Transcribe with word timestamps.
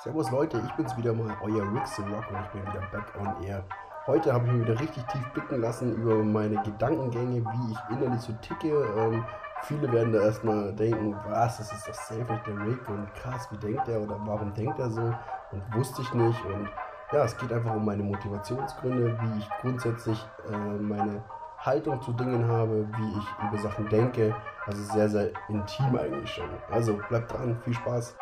Servus 0.00 0.30
Leute, 0.30 0.62
ich 0.64 0.72
bin's 0.74 0.96
wieder 0.96 1.12
mal, 1.12 1.36
euer 1.42 1.64
Rick 1.72 1.84
the 1.88 2.02
Rock 2.02 2.24
und 2.30 2.38
ich 2.40 2.48
bin 2.50 2.62
wieder 2.62 2.86
back 2.92 3.12
on 3.18 3.42
air. 3.42 3.64
Heute 4.06 4.32
habe 4.32 4.46
ich 4.46 4.52
mich 4.52 4.68
wieder 4.68 4.78
richtig 4.78 5.02
tief 5.06 5.28
blicken 5.32 5.60
lassen 5.60 5.92
über 5.96 6.22
meine 6.22 6.62
Gedankengänge, 6.62 7.44
wie 7.44 7.72
ich 7.72 7.78
innerlich 7.90 8.20
so 8.20 8.32
ticke. 8.34 8.86
Ähm, 8.96 9.24
viele 9.62 9.90
werden 9.90 10.12
da 10.12 10.20
erstmal 10.20 10.72
denken, 10.72 11.16
was, 11.26 11.58
das 11.58 11.72
ist 11.72 11.88
doch 11.88 11.94
safe 11.94 12.32
nicht 12.32 12.46
der 12.46 12.60
Rick 12.64 12.88
und 12.88 13.12
krass, 13.16 13.48
wie 13.50 13.56
denkt 13.56 13.88
er 13.88 14.00
oder 14.00 14.16
warum 14.24 14.54
denkt 14.54 14.78
er 14.78 14.88
so 14.88 15.12
und 15.50 15.74
wusste 15.74 16.02
ich 16.02 16.14
nicht. 16.14 16.44
Und 16.44 16.68
ja, 17.10 17.24
es 17.24 17.36
geht 17.36 17.52
einfach 17.52 17.74
um 17.74 17.84
meine 17.84 18.04
Motivationsgründe, 18.04 19.18
wie 19.20 19.38
ich 19.40 19.50
grundsätzlich 19.60 20.24
äh, 20.48 20.78
meine 20.80 21.24
Haltung 21.58 22.00
zu 22.02 22.12
Dingen 22.12 22.46
habe, 22.46 22.86
wie 22.96 23.18
ich 23.18 23.48
über 23.48 23.58
Sachen 23.60 23.88
denke. 23.88 24.32
Also 24.64 24.80
sehr, 24.80 25.08
sehr 25.08 25.30
intim 25.48 25.98
eigentlich 25.98 26.30
schon. 26.30 26.50
Also 26.70 27.00
bleibt 27.08 27.32
dran, 27.32 27.58
viel 27.64 27.74
Spaß. 27.74 28.16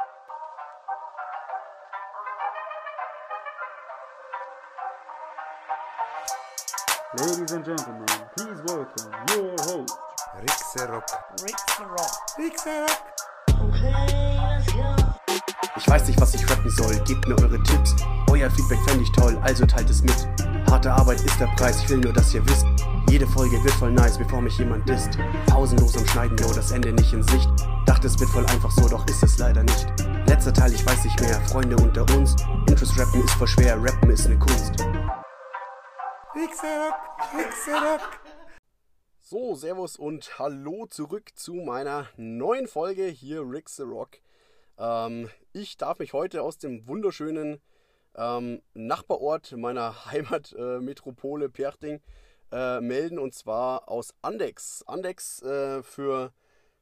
Ladies 7.19 7.51
and 7.53 7.65
gentlemen, 7.65 8.05
please 8.37 8.61
welcome 8.67 9.11
your 9.31 9.57
host. 9.63 9.97
Rixerock. 10.39 11.05
Ich 15.79 15.89
weiß 15.89 16.09
nicht, 16.09 16.21
was 16.21 16.35
ich 16.35 16.51
rappen 16.51 16.71
soll, 16.71 16.95
gebt 17.05 17.27
mir 17.27 17.39
eure 17.39 17.63
Tipps. 17.63 17.97
Euer 18.31 18.51
Feedback 18.51 18.79
fände 18.87 19.03
ich 19.03 19.13
toll, 19.13 19.39
also 19.43 19.65
teilt 19.65 19.89
es 19.89 20.03
mit. 20.03 20.29
Harte 20.71 20.93
Arbeit 20.93 21.23
ist 21.23 21.41
der 21.41 21.47
Preis, 21.57 21.81
ich 21.83 21.89
will 21.89 21.99
nur, 21.99 22.13
dass 22.13 22.35
ihr 22.35 22.47
wisst. 22.47 22.67
Jede 23.09 23.27
Folge 23.27 23.65
wird 23.65 23.75
voll 23.75 23.93
nice, 23.93 24.19
bevor 24.19 24.43
mich 24.43 24.59
jemand 24.59 24.87
disst. 24.87 25.17
Pausenlos 25.47 25.97
am 25.97 26.07
Schneiden, 26.07 26.37
yo, 26.37 26.53
das 26.53 26.71
Ende 26.73 26.93
nicht 26.93 27.15
in 27.15 27.23
Sicht. 27.23 27.49
Dachte, 27.87 28.09
es 28.09 28.21
wird 28.21 28.29
voll 28.29 28.45
einfach 28.47 28.71
so, 28.71 28.89
doch 28.91 29.07
ist 29.07 29.23
es 29.23 29.39
leider 29.39 29.63
nicht. 29.63 29.87
Letzter 30.27 30.53
Teil, 30.53 30.75
ich 30.75 30.85
weiß 30.85 31.05
nicht 31.05 31.19
mehr, 31.23 31.41
Freunde 31.49 31.77
unter 31.77 32.03
uns. 32.15 32.37
Interest 32.69 32.99
rappen 32.99 33.25
ist 33.25 33.35
voll 33.35 33.49
schwer, 33.49 33.83
rappen 33.83 34.11
ist 34.11 34.29
ne 34.29 34.39
Kunst. 34.39 34.85
Rixerock. 36.37 36.95
Rixerock. 37.35 38.21
So, 39.23 39.55
Servus 39.55 39.97
und 39.97 40.39
Hallo 40.39 40.85
zurück 40.85 41.31
zu 41.35 41.55
meiner 41.55 42.11
neuen 42.19 42.69
Folge 42.69 43.07
hier 43.07 43.41
Rick 43.41 43.71
the 43.71 43.85
Rock. 43.85 44.19
Ähm, 44.77 45.31
ich 45.55 45.79
darf 45.79 45.99
mich 45.99 46.13
heute 46.13 46.43
aus 46.43 46.59
dem 46.59 46.87
wunderschönen 46.87 47.63
ähm, 48.17 48.61
Nachbarort 48.75 49.57
meiner 49.57 50.05
Heimatmetropole 50.13 51.47
äh, 51.47 51.49
Perchting 51.49 52.03
äh, 52.53 52.83
melden 52.83 53.19
und 53.19 53.33
zwar 53.35 53.89
aus 53.89 54.13
Andex. 54.21 54.83
Andex 54.87 55.41
äh, 55.41 55.83
für 55.83 56.35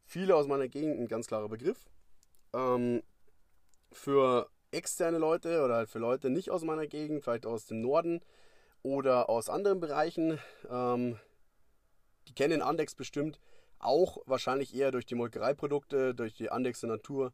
viele 0.05 0.35
aus 0.35 0.49
meiner 0.49 0.67
Gegend 0.67 0.99
ein 0.99 1.07
ganz 1.07 1.29
klarer 1.29 1.49
Begriff. 1.49 1.79
Ähm, 2.53 3.05
für 3.93 4.51
externe 4.73 5.19
Leute 5.19 5.63
oder 5.63 5.77
halt 5.77 5.91
für 5.91 6.01
Leute 6.01 6.29
nicht 6.29 6.51
aus 6.51 6.65
meiner 6.65 6.89
Gegend, 6.89 7.23
vielleicht 7.23 7.47
aus 7.47 7.67
dem 7.67 7.83
Norden 7.83 8.21
oder 8.85 9.29
aus 9.29 9.49
anderen 9.49 9.81
Bereichen, 9.81 10.39
ähm, 10.71 11.19
die 12.29 12.35
kennen 12.35 12.63
Andex 12.63 12.95
bestimmt 12.95 13.41
auch 13.85 14.19
wahrscheinlich 14.27 14.75
eher 14.75 14.91
durch 14.91 15.07
die 15.07 15.15
Molkereiprodukte, 15.15 16.15
durch 16.15 16.35
die 16.35 16.51
Andexer 16.51 16.87
Natur, 16.87 17.33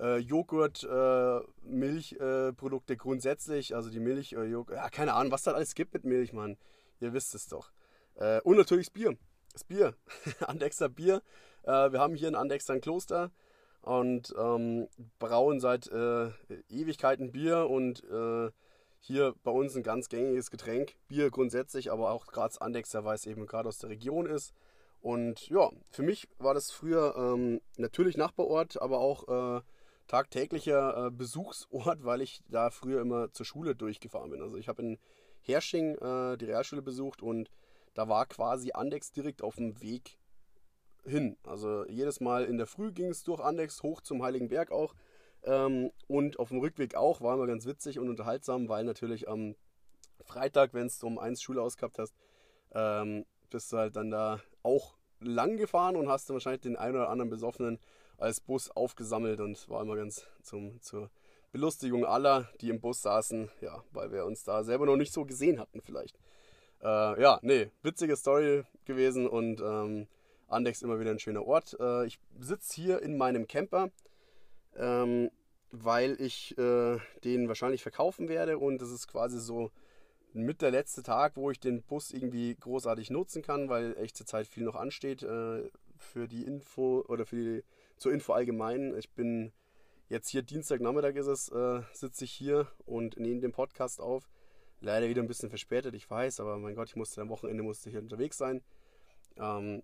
äh, 0.00 0.18
Joghurt, 0.18 0.82
äh, 0.84 1.40
Milchprodukte 1.62 2.94
äh, 2.94 2.96
grundsätzlich, 2.96 3.74
also 3.74 3.90
die 3.90 4.00
Milch, 4.00 4.32
äh, 4.32 4.44
Joghurt, 4.44 4.76
ja, 4.76 4.88
keine 4.90 5.14
Ahnung, 5.14 5.32
was 5.32 5.42
da 5.42 5.52
alles 5.52 5.74
gibt 5.74 5.94
mit 5.94 6.04
Milch, 6.04 6.32
Mann. 6.32 6.56
Ihr 7.00 7.12
wisst 7.12 7.34
es 7.34 7.46
doch. 7.46 7.70
Äh, 8.16 8.40
und 8.40 8.56
natürlich 8.56 8.86
das 8.86 8.94
Bier. 8.94 9.16
Das 9.52 9.64
Bier. 9.64 9.94
Andexer 10.40 10.88
Bier. 10.88 11.22
Äh, 11.62 11.92
wir 11.92 12.00
haben 12.00 12.16
hier 12.16 12.28
in 12.28 12.34
Andexer 12.34 12.74
ein 12.74 12.80
Kloster 12.80 13.30
und 13.82 14.34
ähm, 14.38 14.88
brauen 15.18 15.60
seit 15.60 15.88
Ewigkeiten 15.88 17.32
Bier 17.32 17.68
und 17.68 18.02
hier 19.06 19.34
bei 19.42 19.50
uns 19.50 19.76
ein 19.76 19.82
ganz 19.82 20.08
gängiges 20.08 20.50
Getränk. 20.50 20.94
Bier 21.08 21.30
grundsätzlich, 21.30 21.92
aber 21.92 22.10
auch 22.10 22.26
Graz 22.26 22.56
Andexer, 22.56 23.04
weil 23.04 23.16
es 23.16 23.26
eben 23.26 23.46
gerade 23.46 23.68
aus 23.68 23.78
der 23.78 23.90
Region 23.90 24.26
ist. 24.26 24.54
Und 25.02 25.48
ja, 25.50 25.70
für 25.90 26.02
mich 26.02 26.26
war 26.38 26.54
das 26.54 26.70
früher 26.70 27.14
ähm, 27.14 27.60
natürlich 27.76 28.16
Nachbarort, 28.16 28.80
aber 28.80 29.00
auch 29.00 29.58
äh, 29.58 29.62
tagtäglicher 30.06 31.06
äh, 31.06 31.10
Besuchsort, 31.10 32.04
weil 32.04 32.22
ich 32.22 32.42
da 32.48 32.70
früher 32.70 33.02
immer 33.02 33.30
zur 33.30 33.44
Schule 33.44 33.74
durchgefahren 33.76 34.30
bin. 34.30 34.40
Also 34.40 34.56
ich 34.56 34.68
habe 34.68 34.80
in 34.80 34.98
Hersching 35.42 35.96
äh, 35.96 36.38
die 36.38 36.46
Realschule 36.46 36.80
besucht 36.80 37.20
und 37.20 37.50
da 37.92 38.08
war 38.08 38.24
quasi 38.24 38.72
Andex 38.72 39.12
direkt 39.12 39.42
auf 39.42 39.56
dem 39.56 39.82
Weg 39.82 40.16
hin. 41.04 41.36
Also 41.42 41.86
jedes 41.88 42.20
Mal 42.20 42.46
in 42.46 42.56
der 42.56 42.66
Früh 42.66 42.90
ging 42.90 43.10
es 43.10 43.22
durch 43.22 43.40
Andex 43.40 43.82
hoch 43.82 44.00
zum 44.00 44.22
Heiligen 44.22 44.48
Berg 44.48 44.72
auch. 44.72 44.94
Ähm, 45.44 45.90
und 46.08 46.38
auf 46.38 46.48
dem 46.48 46.58
Rückweg 46.58 46.94
auch, 46.94 47.20
war 47.20 47.34
immer 47.34 47.46
ganz 47.46 47.66
witzig 47.66 47.98
und 47.98 48.08
unterhaltsam, 48.08 48.68
weil 48.68 48.84
natürlich 48.84 49.28
am 49.28 49.54
Freitag, 50.22 50.72
wenn 50.72 50.86
es 50.86 51.02
um 51.02 51.18
eins 51.18 51.42
Schule 51.42 51.60
ausgehabt 51.60 51.98
hast, 51.98 52.14
ähm, 52.72 53.26
bist 53.50 53.72
du 53.72 53.76
halt 53.76 53.96
dann 53.96 54.10
da 54.10 54.40
auch 54.62 54.94
lang 55.20 55.56
gefahren 55.56 55.96
und 55.96 56.08
hast 56.08 56.28
dann 56.28 56.34
wahrscheinlich 56.34 56.62
den 56.62 56.76
einen 56.76 56.96
oder 56.96 57.08
anderen 57.08 57.30
Besoffenen 57.30 57.78
als 58.16 58.40
Bus 58.40 58.70
aufgesammelt 58.70 59.40
und 59.40 59.68
war 59.68 59.82
immer 59.82 59.96
ganz 59.96 60.26
zum, 60.42 60.80
zur 60.80 61.10
Belustigung 61.52 62.04
aller, 62.04 62.48
die 62.60 62.70
im 62.70 62.80
Bus 62.80 63.02
saßen, 63.02 63.50
ja, 63.60 63.84
weil 63.92 64.12
wir 64.12 64.24
uns 64.24 64.44
da 64.44 64.64
selber 64.64 64.86
noch 64.86 64.96
nicht 64.96 65.12
so 65.12 65.24
gesehen 65.24 65.60
hatten 65.60 65.80
vielleicht. 65.80 66.18
Äh, 66.82 67.20
ja, 67.20 67.38
nee, 67.42 67.70
witzige 67.82 68.16
Story 68.16 68.64
gewesen 68.84 69.28
und 69.28 69.60
ähm, 69.60 70.06
Andex 70.48 70.82
immer 70.82 70.98
wieder 71.00 71.10
ein 71.10 71.18
schöner 71.18 71.46
Ort. 71.46 71.76
Äh, 71.78 72.06
ich 72.06 72.18
sitze 72.40 72.74
hier 72.74 73.02
in 73.02 73.16
meinem 73.16 73.46
Camper 73.46 73.90
ähm, 74.76 75.30
weil 75.70 76.20
ich 76.20 76.56
äh, 76.58 76.98
den 77.24 77.48
wahrscheinlich 77.48 77.82
verkaufen 77.82 78.28
werde 78.28 78.58
und 78.58 78.80
das 78.80 78.90
ist 78.90 79.08
quasi 79.08 79.40
so 79.40 79.70
mit 80.32 80.62
der 80.62 80.70
letzte 80.70 81.02
Tag, 81.02 81.36
wo 81.36 81.50
ich 81.50 81.60
den 81.60 81.82
Bus 81.82 82.10
irgendwie 82.10 82.54
großartig 82.56 83.10
nutzen 83.10 83.42
kann, 83.42 83.68
weil 83.68 83.96
echt 83.96 84.16
zur 84.16 84.26
Zeit 84.26 84.46
viel 84.46 84.64
noch 84.64 84.74
ansteht 84.74 85.22
äh, 85.22 85.70
für 85.96 86.28
die 86.28 86.44
Info 86.44 87.04
oder 87.08 87.24
für 87.24 87.36
die, 87.36 87.64
zur 87.96 88.12
Info 88.12 88.32
allgemein. 88.32 88.96
Ich 88.98 89.10
bin 89.10 89.52
jetzt 90.08 90.28
hier 90.28 90.42
Dienstagnachmittag 90.42 91.14
ist 91.14 91.28
es, 91.28 91.48
äh, 91.50 91.82
sitze 91.92 92.24
ich 92.24 92.32
hier 92.32 92.66
und 92.84 93.18
nehme 93.18 93.40
den 93.40 93.52
Podcast 93.52 94.00
auf. 94.00 94.28
Leider 94.80 95.08
wieder 95.08 95.22
ein 95.22 95.28
bisschen 95.28 95.48
verspätet, 95.48 95.94
ich 95.94 96.10
weiß, 96.10 96.40
aber 96.40 96.58
mein 96.58 96.74
Gott, 96.74 96.88
ich 96.88 96.96
musste 96.96 97.20
am 97.20 97.28
Wochenende 97.30 97.62
musste 97.62 97.88
hier 97.90 98.00
unterwegs 98.00 98.36
sein. 98.36 98.62
Ähm, 99.36 99.82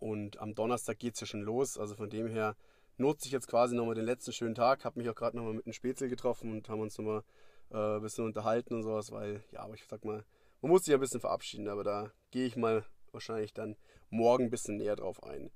und 0.00 0.40
am 0.40 0.54
Donnerstag 0.54 0.98
geht 0.98 1.14
es 1.14 1.20
ja 1.20 1.26
schon 1.26 1.42
los, 1.42 1.78
also 1.78 1.94
von 1.94 2.10
dem 2.10 2.26
her 2.26 2.56
nutze 2.96 3.26
ich 3.26 3.32
jetzt 3.32 3.48
quasi 3.48 3.74
nochmal 3.74 3.94
den 3.94 4.04
letzten 4.04 4.32
schönen 4.32 4.54
Tag. 4.54 4.84
Habe 4.84 4.98
mich 4.98 5.08
auch 5.08 5.14
gerade 5.14 5.36
nochmal 5.36 5.54
mit 5.54 5.66
einem 5.66 5.72
Spätzle 5.72 6.08
getroffen 6.08 6.52
und 6.52 6.68
haben 6.68 6.80
uns 6.80 6.98
nochmal 6.98 7.22
äh, 7.70 7.96
ein 7.96 8.02
bisschen 8.02 8.24
unterhalten 8.24 8.74
und 8.74 8.82
sowas, 8.82 9.10
weil, 9.10 9.42
ja, 9.50 9.60
aber 9.60 9.74
ich 9.74 9.84
sag 9.88 10.04
mal, 10.04 10.24
man 10.60 10.70
muss 10.70 10.84
sich 10.84 10.94
ein 10.94 11.00
bisschen 11.00 11.20
verabschieden, 11.20 11.68
aber 11.68 11.84
da 11.84 12.12
gehe 12.30 12.46
ich 12.46 12.56
mal 12.56 12.84
wahrscheinlich 13.10 13.52
dann 13.52 13.76
morgen 14.10 14.44
ein 14.44 14.50
bisschen 14.50 14.76
näher 14.76 14.96
drauf 14.96 15.22
ein. 15.22 15.50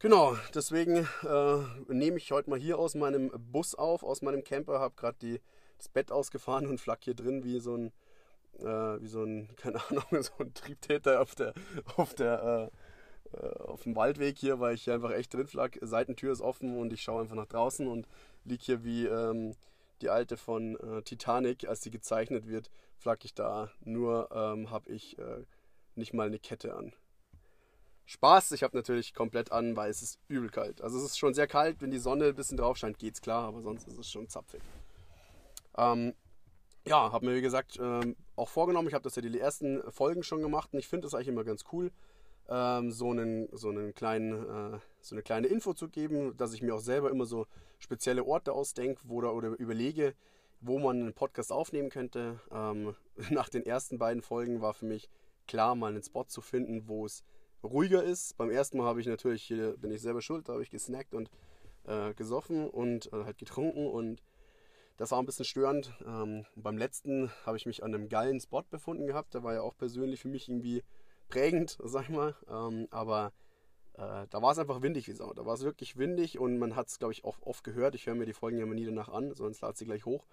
Genau, 0.00 0.36
deswegen 0.54 1.08
äh, 1.24 1.92
nehme 1.92 2.18
ich 2.18 2.30
heute 2.30 2.50
mal 2.50 2.58
hier 2.58 2.78
aus 2.78 2.94
meinem 2.94 3.32
Bus 3.50 3.74
auf, 3.74 4.04
aus 4.04 4.22
meinem 4.22 4.44
Camper, 4.44 4.78
habe 4.78 4.94
gerade 4.94 5.40
das 5.76 5.88
Bett 5.88 6.12
ausgefahren 6.12 6.66
und 6.66 6.80
flack 6.80 7.00
hier 7.02 7.14
drin 7.14 7.42
wie 7.42 7.58
so 7.58 7.76
ein, 7.76 7.92
äh, 8.60 9.00
wie 9.00 9.08
so 9.08 9.24
ein, 9.24 9.48
keine 9.56 9.80
Ahnung, 9.88 10.04
so 10.22 10.32
ein 10.38 10.54
Triebtäter 10.54 11.20
auf 11.20 11.34
der, 11.34 11.52
auf 11.96 12.14
der, 12.14 12.70
äh, 12.70 12.76
auf 13.36 13.82
dem 13.82 13.96
Waldweg 13.96 14.38
hier, 14.38 14.60
weil 14.60 14.74
ich 14.74 14.84
hier 14.84 14.94
einfach 14.94 15.10
echt 15.10 15.34
drin 15.34 15.46
flag. 15.46 15.76
Seitentür 15.80 16.32
ist 16.32 16.40
offen 16.40 16.78
und 16.78 16.92
ich 16.92 17.02
schaue 17.02 17.22
einfach 17.22 17.36
nach 17.36 17.46
draußen 17.46 17.86
und 17.86 18.06
liege 18.44 18.64
hier 18.64 18.84
wie 18.84 19.06
ähm, 19.06 19.54
die 20.00 20.08
alte 20.08 20.36
von 20.36 20.76
äh, 20.76 21.02
Titanic, 21.02 21.68
als 21.68 21.82
sie 21.82 21.90
gezeichnet 21.90 22.46
wird, 22.46 22.70
flag 22.96 23.18
ich 23.24 23.34
da. 23.34 23.70
Nur 23.80 24.30
ähm, 24.32 24.70
habe 24.70 24.90
ich 24.90 25.18
äh, 25.18 25.44
nicht 25.94 26.14
mal 26.14 26.26
eine 26.26 26.38
Kette 26.38 26.74
an. 26.74 26.92
Spaß, 28.06 28.52
ich 28.52 28.62
habe 28.62 28.76
natürlich 28.76 29.12
komplett 29.12 29.52
an, 29.52 29.76
weil 29.76 29.90
es 29.90 30.00
ist 30.00 30.18
übel 30.28 30.48
kalt. 30.48 30.80
Also 30.80 30.96
es 30.96 31.04
ist 31.04 31.18
schon 31.18 31.34
sehr 31.34 31.46
kalt, 31.46 31.82
wenn 31.82 31.90
die 31.90 31.98
Sonne 31.98 32.26
ein 32.26 32.34
bisschen 32.34 32.56
drauf 32.56 32.78
scheint, 32.78 32.98
geht's 32.98 33.20
klar, 33.20 33.44
aber 33.44 33.60
sonst 33.60 33.86
ist 33.86 33.98
es 33.98 34.10
schon 34.10 34.28
zapfig. 34.28 34.62
Ähm, 35.76 36.14
ja, 36.86 37.12
habe 37.12 37.26
mir 37.26 37.34
wie 37.34 37.42
gesagt 37.42 37.78
ähm, 37.78 38.16
auch 38.34 38.48
vorgenommen, 38.48 38.88
ich 38.88 38.94
habe 38.94 39.04
das 39.04 39.14
ja 39.16 39.20
die 39.20 39.38
ersten 39.38 39.82
Folgen 39.92 40.22
schon 40.22 40.40
gemacht 40.40 40.70
und 40.72 40.78
ich 40.78 40.88
finde 40.88 41.04
das 41.04 41.14
eigentlich 41.14 41.28
immer 41.28 41.44
ganz 41.44 41.64
cool, 41.70 41.92
ähm, 42.48 42.90
so, 42.90 43.10
einen, 43.10 43.48
so, 43.52 43.68
einen 43.68 43.94
kleinen, 43.94 44.74
äh, 44.74 44.78
so 45.00 45.14
eine 45.14 45.22
kleine 45.22 45.48
Info 45.48 45.74
zu 45.74 45.88
geben, 45.88 46.36
dass 46.36 46.54
ich 46.54 46.62
mir 46.62 46.74
auch 46.74 46.80
selber 46.80 47.10
immer 47.10 47.26
so 47.26 47.46
spezielle 47.78 48.24
Orte 48.24 48.52
ausdenke 48.52 49.06
oder, 49.08 49.34
oder 49.34 49.50
überlege, 49.58 50.14
wo 50.60 50.78
man 50.78 51.00
einen 51.00 51.14
Podcast 51.14 51.52
aufnehmen 51.52 51.90
könnte. 51.90 52.40
Ähm, 52.50 52.94
nach 53.30 53.48
den 53.48 53.64
ersten 53.64 53.98
beiden 53.98 54.22
Folgen 54.22 54.60
war 54.60 54.74
für 54.74 54.86
mich 54.86 55.08
klar, 55.46 55.74
mal 55.74 55.88
einen 55.88 56.02
Spot 56.02 56.24
zu 56.24 56.40
finden, 56.40 56.88
wo 56.88 57.06
es 57.06 57.24
ruhiger 57.62 58.02
ist. 58.02 58.36
Beim 58.36 58.50
ersten 58.50 58.78
Mal 58.78 58.86
habe 58.86 59.00
ich 59.00 59.06
natürlich, 59.06 59.42
hier 59.42 59.76
bin 59.76 59.90
ich 59.90 60.00
selber 60.00 60.22
schuld, 60.22 60.48
da 60.48 60.54
habe 60.54 60.62
ich 60.62 60.70
gesnackt 60.70 61.14
und 61.14 61.30
äh, 61.86 62.14
gesoffen 62.14 62.68
und 62.68 63.12
äh, 63.12 63.24
halt 63.24 63.38
getrunken 63.38 63.86
und 63.86 64.22
das 64.96 65.12
war 65.12 65.20
ein 65.20 65.26
bisschen 65.26 65.44
störend. 65.44 65.92
Ähm, 66.04 66.44
beim 66.56 66.76
letzten 66.76 67.30
habe 67.46 67.56
ich 67.56 67.66
mich 67.66 67.84
an 67.84 67.94
einem 67.94 68.08
geilen 68.08 68.40
Spot 68.40 68.64
befunden 68.68 69.06
gehabt. 69.06 69.32
Der 69.32 69.44
war 69.44 69.54
ja 69.54 69.62
auch 69.62 69.76
persönlich 69.76 70.20
für 70.20 70.28
mich 70.28 70.48
irgendwie 70.48 70.82
prägend, 71.28 71.78
sag 71.82 72.04
ich 72.04 72.08
mal. 72.10 72.34
Ähm, 72.48 72.88
aber 72.90 73.32
äh, 73.94 74.26
da 74.30 74.42
war 74.42 74.52
es 74.52 74.58
einfach 74.58 74.82
windig 74.82 75.08
wie 75.08 75.12
Sau. 75.12 75.32
Da 75.34 75.44
war 75.44 75.54
es 75.54 75.62
wirklich 75.62 75.96
windig 75.96 76.38
und 76.38 76.58
man 76.58 76.76
hat 76.76 76.88
es, 76.88 76.98
glaube 76.98 77.12
ich, 77.12 77.24
oft, 77.24 77.42
oft 77.42 77.64
gehört. 77.64 77.94
Ich 77.94 78.06
höre 78.06 78.14
mir 78.14 78.26
die 78.26 78.32
Folgen 78.32 78.58
ja 78.58 78.64
immer 78.64 78.74
nie 78.74 78.86
danach 78.86 79.08
an, 79.08 79.34
sonst 79.34 79.60
lade 79.60 79.76
sie 79.76 79.84
gleich 79.84 80.04
hoch. 80.04 80.26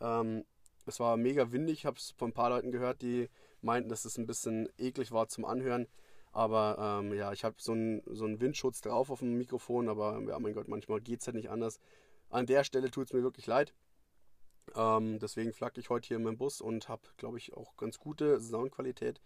Ähm, 0.00 0.44
es 0.86 1.00
war 1.00 1.16
mega 1.16 1.52
windig, 1.52 1.86
habe 1.86 1.98
es 1.98 2.12
von 2.12 2.30
ein 2.30 2.34
paar 2.34 2.50
Leuten 2.50 2.72
gehört, 2.72 3.02
die 3.02 3.28
meinten, 3.60 3.88
dass 3.88 4.04
es 4.04 4.16
ein 4.16 4.26
bisschen 4.26 4.68
eklig 4.78 5.12
war 5.12 5.28
zum 5.28 5.44
Anhören. 5.44 5.86
Aber 6.32 7.00
ähm, 7.02 7.14
ja, 7.14 7.32
ich 7.32 7.44
habe 7.44 7.56
so 7.58 7.72
einen 7.72 8.02
so 8.06 8.26
Windschutz 8.40 8.80
drauf 8.80 9.10
auf 9.10 9.20
dem 9.20 9.36
Mikrofon, 9.36 9.88
aber 9.88 10.20
ja, 10.26 10.38
mein 10.38 10.54
Gott, 10.54 10.68
manchmal 10.68 11.00
geht 11.00 11.20
es 11.20 11.26
halt 11.26 11.36
nicht 11.36 11.50
anders. 11.50 11.80
An 12.30 12.46
der 12.46 12.64
Stelle 12.64 12.90
tut 12.90 13.06
es 13.06 13.12
mir 13.12 13.22
wirklich 13.22 13.46
leid. 13.46 13.74
Ähm, 14.74 15.18
deswegen 15.18 15.52
flagge 15.52 15.80
ich 15.80 15.90
heute 15.90 16.08
hier 16.08 16.18
in 16.18 16.22
meinem 16.22 16.36
Bus 16.36 16.60
und 16.60 16.88
habe, 16.88 17.02
glaube 17.16 17.38
ich, 17.38 17.54
auch 17.54 17.76
ganz 17.76 17.98
gute 17.98 18.40
Soundqualität, 18.40 19.20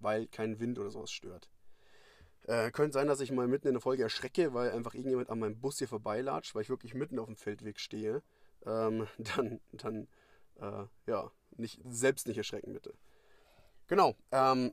weil 0.00 0.26
kein 0.26 0.60
Wind 0.60 0.78
oder 0.78 0.90
sowas 0.90 1.10
stört. 1.10 1.48
Äh, 2.46 2.70
könnte 2.70 2.92
sein, 2.92 3.06
dass 3.06 3.20
ich 3.20 3.32
mal 3.32 3.48
mitten 3.48 3.68
in 3.68 3.74
der 3.74 3.80
Folge 3.80 4.02
erschrecke, 4.02 4.52
weil 4.52 4.70
einfach 4.72 4.94
irgendjemand 4.94 5.30
an 5.30 5.38
meinem 5.38 5.60
Bus 5.60 5.78
hier 5.78 5.88
vorbeilatscht, 5.88 6.54
weil 6.54 6.62
ich 6.62 6.68
wirklich 6.68 6.94
mitten 6.94 7.18
auf 7.18 7.26
dem 7.26 7.36
Feldweg 7.36 7.80
stehe. 7.80 8.22
Ähm, 8.66 9.06
dann, 9.18 9.60
dann, 9.72 10.08
äh, 10.56 10.84
ja, 11.06 11.30
nicht, 11.56 11.80
selbst 11.88 12.26
nicht 12.26 12.36
erschrecken, 12.36 12.72
bitte. 12.72 12.94
Genau. 13.86 14.14
Ähm, 14.30 14.72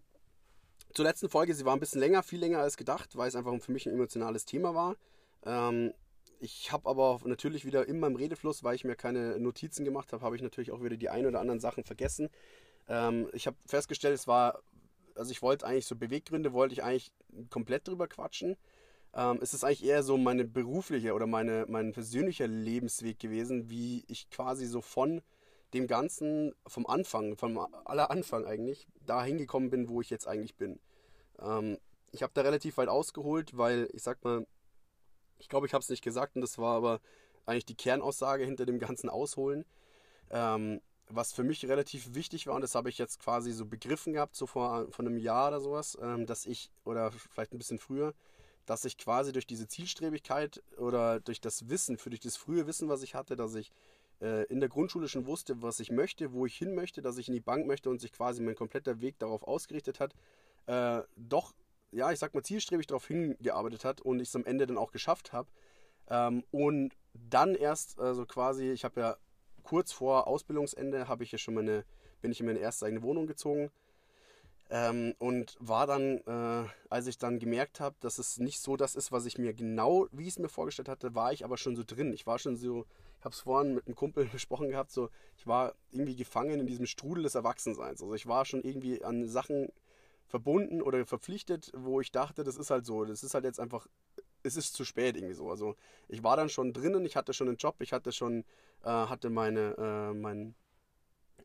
zur 0.93 1.05
letzten 1.05 1.29
Folge, 1.29 1.53
sie 1.53 1.63
war 1.63 1.73
ein 1.73 1.79
bisschen 1.79 2.01
länger, 2.01 2.23
viel 2.23 2.39
länger 2.39 2.59
als 2.59 2.75
gedacht, 2.75 3.15
weil 3.15 3.29
es 3.29 3.35
einfach 3.35 3.57
für 3.61 3.71
mich 3.71 3.85
ein 3.85 3.93
emotionales 3.93 4.45
Thema 4.45 4.75
war. 4.75 4.97
Ähm, 5.45 5.93
ich 6.39 6.71
habe 6.71 6.89
aber 6.89 7.19
natürlich 7.23 7.65
wieder 7.65 7.87
in 7.87 7.99
meinem 7.99 8.15
Redefluss, 8.15 8.63
weil 8.63 8.75
ich 8.75 8.83
mir 8.83 8.95
keine 8.95 9.39
Notizen 9.39 9.85
gemacht 9.85 10.11
habe, 10.11 10.25
habe 10.25 10.35
ich 10.35 10.41
natürlich 10.41 10.71
auch 10.71 10.83
wieder 10.83 10.97
die 10.97 11.09
ein 11.09 11.25
oder 11.25 11.39
anderen 11.39 11.59
Sachen 11.59 11.83
vergessen. 11.83 12.29
Ähm, 12.89 13.29
ich 13.33 13.47
habe 13.47 13.55
festgestellt, 13.65 14.15
es 14.15 14.27
war, 14.27 14.61
also 15.15 15.31
ich 15.31 15.41
wollte 15.41 15.65
eigentlich 15.65 15.85
so 15.85 15.95
Beweggründe, 15.95 16.53
wollte 16.53 16.73
ich 16.73 16.83
eigentlich 16.83 17.11
komplett 17.49 17.87
drüber 17.87 18.07
quatschen. 18.07 18.57
Ähm, 19.13 19.39
es 19.41 19.53
ist 19.53 19.63
eigentlich 19.63 19.83
eher 19.83 20.03
so 20.03 20.17
meine 20.17 20.45
berufliche 20.45 21.13
oder 21.13 21.27
meine, 21.27 21.65
mein 21.67 21.91
persönlicher 21.91 22.47
Lebensweg 22.47 23.19
gewesen, 23.19 23.69
wie 23.69 24.03
ich 24.07 24.29
quasi 24.29 24.65
so 24.65 24.81
von 24.81 25.21
dem 25.73 25.87
Ganzen 25.87 26.53
vom 26.67 26.85
Anfang, 26.85 27.35
vom 27.37 27.57
aller 27.85 28.11
Anfang 28.11 28.45
eigentlich, 28.45 28.87
da 29.05 29.23
hingekommen 29.23 29.69
bin, 29.69 29.89
wo 29.89 30.01
ich 30.01 30.09
jetzt 30.09 30.27
eigentlich 30.27 30.55
bin. 30.55 30.79
Ähm, 31.39 31.77
ich 32.11 32.23
habe 32.23 32.33
da 32.33 32.41
relativ 32.41 32.77
weit 32.77 32.89
ausgeholt, 32.89 33.57
weil 33.57 33.89
ich 33.93 34.03
sag 34.03 34.23
mal, 34.23 34.45
ich 35.39 35.49
glaube, 35.49 35.65
ich 35.65 35.73
habe 35.73 35.81
es 35.81 35.89
nicht 35.89 36.03
gesagt 36.03 36.35
und 36.35 36.41
das 36.41 36.57
war 36.57 36.75
aber 36.75 36.99
eigentlich 37.45 37.65
die 37.65 37.75
Kernaussage 37.75 38.45
hinter 38.45 38.65
dem 38.65 38.79
ganzen 38.79 39.09
Ausholen. 39.09 39.65
Ähm, 40.29 40.81
was 41.13 41.33
für 41.33 41.43
mich 41.43 41.65
relativ 41.65 42.13
wichtig 42.13 42.47
war, 42.47 42.55
und 42.55 42.61
das 42.61 42.75
habe 42.75 42.89
ich 42.89 42.97
jetzt 42.97 43.19
quasi 43.19 43.51
so 43.51 43.65
begriffen 43.65 44.13
gehabt, 44.13 44.35
so 44.35 44.45
vor, 44.45 44.87
vor 44.91 45.05
einem 45.05 45.17
Jahr 45.17 45.49
oder 45.49 45.61
sowas, 45.61 45.97
ähm, 46.01 46.25
dass 46.25 46.45
ich, 46.45 46.71
oder 46.83 47.11
vielleicht 47.11 47.53
ein 47.53 47.57
bisschen 47.57 47.79
früher, 47.79 48.13
dass 48.65 48.85
ich 48.85 48.97
quasi 48.97 49.31
durch 49.31 49.47
diese 49.47 49.67
Zielstrebigkeit 49.67 50.63
oder 50.77 51.19
durch 51.19 51.41
das 51.41 51.69
Wissen, 51.69 51.97
für 51.97 52.09
durch 52.09 52.19
das 52.19 52.37
frühe 52.37 52.67
Wissen, 52.67 52.89
was 52.89 53.03
ich 53.03 53.15
hatte, 53.15 53.35
dass 53.35 53.55
ich 53.55 53.71
äh, 54.21 54.45
in 54.45 54.59
der 54.59 54.69
Grundschule 54.69 55.07
schon 55.07 55.25
wusste, 55.25 55.61
was 55.61 55.79
ich 55.79 55.91
möchte, 55.91 56.31
wo 56.31 56.45
ich 56.45 56.55
hin 56.55 56.75
möchte, 56.75 57.01
dass 57.01 57.17
ich 57.17 57.27
in 57.27 57.33
die 57.33 57.39
Bank 57.39 57.65
möchte 57.65 57.89
und 57.89 57.99
sich 57.99 58.11
quasi 58.11 58.41
mein 58.41 58.55
kompletter 58.55 59.01
Weg 59.01 59.17
darauf 59.19 59.43
ausgerichtet 59.43 59.99
hat, 59.99 60.13
äh, 60.67 61.01
doch, 61.15 61.53
ja, 61.91 62.11
ich 62.11 62.19
sag 62.19 62.33
mal, 62.33 62.43
zielstrebig 62.43 62.87
darauf 62.87 63.07
hingearbeitet 63.07 63.83
hat 63.83 64.01
und 64.01 64.19
ich 64.19 64.29
es 64.29 64.35
am 64.35 64.45
Ende 64.45 64.67
dann 64.67 64.77
auch 64.77 64.91
geschafft 64.91 65.33
habe. 65.33 65.49
Ähm, 66.07 66.43
und 66.51 66.95
dann 67.13 67.55
erst, 67.55 67.99
also 67.99 68.25
quasi, 68.25 68.71
ich 68.71 68.83
habe 68.83 69.01
ja 69.01 69.17
kurz 69.61 69.91
vor 69.91 70.27
Ausbildungsende, 70.27 71.07
habe 71.07 71.23
ich 71.23 71.31
ja 71.31 71.37
schon 71.37 71.53
meine, 71.53 71.85
bin 72.21 72.31
ich 72.31 72.39
in 72.39 72.45
meine 72.45 72.59
erste 72.59 72.85
eigene 72.85 73.03
Wohnung 73.03 73.27
gezogen. 73.27 73.71
Ähm, 74.69 75.15
und 75.19 75.57
war 75.59 75.85
dann, 75.85 76.19
äh, 76.19 76.69
als 76.89 77.07
ich 77.07 77.17
dann 77.17 77.39
gemerkt 77.39 77.81
habe, 77.81 77.97
dass 77.99 78.19
es 78.19 78.37
nicht 78.37 78.61
so 78.61 78.77
das 78.77 78.95
ist, 78.95 79.11
was 79.11 79.25
ich 79.25 79.37
mir 79.37 79.53
genau, 79.53 80.07
wie 80.13 80.23
ich 80.23 80.29
es 80.29 80.39
mir 80.39 80.47
vorgestellt 80.47 80.87
hatte, 80.87 81.13
war 81.13 81.33
ich 81.33 81.43
aber 81.43 81.57
schon 81.57 81.75
so 81.75 81.83
drin. 81.85 82.13
Ich 82.13 82.25
war 82.25 82.39
schon 82.39 82.55
so, 82.55 82.85
ich 83.19 83.25
habe 83.25 83.33
es 83.33 83.41
vorhin 83.41 83.75
mit 83.75 83.85
einem 83.85 83.95
Kumpel 83.95 84.25
besprochen 84.31 84.69
gehabt, 84.69 84.91
so, 84.91 85.09
ich 85.37 85.45
war 85.45 85.75
irgendwie 85.91 86.15
gefangen 86.15 86.61
in 86.61 86.67
diesem 86.67 86.85
Strudel 86.85 87.23
des 87.23 87.35
Erwachsenseins. 87.35 88.01
Also 88.01 88.13
ich 88.13 88.27
war 88.27 88.45
schon 88.45 88.61
irgendwie 88.63 89.03
an 89.03 89.27
Sachen 89.27 89.67
verbunden 90.27 90.81
oder 90.81 91.05
verpflichtet, 91.05 91.71
wo 91.75 91.99
ich 91.99 92.13
dachte, 92.13 92.45
das 92.45 92.55
ist 92.55 92.69
halt 92.71 92.85
so, 92.85 93.03
das 93.03 93.23
ist 93.23 93.33
halt 93.33 93.43
jetzt 93.43 93.59
einfach, 93.59 93.87
es 94.43 94.57
ist 94.57 94.73
zu 94.73 94.85
spät 94.85 95.15
irgendwie 95.15 95.33
so. 95.33 95.49
Also 95.49 95.75
ich 96.07 96.23
war 96.23 96.37
dann 96.37 96.49
schon 96.49 96.73
drinnen, 96.73 97.05
ich 97.05 97.15
hatte 97.15 97.33
schon 97.33 97.47
einen 97.47 97.57
Job, 97.57 97.75
ich 97.79 97.93
hatte 97.93 98.11
schon, 98.11 98.43
äh, 98.83 98.89
hatte 98.89 99.29
meine, 99.29 99.75
äh, 99.77 100.13
mein, 100.13 100.55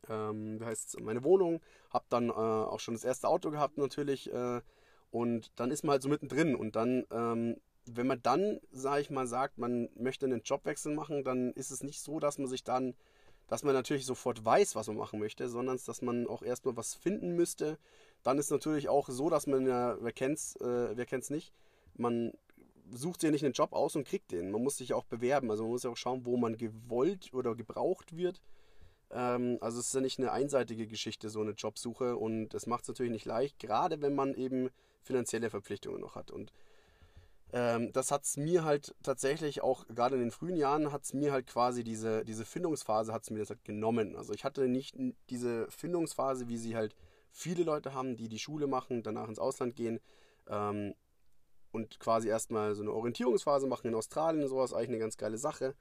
ähm, 0.09 0.59
wie 0.59 0.65
heißt 0.65 0.99
meine 1.01 1.23
Wohnung, 1.23 1.61
habe 1.91 2.05
dann 2.09 2.29
äh, 2.29 2.33
auch 2.33 2.79
schon 2.79 2.93
das 2.93 3.03
erste 3.03 3.27
Auto 3.27 3.51
gehabt 3.51 3.77
natürlich 3.77 4.31
äh, 4.31 4.61
und 5.11 5.51
dann 5.55 5.71
ist 5.71 5.83
man 5.83 5.93
halt 5.93 6.01
so 6.01 6.09
mittendrin 6.09 6.55
und 6.55 6.75
dann 6.75 7.05
ähm, 7.11 7.57
wenn 7.95 8.07
man 8.07 8.21
dann, 8.21 8.59
sage 8.71 9.01
ich 9.01 9.09
mal, 9.09 9.27
sagt, 9.27 9.57
man 9.57 9.89
möchte 9.95 10.25
einen 10.25 10.41
Jobwechsel 10.43 10.93
machen, 10.93 11.23
dann 11.23 11.51
ist 11.53 11.71
es 11.71 11.83
nicht 11.83 12.01
so, 12.01 12.19
dass 12.19 12.37
man 12.37 12.47
sich 12.47 12.63
dann, 12.63 12.95
dass 13.47 13.63
man 13.63 13.73
natürlich 13.73 14.05
sofort 14.05 14.43
weiß, 14.43 14.75
was 14.75 14.87
man 14.87 14.97
machen 14.97 15.19
möchte, 15.19 15.47
sondern 15.49 15.79
dass 15.85 16.01
man 16.01 16.27
auch 16.27 16.43
erstmal 16.43 16.75
was 16.75 16.95
finden 16.95 17.35
müsste. 17.35 17.77
Dann 18.23 18.37
ist 18.37 18.51
natürlich 18.51 18.89
auch 18.89 19.09
so, 19.09 19.29
dass 19.29 19.47
man 19.47 19.65
ja, 19.65 19.97
wer 20.01 20.11
kennt's, 20.11 20.55
äh, 20.57 20.97
wer 20.97 21.05
kennt's 21.05 21.29
nicht, 21.29 21.53
man 21.95 22.33
sucht 22.91 23.21
sich 23.21 23.27
ja 23.27 23.31
nicht 23.31 23.43
einen 23.43 23.53
Job 23.53 23.73
aus 23.73 23.95
und 23.95 24.07
kriegt 24.07 24.31
den. 24.31 24.51
Man 24.51 24.63
muss 24.63 24.77
sich 24.77 24.93
auch 24.93 25.05
bewerben. 25.05 25.49
Also 25.51 25.63
man 25.63 25.71
muss 25.71 25.83
ja 25.83 25.89
auch 25.89 25.97
schauen, 25.97 26.25
wo 26.25 26.37
man 26.37 26.57
gewollt 26.57 27.33
oder 27.33 27.55
gebraucht 27.55 28.15
wird. 28.15 28.41
Ähm, 29.11 29.57
also 29.61 29.79
es 29.79 29.87
ist 29.87 29.95
ja 29.95 30.01
nicht 30.01 30.19
eine 30.19 30.31
einseitige 30.31 30.87
Geschichte, 30.87 31.29
so 31.29 31.41
eine 31.41 31.51
Jobsuche. 31.51 32.17
Und 32.17 32.49
das 32.49 32.67
macht 32.67 32.83
es 32.83 32.89
natürlich 32.89 33.11
nicht 33.11 33.25
leicht, 33.25 33.59
gerade 33.59 34.01
wenn 34.01 34.15
man 34.15 34.33
eben 34.33 34.69
finanzielle 35.03 35.49
Verpflichtungen 35.49 36.01
noch 36.01 36.15
hat. 36.15 36.31
Und 36.31 36.51
ähm, 37.53 37.93
das 37.93 38.11
hat 38.11 38.23
es 38.23 38.35
mir 38.35 38.65
halt 38.65 38.93
tatsächlich 39.03 39.61
auch, 39.61 39.87
gerade 39.87 40.15
in 40.15 40.21
den 40.21 40.31
frühen 40.31 40.57
Jahren, 40.57 40.91
hat 40.91 41.03
es 41.03 41.13
mir 41.13 41.31
halt 41.31 41.47
quasi 41.47 41.83
diese, 41.83 42.25
diese 42.25 42.45
Findungsphase 42.45 43.13
hat 43.13 43.23
es 43.23 43.29
mir 43.29 43.39
das 43.39 43.49
halt 43.49 43.63
genommen. 43.63 44.15
Also 44.15 44.33
ich 44.33 44.43
hatte 44.43 44.67
nicht 44.67 44.95
diese 45.29 45.69
Findungsphase, 45.71 46.49
wie 46.49 46.57
sie 46.57 46.75
halt 46.75 46.95
viele 47.31 47.63
Leute 47.63 47.93
haben, 47.93 48.17
die 48.17 48.27
die 48.27 48.39
Schule 48.39 48.67
machen, 48.67 49.03
danach 49.03 49.29
ins 49.29 49.39
Ausland 49.39 49.75
gehen 49.75 49.99
ähm, 50.49 50.93
und 51.77 51.99
quasi 51.99 52.27
erstmal 52.27 52.75
so 52.75 52.81
eine 52.81 52.91
Orientierungsphase 52.91 53.67
machen 53.67 53.87
in 53.87 53.95
Australien 53.95 54.43
und 54.43 54.49
sowas, 54.49 54.73
eigentlich 54.73 54.89
eine 54.89 54.99
ganz 54.99 55.17
geile 55.17 55.37
Sache. 55.37 55.75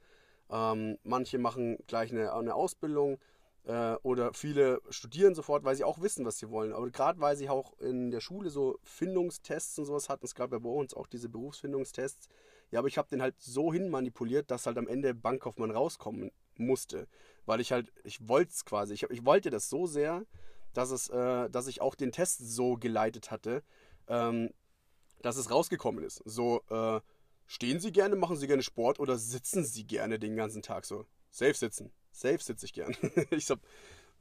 Ähm, 0.48 0.98
manche 1.02 1.38
machen 1.38 1.78
gleich 1.88 2.12
eine, 2.12 2.32
eine 2.32 2.54
Ausbildung, 2.54 3.18
äh, 3.66 3.96
oder 4.02 4.32
viele 4.32 4.80
studieren 4.90 5.34
sofort, 5.34 5.64
weil 5.64 5.74
sie 5.74 5.84
auch 5.84 6.00
wissen, 6.00 6.24
was 6.24 6.38
sie 6.38 6.50
wollen. 6.50 6.72
Aber 6.72 6.88
gerade 6.90 7.20
weil 7.20 7.36
sie 7.36 7.48
auch 7.48 7.78
in 7.80 8.10
der 8.10 8.20
Schule 8.20 8.50
so 8.50 8.78
Findungstests 8.84 9.78
und 9.78 9.86
sowas 9.86 10.08
hatten, 10.08 10.24
es 10.24 10.34
gab 10.34 10.52
ja 10.52 10.58
bei 10.58 10.68
uns 10.68 10.94
auch 10.94 11.06
diese 11.06 11.28
Berufsfindungstests. 11.28 12.28
Ja, 12.70 12.78
aber 12.78 12.88
ich 12.88 12.98
habe 12.98 13.08
den 13.08 13.22
halt 13.22 13.34
so 13.38 13.72
hin 13.72 13.90
manipuliert, 13.90 14.50
dass 14.50 14.66
halt 14.66 14.78
am 14.78 14.88
Ende 14.88 15.14
Bankkaufmann 15.14 15.70
rauskommen 15.70 16.30
musste. 16.56 17.08
Weil 17.44 17.60
ich 17.60 17.72
halt, 17.72 17.92
ich 18.04 18.28
wollte 18.28 18.52
es 18.52 18.64
quasi, 18.64 18.94
ich, 18.94 19.02
ich 19.04 19.24
wollte 19.26 19.50
das 19.50 19.68
so 19.68 19.86
sehr, 19.86 20.24
dass, 20.72 20.90
es, 20.90 21.08
äh, 21.08 21.50
dass 21.50 21.66
ich 21.66 21.80
auch 21.80 21.94
den 21.94 22.12
Test 22.12 22.38
so 22.38 22.76
geleitet 22.76 23.30
hatte, 23.30 23.62
ähm, 24.08 24.50
dass 25.22 25.36
es 25.36 25.50
rausgekommen 25.50 26.04
ist. 26.04 26.22
So, 26.24 26.62
äh, 26.70 27.00
stehen 27.46 27.80
Sie 27.80 27.92
gerne, 27.92 28.16
machen 28.16 28.36
Sie 28.36 28.46
gerne 28.46 28.62
Sport 28.62 29.00
oder 29.00 29.16
sitzen 29.16 29.64
Sie 29.64 29.84
gerne 29.84 30.18
den 30.18 30.36
ganzen 30.36 30.62
Tag 30.62 30.84
so? 30.84 31.06
Safe 31.30 31.54
sitzen. 31.54 31.92
Safe 32.12 32.38
sitze 32.42 32.66
ich 32.66 32.72
gern. 32.72 32.96
ich 33.30 33.50
habe 33.50 33.60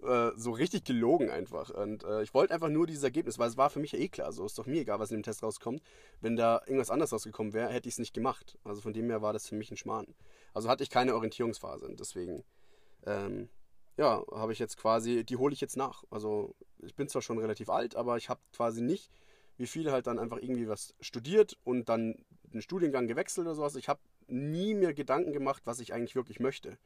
äh, 0.03 0.31
so 0.35 0.51
richtig 0.51 0.83
gelogen 0.83 1.29
einfach. 1.29 1.69
Und 1.69 2.03
äh, 2.03 2.23
ich 2.23 2.33
wollte 2.33 2.53
einfach 2.53 2.69
nur 2.69 2.87
dieses 2.87 3.03
Ergebnis, 3.03 3.39
weil 3.39 3.49
es 3.49 3.57
war 3.57 3.69
für 3.69 3.79
mich 3.79 3.93
ja 3.93 3.99
eh 3.99 4.09
klar. 4.09 4.31
So 4.31 4.45
ist 4.45 4.57
doch 4.57 4.65
mir 4.65 4.81
egal, 4.81 4.99
was 4.99 5.11
in 5.11 5.17
dem 5.17 5.23
Test 5.23 5.43
rauskommt. 5.43 5.81
Wenn 6.21 6.35
da 6.35 6.61
irgendwas 6.65 6.89
anderes 6.89 7.13
rausgekommen 7.13 7.53
wäre, 7.53 7.69
hätte 7.69 7.87
ich 7.87 7.95
es 7.95 7.99
nicht 7.99 8.13
gemacht. 8.13 8.57
Also 8.63 8.81
von 8.81 8.93
dem 8.93 9.09
her 9.09 9.21
war 9.21 9.33
das 9.33 9.47
für 9.47 9.55
mich 9.55 9.71
ein 9.71 9.77
Schmarrn. 9.77 10.13
Also 10.53 10.69
hatte 10.69 10.83
ich 10.83 10.89
keine 10.89 11.15
Orientierungsphase. 11.15 11.85
Und 11.85 11.99
deswegen, 11.99 12.43
ähm, 13.05 13.49
ja, 13.97 14.23
habe 14.33 14.51
ich 14.51 14.59
jetzt 14.59 14.77
quasi, 14.77 15.23
die 15.23 15.37
hole 15.37 15.53
ich 15.53 15.61
jetzt 15.61 15.77
nach. 15.77 16.03
Also 16.09 16.55
ich 16.79 16.95
bin 16.95 17.07
zwar 17.07 17.21
schon 17.21 17.39
relativ 17.39 17.69
alt, 17.69 17.95
aber 17.95 18.17
ich 18.17 18.29
habe 18.29 18.41
quasi 18.53 18.81
nicht, 18.81 19.09
wie 19.57 19.67
viele 19.67 19.91
halt 19.91 20.07
dann 20.07 20.19
einfach 20.19 20.37
irgendwie 20.37 20.67
was 20.67 20.93
studiert 20.99 21.57
und 21.63 21.89
dann 21.89 22.25
den 22.43 22.61
Studiengang 22.61 23.07
gewechselt 23.07 23.47
oder 23.47 23.55
sowas. 23.55 23.75
Ich 23.75 23.89
habe 23.89 23.99
nie 24.27 24.73
mir 24.73 24.93
Gedanken 24.93 25.33
gemacht, 25.33 25.61
was 25.65 25.79
ich 25.79 25.93
eigentlich 25.93 26.15
wirklich 26.15 26.39
möchte 26.39 26.77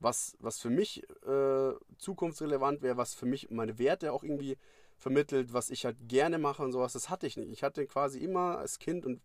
was, 0.00 0.36
was 0.40 0.60
für 0.60 0.70
mich 0.70 1.02
äh, 1.26 1.72
zukunftsrelevant 1.98 2.82
wäre, 2.82 2.96
was 2.96 3.14
für 3.14 3.26
mich 3.26 3.50
meine 3.50 3.78
Werte 3.78 4.12
auch 4.12 4.22
irgendwie 4.22 4.58
vermittelt, 4.98 5.52
was 5.52 5.70
ich 5.70 5.84
halt 5.84 5.96
gerne 6.08 6.38
mache 6.38 6.62
und 6.62 6.72
sowas, 6.72 6.92
das 6.92 7.10
hatte 7.10 7.26
ich 7.26 7.36
nicht. 7.36 7.50
Ich 7.50 7.62
hatte 7.62 7.86
quasi 7.86 8.18
immer 8.18 8.58
als 8.58 8.78
Kind 8.78 9.04
und 9.04 9.20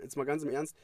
jetzt 0.00 0.16
mal 0.16 0.24
ganz 0.24 0.42
im 0.42 0.48
Ernst, 0.48 0.76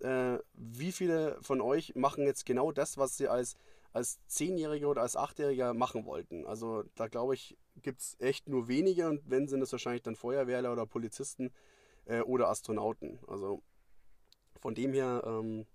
äh, 0.00 0.38
wie 0.54 0.92
viele 0.92 1.38
von 1.42 1.60
euch 1.60 1.94
machen 1.94 2.24
jetzt 2.24 2.46
genau 2.46 2.72
das, 2.72 2.98
was 2.98 3.16
sie 3.16 3.28
als, 3.28 3.56
als 3.98 4.24
Zehnjähriger 4.26 4.88
oder 4.88 5.02
als 5.02 5.16
Achtjähriger 5.16 5.74
machen 5.74 6.06
wollten? 6.06 6.46
Also 6.46 6.84
da 6.94 7.08
glaube 7.08 7.34
ich, 7.34 7.58
gibt 7.82 8.00
es 8.00 8.16
echt 8.20 8.48
nur 8.48 8.68
wenige 8.68 9.08
und 9.08 9.22
wenn 9.28 9.48
sind 9.48 9.62
es 9.62 9.72
wahrscheinlich 9.72 10.02
dann 10.02 10.16
Feuerwehrler 10.16 10.72
oder 10.72 10.86
Polizisten 10.86 11.52
äh, 12.06 12.20
oder 12.20 12.48
Astronauten. 12.48 13.18
Also 13.26 13.62
von 14.60 14.74
dem 14.74 14.92
her, 14.92 15.22
ähm, 15.26 15.66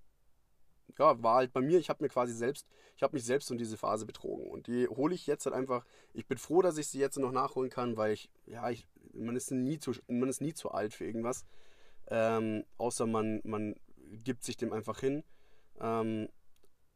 ja, 0.98 1.22
war 1.24 1.36
halt 1.36 1.54
bei 1.54 1.62
mir, 1.62 1.80
ich 1.80 1.90
habe 1.90 2.04
mir 2.04 2.10
quasi 2.10 2.34
selbst, 2.34 2.68
ich 2.96 3.04
habe 3.04 3.16
mich 3.16 3.26
selbst 3.26 3.50
in 3.52 3.58
diese 3.58 3.78
Phase 3.78 4.06
betrogen. 4.06 4.48
Und 4.50 4.68
die 4.68 4.88
hole 4.88 5.16
ich 5.16 5.28
jetzt 5.28 5.46
halt 5.46 5.56
einfach, 5.56 5.86
ich 6.14 6.28
bin 6.28 6.38
froh, 6.38 6.62
dass 6.62 6.78
ich 6.78 6.88
sie 6.88 7.00
jetzt 7.00 7.18
noch 7.18 7.32
nachholen 7.32 7.70
kann, 7.70 7.98
weil 7.98 8.14
ich, 8.14 8.30
ja, 8.46 8.70
ich, 8.70 8.88
man 9.14 9.36
ist 9.36 9.52
nie 9.52 9.80
zu, 9.80 9.92
man 10.08 10.30
ist 10.30 10.42
nie 10.42 10.54
zu 10.54 10.72
alt 10.72 10.94
für 10.94 11.06
irgendwas. 11.06 11.46
ähm, 12.08 12.66
außer 12.78 13.08
man, 13.08 13.42
man 13.44 13.76
gibt 14.24 14.44
sich 14.44 14.58
dem 14.58 14.74
einfach 14.74 15.00
hin. 15.00 15.24
Ähm, 15.80 16.30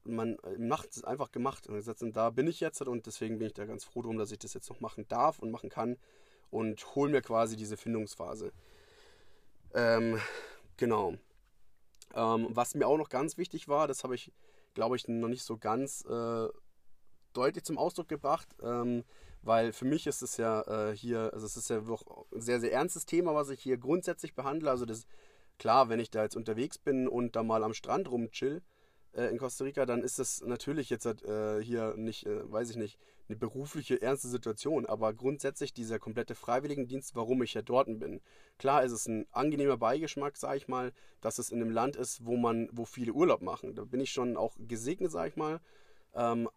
man 0.08 0.38
macht 0.58 0.96
es 0.96 1.04
einfach 1.04 1.32
gemacht. 1.32 1.68
Und 1.68 2.16
da 2.16 2.30
bin 2.30 2.48
ich 2.48 2.60
jetzt 2.60 2.82
und 2.82 3.06
deswegen 3.06 3.38
bin 3.38 3.48
ich 3.48 3.54
da 3.54 3.66
ganz 3.66 3.84
froh 3.84 4.02
drum, 4.02 4.18
dass 4.18 4.32
ich 4.32 4.40
das 4.40 4.54
jetzt 4.54 4.70
noch 4.70 4.80
machen 4.80 5.08
darf 5.08 5.40
und 5.40 5.52
machen 5.52 5.70
kann 5.70 5.98
und 6.50 6.96
hole 6.96 7.12
mir 7.12 7.22
quasi 7.22 7.56
diese 7.56 7.78
Findungsphase. 7.78 8.52
Ähm, 9.74 10.20
genau. 10.78 11.16
Ähm, 12.16 12.48
was 12.50 12.76
mir 12.76 12.88
auch 12.88 12.98
noch 12.98 13.10
ganz 13.10 13.38
wichtig 13.38 13.68
war, 13.68 13.88
das 13.88 14.04
habe 14.04 14.16
ich, 14.16 14.32
glaube 14.74 14.96
ich, 14.96 15.08
noch 15.08 15.28
nicht 15.28 15.44
so 15.44 15.58
ganz 15.58 16.06
äh, 16.06 16.48
deutlich 17.34 17.64
zum 17.64 17.78
Ausdruck 17.78 18.08
gebracht, 18.08 18.48
ähm, 18.62 19.04
weil 19.42 19.72
für 19.72 19.86
mich 19.86 20.08
ist 20.08 20.22
es 20.22 20.38
ja 20.38 20.62
äh, 20.90 20.96
hier, 20.96 21.32
also 21.34 21.46
es 21.46 21.58
ist 21.58 21.70
ja 21.70 21.80
ein 21.80 22.42
sehr, 22.42 22.60
sehr 22.60 22.74
ernstes 22.74 23.06
Thema, 23.06 23.36
was 23.36 23.50
ich 23.50 23.62
hier 23.62 23.78
grundsätzlich 23.78 24.36
behandle. 24.36 24.70
Also 24.70 24.86
das, 24.86 25.06
klar, 25.60 25.90
wenn 25.90 26.00
ich 26.00 26.10
da 26.10 26.24
jetzt 26.24 26.36
unterwegs 26.36 26.78
bin 26.78 27.08
und 27.08 27.36
da 27.36 27.44
mal 27.44 27.64
am 27.64 27.74
Strand 27.74 28.10
rumchill, 28.10 28.62
äh, 29.14 29.26
in 29.26 29.38
Costa 29.38 29.64
Rica, 29.64 29.86
dann 29.86 30.04
ist 30.04 30.20
das 30.20 30.42
natürlich 30.42 30.90
jetzt 30.90 31.06
äh, 31.06 31.62
hier 31.62 31.96
nicht, 31.98 32.26
äh, 32.26 32.52
weiß 32.52 32.70
ich 32.70 32.76
nicht, 32.76 33.00
eine 33.30 33.38
berufliche, 33.38 34.02
ernste 34.02 34.28
Situation. 34.28 34.86
Aber 34.86 35.14
grundsätzlich 35.14 35.74
dieser 35.74 36.00
komplette 36.00 36.36
Freiwilligendienst, 36.36 37.16
warum 37.16 37.44
ich 37.44 37.54
ja 37.54 37.62
dort 37.62 37.88
bin. 38.00 38.22
Klar 38.58 38.84
ist 38.84 38.92
es 38.92 39.08
ein 39.08 39.28
angenehmer 39.32 39.78
Beigeschmack, 39.78 40.38
sage 40.38 40.58
ich 40.58 40.68
mal, 40.68 40.94
dass 41.22 41.40
es 41.40 41.50
in 41.50 41.62
einem 41.62 41.72
Land 41.72 41.96
ist, 41.96 42.26
wo 42.26 42.38
man, 42.38 42.70
wo 42.72 42.86
viele 42.86 43.14
Urlaub 43.14 43.42
machen. 43.42 43.76
Da 43.76 43.84
bin 43.84 44.00
ich 44.00 44.12
schon 44.12 44.38
auch 44.38 44.56
gesegnet, 44.60 45.12
sage 45.12 45.30
ich 45.30 45.36
mal. 45.36 45.60
Ähm, 46.14 46.50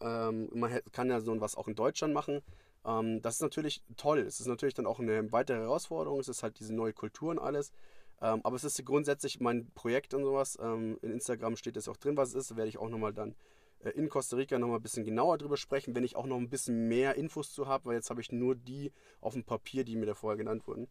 ähm, 0.00 0.48
man 0.52 0.80
kann 0.92 1.08
ja 1.08 1.20
so 1.20 1.40
was 1.40 1.54
auch 1.56 1.68
in 1.68 1.74
Deutschland 1.74 2.12
machen. 2.12 2.42
Ähm, 2.84 3.22
das 3.22 3.36
ist 3.36 3.42
natürlich 3.42 3.82
toll. 3.96 4.20
Es 4.20 4.40
ist 4.40 4.46
natürlich 4.46 4.74
dann 4.74 4.86
auch 4.86 4.98
eine 4.98 5.30
weitere 5.32 5.58
Herausforderung. 5.58 6.20
Es 6.20 6.28
ist 6.28 6.42
halt 6.42 6.58
diese 6.58 6.74
neue 6.74 6.92
Kultur 6.92 7.30
und 7.30 7.38
alles. 7.38 7.72
Ähm, 8.20 8.40
aber 8.44 8.56
es 8.56 8.64
ist 8.64 8.84
grundsätzlich 8.84 9.40
mein 9.40 9.70
Projekt 9.74 10.14
und 10.14 10.24
sowas. 10.24 10.58
Ähm, 10.60 10.98
in 11.02 11.10
Instagram 11.12 11.56
steht 11.56 11.76
es 11.76 11.88
auch 11.88 11.96
drin, 11.96 12.16
was 12.16 12.30
es 12.30 12.34
ist. 12.34 12.50
Da 12.50 12.56
werde 12.56 12.68
ich 12.68 12.78
auch 12.78 12.88
nochmal 12.88 13.12
dann 13.12 13.34
äh, 13.80 13.90
in 13.90 14.08
Costa 14.08 14.36
Rica 14.36 14.58
nochmal 14.58 14.78
ein 14.78 14.82
bisschen 14.82 15.04
genauer 15.04 15.38
drüber 15.38 15.56
sprechen, 15.56 15.94
wenn 15.94 16.04
ich 16.04 16.16
auch 16.16 16.26
noch 16.26 16.38
ein 16.38 16.50
bisschen 16.50 16.88
mehr 16.88 17.16
Infos 17.16 17.52
zu 17.52 17.66
habe, 17.66 17.86
weil 17.86 17.96
jetzt 17.96 18.10
habe 18.10 18.20
ich 18.20 18.32
nur 18.32 18.54
die 18.54 18.92
auf 19.20 19.34
dem 19.34 19.44
Papier, 19.44 19.84
die 19.84 19.96
mir 19.96 20.06
da 20.06 20.14
vorher 20.14 20.36
genannt 20.36 20.66
wurden. 20.66 20.88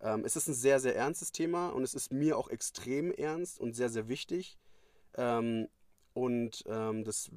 Ähm, 0.00 0.24
es 0.24 0.36
ist 0.36 0.48
ein 0.48 0.54
sehr, 0.54 0.80
sehr 0.80 0.96
ernstes 0.96 1.32
Thema 1.32 1.68
und 1.68 1.82
es 1.82 1.94
ist 1.94 2.12
mir 2.12 2.36
auch 2.36 2.48
extrem 2.48 3.12
ernst 3.12 3.60
und 3.60 3.74
sehr, 3.74 3.88
sehr 3.88 4.08
wichtig. 4.08 4.58
Ähm, 5.14 5.68
und 6.14 6.64
ähm, 6.66 7.04
das 7.04 7.30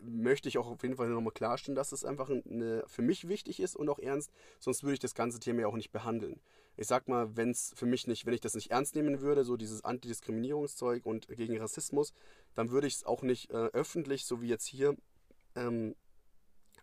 möchte 0.00 0.48
ich 0.48 0.58
auch 0.58 0.66
auf 0.66 0.82
jeden 0.82 0.96
Fall 0.96 1.08
nochmal 1.08 1.32
klarstellen, 1.32 1.76
dass 1.76 1.92
es 1.92 2.04
einfach 2.04 2.30
eine, 2.30 2.84
für 2.86 3.02
mich 3.02 3.28
wichtig 3.28 3.60
ist 3.60 3.76
und 3.76 3.88
auch 3.88 3.98
ernst, 3.98 4.30
sonst 4.58 4.82
würde 4.82 4.94
ich 4.94 5.00
das 5.00 5.14
ganze 5.14 5.40
Thema 5.40 5.62
ja 5.62 5.66
auch 5.68 5.76
nicht 5.76 5.92
behandeln. 5.92 6.40
Ich 6.76 6.86
sag 6.86 7.08
mal, 7.08 7.36
wenn 7.36 7.50
es 7.50 7.72
für 7.74 7.86
mich 7.86 8.06
nicht, 8.06 8.26
wenn 8.26 8.34
ich 8.34 8.40
das 8.40 8.54
nicht 8.54 8.70
ernst 8.70 8.94
nehmen 8.94 9.20
würde, 9.20 9.44
so 9.44 9.56
dieses 9.56 9.84
Antidiskriminierungszeug 9.84 11.06
und 11.06 11.28
gegen 11.28 11.58
Rassismus, 11.58 12.12
dann 12.54 12.70
würde 12.70 12.86
ich 12.86 12.94
es 12.94 13.04
auch 13.04 13.22
nicht 13.22 13.50
äh, 13.50 13.68
öffentlich, 13.72 14.24
so 14.26 14.42
wie 14.42 14.48
jetzt 14.48 14.66
hier, 14.66 14.96
ähm, 15.54 15.94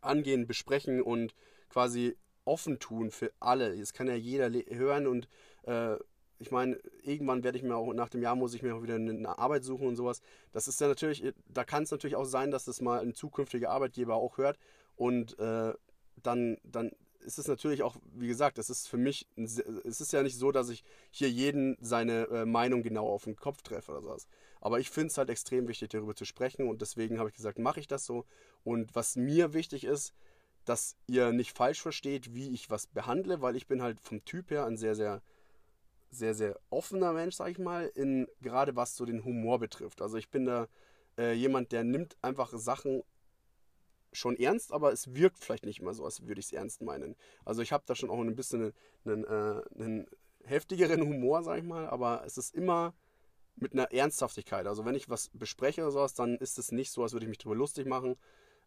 angehen, 0.02 0.48
besprechen 0.48 1.02
und 1.02 1.34
quasi 1.70 2.18
offen 2.46 2.80
tun 2.80 3.12
für 3.12 3.32
alle. 3.40 3.70
Es 3.70 3.94
kann 3.94 4.08
ja 4.08 4.16
jeder 4.16 4.50
hören 4.76 5.08
und 5.08 5.28
äh, 5.64 5.96
ich 6.40 6.52
meine, 6.52 6.78
irgendwann 7.04 7.44
werde 7.44 7.58
ich 7.58 7.64
mir 7.64 7.76
auch 7.76 7.94
nach 7.94 8.10
dem 8.10 8.22
Jahr 8.22 8.36
muss 8.36 8.54
ich 8.54 8.62
mir 8.64 8.76
auch 8.76 8.84
wieder 8.84 8.96
eine 8.96 9.38
Arbeit 9.38 9.64
suchen 9.64 9.88
und 9.88 9.96
sowas. 9.96 10.22
Das 10.52 10.68
ist 10.68 10.82
ja 10.82 10.88
natürlich, 10.88 11.24
da 11.48 11.64
kann 11.64 11.84
es 11.84 11.92
natürlich 11.92 12.18
auch 12.18 12.26
sein, 12.26 12.52
dass 12.52 12.66
das 12.66 12.82
mal 12.82 13.00
ein 13.00 13.14
zukünftiger 13.14 13.70
Arbeitgeber 13.70 14.16
auch 14.16 14.38
hört 14.38 14.58
und 14.96 15.40
äh, 15.40 15.74
dann, 16.22 16.58
dann 16.64 16.92
ist 17.24 17.40
es 17.40 17.48
natürlich 17.48 17.84
auch, 17.84 17.96
wie 18.14 18.28
gesagt, 18.28 18.58
das 18.58 18.70
ist 18.70 18.88
für 18.88 18.98
mich, 18.98 19.28
es 19.36 19.60
ist 20.02 20.14
ja 20.14 20.24
nicht 20.24 20.38
so, 20.38 20.52
dass 20.52 20.70
ich 20.70 20.84
hier 21.12 21.30
jeden 21.30 21.78
seine 21.82 22.28
äh, 22.28 22.46
Meinung 22.46 22.84
genau 22.84 23.08
auf 23.08 23.24
den 23.24 23.36
Kopf 23.36 23.62
treffe 23.62 23.92
oder 23.92 24.02
sowas. 24.02 24.28
Aber 24.62 24.80
ich 24.80 24.90
finde 24.90 25.08
es 25.08 25.18
halt 25.18 25.30
extrem 25.30 25.68
wichtig, 25.68 25.90
darüber 25.90 26.16
zu 26.16 26.26
sprechen 26.26 26.68
und 26.68 26.82
deswegen 26.82 27.20
habe 27.20 27.30
ich 27.30 27.36
gesagt, 27.36 27.60
mache 27.60 27.80
ich 27.80 27.88
das 27.88 28.06
so. 28.06 28.26
Und 28.64 28.96
was 28.96 29.16
mir 29.16 29.54
wichtig 29.54 29.84
ist, 29.84 30.14
dass 30.66 30.96
ihr 31.08 31.34
nicht 31.34 31.58
falsch 31.58 31.82
versteht, 31.82 32.34
wie 32.34 32.54
ich 32.54 32.70
was 32.70 32.88
behandle, 32.88 33.42
weil 33.42 33.56
ich 33.56 33.68
bin 33.68 33.82
halt 33.82 34.00
vom 34.00 34.24
Typ 34.24 34.52
her 34.52 34.66
ein 34.66 34.78
sehr, 34.78 34.96
sehr 34.96 35.22
sehr, 36.14 36.36
sehr 36.36 36.60
offener 36.70 37.14
Mensch, 37.14 37.36
sag 37.36 37.50
ich 37.50 37.60
mal, 37.60 37.92
in, 37.96 38.28
gerade 38.42 38.76
was 38.76 38.96
so 38.96 39.06
den 39.06 39.26
Humor 39.26 39.60
betrifft. 39.60 40.02
Also 40.02 40.18
ich 40.18 40.30
bin 40.30 40.46
da 40.46 40.68
äh, 41.18 41.34
jemand, 41.34 41.72
der 41.72 41.84
nimmt 41.84 42.16
einfach 42.22 42.54
Sachen 42.54 43.04
schon 44.14 44.38
ernst, 44.38 44.72
aber 44.72 44.92
es 44.92 45.14
wirkt 45.14 45.40
vielleicht 45.40 45.66
nicht 45.66 45.80
immer 45.80 45.94
so, 45.94 46.06
als 46.06 46.26
würde 46.26 46.40
ich 46.40 46.48
es 46.48 46.54
ernst 46.54 46.82
meinen. 46.82 47.16
Also 47.46 47.62
ich 47.62 47.72
habe 47.72 47.84
da 47.86 47.96
schon 47.96 48.10
auch 48.10 48.20
ein 48.20 48.36
bisschen 48.36 48.74
einen, 49.06 49.26
einen, 49.26 49.58
äh, 49.58 49.84
einen 49.84 50.08
heftigeren 50.44 51.02
Humor, 51.02 51.44
sag 51.44 51.58
ich 51.58 51.64
mal, 51.64 51.88
aber 51.88 52.24
es 52.26 52.38
ist 52.38 52.54
immer 52.54 52.94
mit 53.56 53.74
einer 53.74 53.92
Ernsthaftigkeit. 53.92 54.68
Also 54.68 54.86
wenn 54.86 54.96
ich 54.96 55.10
was 55.10 55.30
bespreche 55.34 55.82
oder 55.82 55.92
sowas, 55.92 56.14
dann 56.14 56.38
ist 56.38 56.58
es 56.58 56.72
nicht 56.72 56.92
so, 56.92 57.04
als 57.04 57.14
würde 57.14 57.26
ich 57.26 57.30
mich 57.30 57.38
darüber 57.38 57.56
lustig 57.56 57.88
machen. 57.88 58.16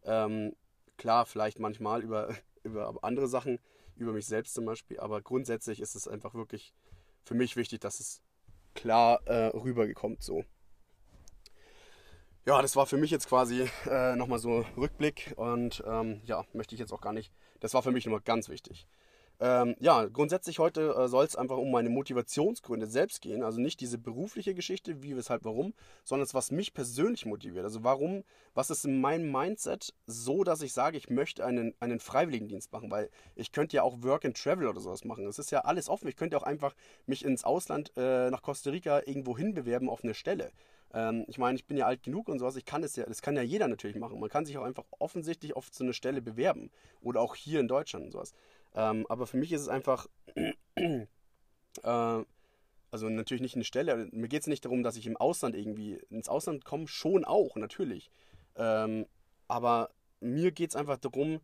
Ähm, 0.03 0.55
klar, 0.97 1.25
vielleicht 1.25 1.59
manchmal 1.59 2.03
über, 2.03 2.33
über 2.63 2.97
andere 3.03 3.27
Sachen, 3.27 3.59
über 3.95 4.13
mich 4.13 4.25
selbst 4.25 4.53
zum 4.53 4.65
Beispiel, 4.65 4.99
aber 4.99 5.21
grundsätzlich 5.21 5.79
ist 5.81 5.95
es 5.95 6.07
einfach 6.07 6.35
wirklich 6.35 6.73
für 7.23 7.33
mich 7.33 7.55
wichtig, 7.55 7.81
dass 7.81 7.99
es 7.99 8.21
klar 8.73 9.21
äh, 9.25 9.47
rübergekommt 9.47 10.21
so. 10.23 10.43
Ja, 12.47 12.61
das 12.61 12.77
war 12.77 12.85
für 12.85 12.95
mich 12.95 13.11
jetzt 13.11 13.27
quasi 13.27 13.69
äh, 13.89 14.15
nochmal 14.15 14.39
so 14.39 14.63
Rückblick 14.77 15.33
und 15.35 15.83
ähm, 15.85 16.21
ja, 16.23 16.45
möchte 16.53 16.75
ich 16.75 16.79
jetzt 16.79 16.93
auch 16.93 17.01
gar 17.01 17.11
nicht. 17.11 17.29
Das 17.59 17.73
war 17.73 17.83
für 17.83 17.91
mich 17.91 18.05
nochmal 18.05 18.21
ganz 18.21 18.47
wichtig. 18.47 18.87
Ähm, 19.41 19.75
ja, 19.81 20.05
grundsätzlich 20.05 20.57
heute 20.57 20.95
äh, 20.95 21.09
soll 21.09 21.25
es 21.25 21.35
einfach 21.35 21.57
um 21.57 21.71
meine 21.71 21.89
Motivationsgründe 21.89 22.87
selbst 22.87 23.19
gehen. 23.19 23.43
Also 23.43 23.59
nicht 23.59 23.81
diese 23.81 23.97
berufliche 23.97 24.55
Geschichte, 24.55 25.03
wie, 25.03 25.17
weshalb, 25.17 25.43
warum, 25.43 25.73
sondern 26.05 26.23
es, 26.25 26.33
was 26.33 26.49
mich 26.49 26.73
persönlich 26.73 27.25
motiviert. 27.25 27.65
Also 27.65 27.83
warum, 27.83 28.23
was 28.53 28.69
ist 28.69 28.85
in 28.85 29.01
meinem 29.01 29.29
Mindset 29.29 29.93
so, 30.05 30.45
dass 30.45 30.61
ich 30.61 30.71
sage, 30.71 30.95
ich 30.95 31.09
möchte 31.09 31.45
einen, 31.45 31.75
einen 31.81 31.99
Freiwilligendienst 31.99 32.71
machen, 32.71 32.89
weil 32.89 33.09
ich 33.35 33.51
könnte 33.51 33.75
ja 33.75 33.83
auch 33.83 34.03
Work 34.03 34.23
and 34.23 34.41
Travel 34.41 34.67
oder 34.67 34.79
sowas 34.79 35.03
machen. 35.03 35.27
Es 35.27 35.37
ist 35.37 35.51
ja 35.51 35.65
alles 35.65 35.89
offen. 35.89 36.07
Ich 36.07 36.15
könnte 36.15 36.37
auch 36.37 36.43
einfach 36.43 36.75
mich 37.07 37.25
ins 37.25 37.43
Ausland 37.43 37.91
äh, 37.97 38.29
nach 38.29 38.41
Costa 38.41 38.69
Rica 38.69 39.01
irgendwo 39.05 39.37
hinbewerben 39.37 39.89
auf 39.89 40.05
eine 40.05 40.13
Stelle. 40.13 40.53
Ähm, 40.93 41.25
ich 41.27 41.37
meine, 41.37 41.57
ich 41.57 41.65
bin 41.65 41.77
ja 41.77 41.85
alt 41.85 42.03
genug 42.03 42.29
und 42.29 42.39
sowas, 42.39 42.55
ich 42.55 42.65
kann 42.65 42.83
es 42.83 42.95
ja, 42.95 43.05
das 43.05 43.21
kann 43.21 43.35
ja 43.35 43.41
jeder 43.41 43.67
natürlich 43.67 43.97
machen. 43.97 44.19
Man 44.19 44.29
kann 44.29 44.45
sich 44.45 44.57
auch 44.57 44.63
einfach 44.63 44.85
offensichtlich 44.99 45.55
auf 45.55 45.67
so 45.71 45.83
eine 45.83 45.93
Stelle 45.93 46.21
bewerben. 46.21 46.71
Oder 47.01 47.21
auch 47.21 47.35
hier 47.35 47.59
in 47.59 47.67
Deutschland 47.67 48.05
und 48.05 48.11
sowas. 48.11 48.33
Ähm, 48.75 49.05
aber 49.09 49.27
für 49.27 49.37
mich 49.37 49.51
ist 49.51 49.61
es 49.61 49.69
einfach, 49.69 50.07
äh, 50.75 51.05
also 51.83 53.09
natürlich 53.09 53.41
nicht 53.41 53.55
eine 53.55 53.63
Stelle, 53.63 54.07
mir 54.11 54.27
geht 54.27 54.41
es 54.41 54.47
nicht 54.47 54.65
darum, 54.65 54.83
dass 54.83 54.95
ich 54.95 55.07
im 55.07 55.17
Ausland 55.17 55.55
irgendwie, 55.55 55.99
ins 56.09 56.29
Ausland 56.29 56.63
komme, 56.63 56.87
schon 56.87 57.25
auch, 57.25 57.55
natürlich. 57.55 58.09
Ähm, 58.55 59.05
aber 59.47 59.89
mir 60.19 60.51
geht 60.51 60.69
es 60.71 60.75
einfach 60.75 60.97
darum, 60.97 61.39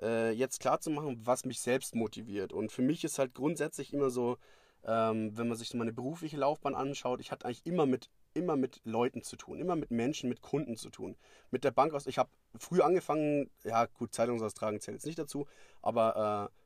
äh, 0.00 0.32
jetzt 0.32 0.60
klarzumachen, 0.60 1.24
was 1.24 1.44
mich 1.44 1.60
selbst 1.60 1.94
motiviert. 1.94 2.52
Und 2.52 2.72
für 2.72 2.82
mich 2.82 3.04
ist 3.04 3.18
halt 3.18 3.34
grundsätzlich 3.34 3.92
immer 3.92 4.10
so, 4.10 4.38
ähm, 4.84 5.36
wenn 5.36 5.48
man 5.48 5.56
sich 5.56 5.68
so 5.68 5.78
meine 5.78 5.92
berufliche 5.92 6.38
Laufbahn 6.38 6.74
anschaut, 6.74 7.20
ich 7.20 7.30
hatte 7.30 7.46
eigentlich 7.46 7.66
immer 7.66 7.86
mit 7.86 8.08
immer 8.34 8.56
mit 8.56 8.80
Leuten 8.84 9.22
zu 9.22 9.36
tun, 9.36 9.58
immer 9.58 9.76
mit 9.76 9.90
Menschen, 9.90 10.28
mit 10.28 10.42
Kunden 10.42 10.76
zu 10.76 10.90
tun. 10.90 11.16
Mit 11.50 11.64
der 11.64 11.70
Bank 11.70 11.94
aus, 11.94 12.06
ich 12.06 12.18
habe 12.18 12.30
früh 12.58 12.80
angefangen, 12.80 13.50
ja 13.64 13.86
gut, 13.86 14.14
Zeitungsaustragen 14.14 14.80
zählt 14.80 14.96
jetzt 14.96 15.06
nicht 15.06 15.18
dazu, 15.18 15.46
aber 15.82 16.50
äh, 16.50 16.56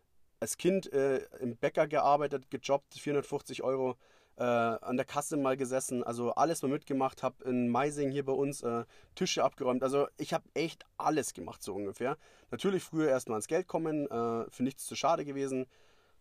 als 0.40 0.56
Kind 0.59 0.92
äh, 0.92 1.18
im 1.40 1.56
Bäcker 1.56 1.87
gearbeitet, 1.87 2.50
gejobbt, 2.50 2.94
450 2.94 3.62
Euro 3.62 3.97
äh, 4.37 4.42
an 4.42 4.97
der 4.97 5.06
Kasse 5.06 5.37
mal 5.37 5.56
gesessen, 5.56 6.02
also 6.02 6.35
alles 6.35 6.62
mal 6.62 6.68
mitgemacht, 6.68 7.23
habe 7.23 7.44
in 7.44 7.68
Meising 7.68 8.11
hier 8.11 8.25
bei 8.25 8.33
uns 8.33 8.62
äh, 8.62 8.85
Tische 9.14 9.44
abgeräumt. 9.44 9.83
Also 9.83 10.09
ich 10.16 10.35
habe 10.35 10.44
echt 10.54 10.85
alles 10.97 11.35
gemacht, 11.35 11.62
so 11.62 11.75
ungefähr. 11.75 12.18
Natürlich 12.50 12.83
früher 12.83 13.09
erstmal 13.09 13.37
ans 13.37 13.47
Geld 13.47 13.68
kommen, 13.68 14.06
äh, 14.11 14.50
für 14.50 14.62
nichts 14.62 14.87
zu 14.87 14.97
schade 14.97 15.25
gewesen. 15.25 15.66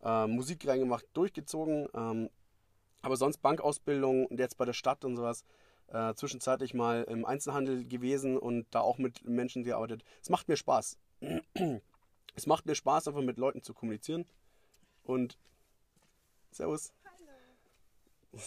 Äh, 0.03 0.27
Musik 0.27 0.67
reingemacht, 0.67 1.05
durchgezogen. 1.13 1.88
Ähm, 1.93 2.29
aber 3.03 3.17
sonst 3.17 3.38
Bankausbildung 3.41 4.25
und 4.25 4.39
jetzt 4.39 4.57
bei 4.57 4.65
der 4.65 4.74
Stadt 4.74 5.05
und 5.05 5.15
sowas. 5.15 5.45
Äh, 5.88 6.15
zwischenzeitlich 6.15 6.74
mal 6.74 7.03
im 7.03 7.25
Einzelhandel 7.25 7.86
gewesen 7.86 8.38
und 8.38 8.65
da 8.72 8.79
auch 8.79 8.98
mit 8.98 9.24
Menschen 9.25 9.63
gearbeitet. 9.63 10.03
Es 10.22 10.29
macht 10.29 10.48
mir 10.48 10.57
Spaß. 10.57 10.98
Es 12.36 12.48
macht 12.48 12.65
mir 12.65 12.74
Spaß, 12.74 13.07
einfach 13.07 13.22
mit 13.22 13.38
Leuten 13.38 13.62
zu 13.62 13.75
kommunizieren. 13.75 14.25
Und 15.03 15.38
Servus. 16.50 16.91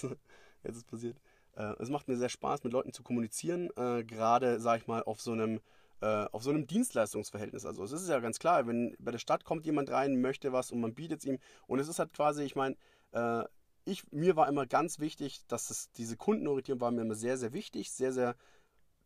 Hallo. 0.02 0.16
Jetzt 0.64 0.76
ist 0.76 0.88
passiert. 0.88 1.20
Äh, 1.54 1.75
es 1.78 1.88
macht 1.88 2.08
mir 2.08 2.16
sehr 2.16 2.28
Spaß, 2.28 2.64
mit 2.64 2.72
Leuten 2.72 2.92
zu 2.92 3.04
kommunizieren, 3.04 3.70
äh, 3.76 4.02
gerade, 4.02 4.58
sag 4.58 4.80
ich 4.80 4.88
mal, 4.88 5.04
auf 5.04 5.20
so 5.20 5.30
einem 5.30 5.60
äh, 6.00 6.26
auf 6.32 6.42
so 6.42 6.50
einem 6.50 6.66
Dienstleistungsverhältnis. 6.66 7.64
Also 7.64 7.84
es 7.84 7.92
ist 7.92 8.08
ja 8.08 8.18
ganz 8.18 8.40
klar, 8.40 8.66
wenn 8.66 8.96
bei 8.98 9.12
der 9.12 9.18
Stadt 9.18 9.44
kommt 9.44 9.64
jemand 9.66 9.90
rein, 9.90 10.20
möchte 10.20 10.52
was 10.52 10.70
und 10.72 10.80
man 10.80 10.94
bietet 10.94 11.20
es 11.20 11.25
ihm. 11.25 11.38
Und 11.68 11.78
es 11.78 11.88
ist 11.88 11.98
halt 11.98 12.12
quasi, 12.12 12.42
ich 12.42 12.56
meine, 12.56 12.76
äh, 13.12 13.44
ich, 13.86 14.10
mir 14.12 14.36
war 14.36 14.48
immer 14.48 14.66
ganz 14.66 14.98
wichtig, 14.98 15.46
dass 15.46 15.70
es, 15.70 15.90
diese 15.92 16.16
Kundenorientierung 16.16 16.80
war 16.80 16.90
mir 16.90 17.02
immer 17.02 17.14
sehr, 17.14 17.38
sehr 17.38 17.52
wichtig, 17.52 17.90
sehr, 17.90 18.12
sehr, 18.12 18.36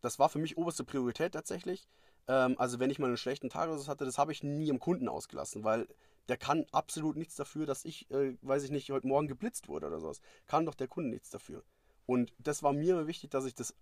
das 0.01 0.19
war 0.19 0.29
für 0.29 0.39
mich 0.39 0.57
oberste 0.57 0.85
Priorität 0.85 1.33
tatsächlich. 1.33 1.87
Ähm, 2.27 2.57
also 2.59 2.81
wenn 2.81 2.91
ich 2.91 2.99
mal 2.99 3.07
einen 3.07 3.17
schlechten 3.17 3.51
Tag 3.51 3.69
oder 3.69 3.79
so 3.79 3.89
hatte, 3.89 4.05
das 4.05 4.19
habe 4.19 4.33
ich 4.33 4.43
nie 4.43 4.69
im 4.69 4.81
Kunden 4.81 5.09
ausgelassen, 5.09 5.65
weil 5.65 5.87
der 6.29 6.37
kann 6.37 6.65
absolut 6.73 7.17
nichts 7.17 7.37
dafür, 7.37 7.67
dass 7.67 7.85
ich, 7.85 8.11
äh, 8.11 8.37
weiß 8.43 8.65
ich 8.65 8.71
nicht, 8.71 8.91
heute 8.91 9.07
Morgen 9.07 9.29
geblitzt 9.29 9.69
wurde 9.69 9.87
oder 9.87 10.01
sowas. 10.01 10.21
Kann 10.47 10.67
doch 10.67 10.75
der 10.75 10.89
Kunde 10.89 11.11
nichts 11.11 11.31
dafür. 11.31 11.63
Und 12.07 12.33
das 12.39 12.63
war 12.63 12.73
mir 12.73 12.95
immer 12.95 13.07
wichtig, 13.07 13.31
dass 13.31 13.45
ich 13.45 13.55
das 13.55 13.75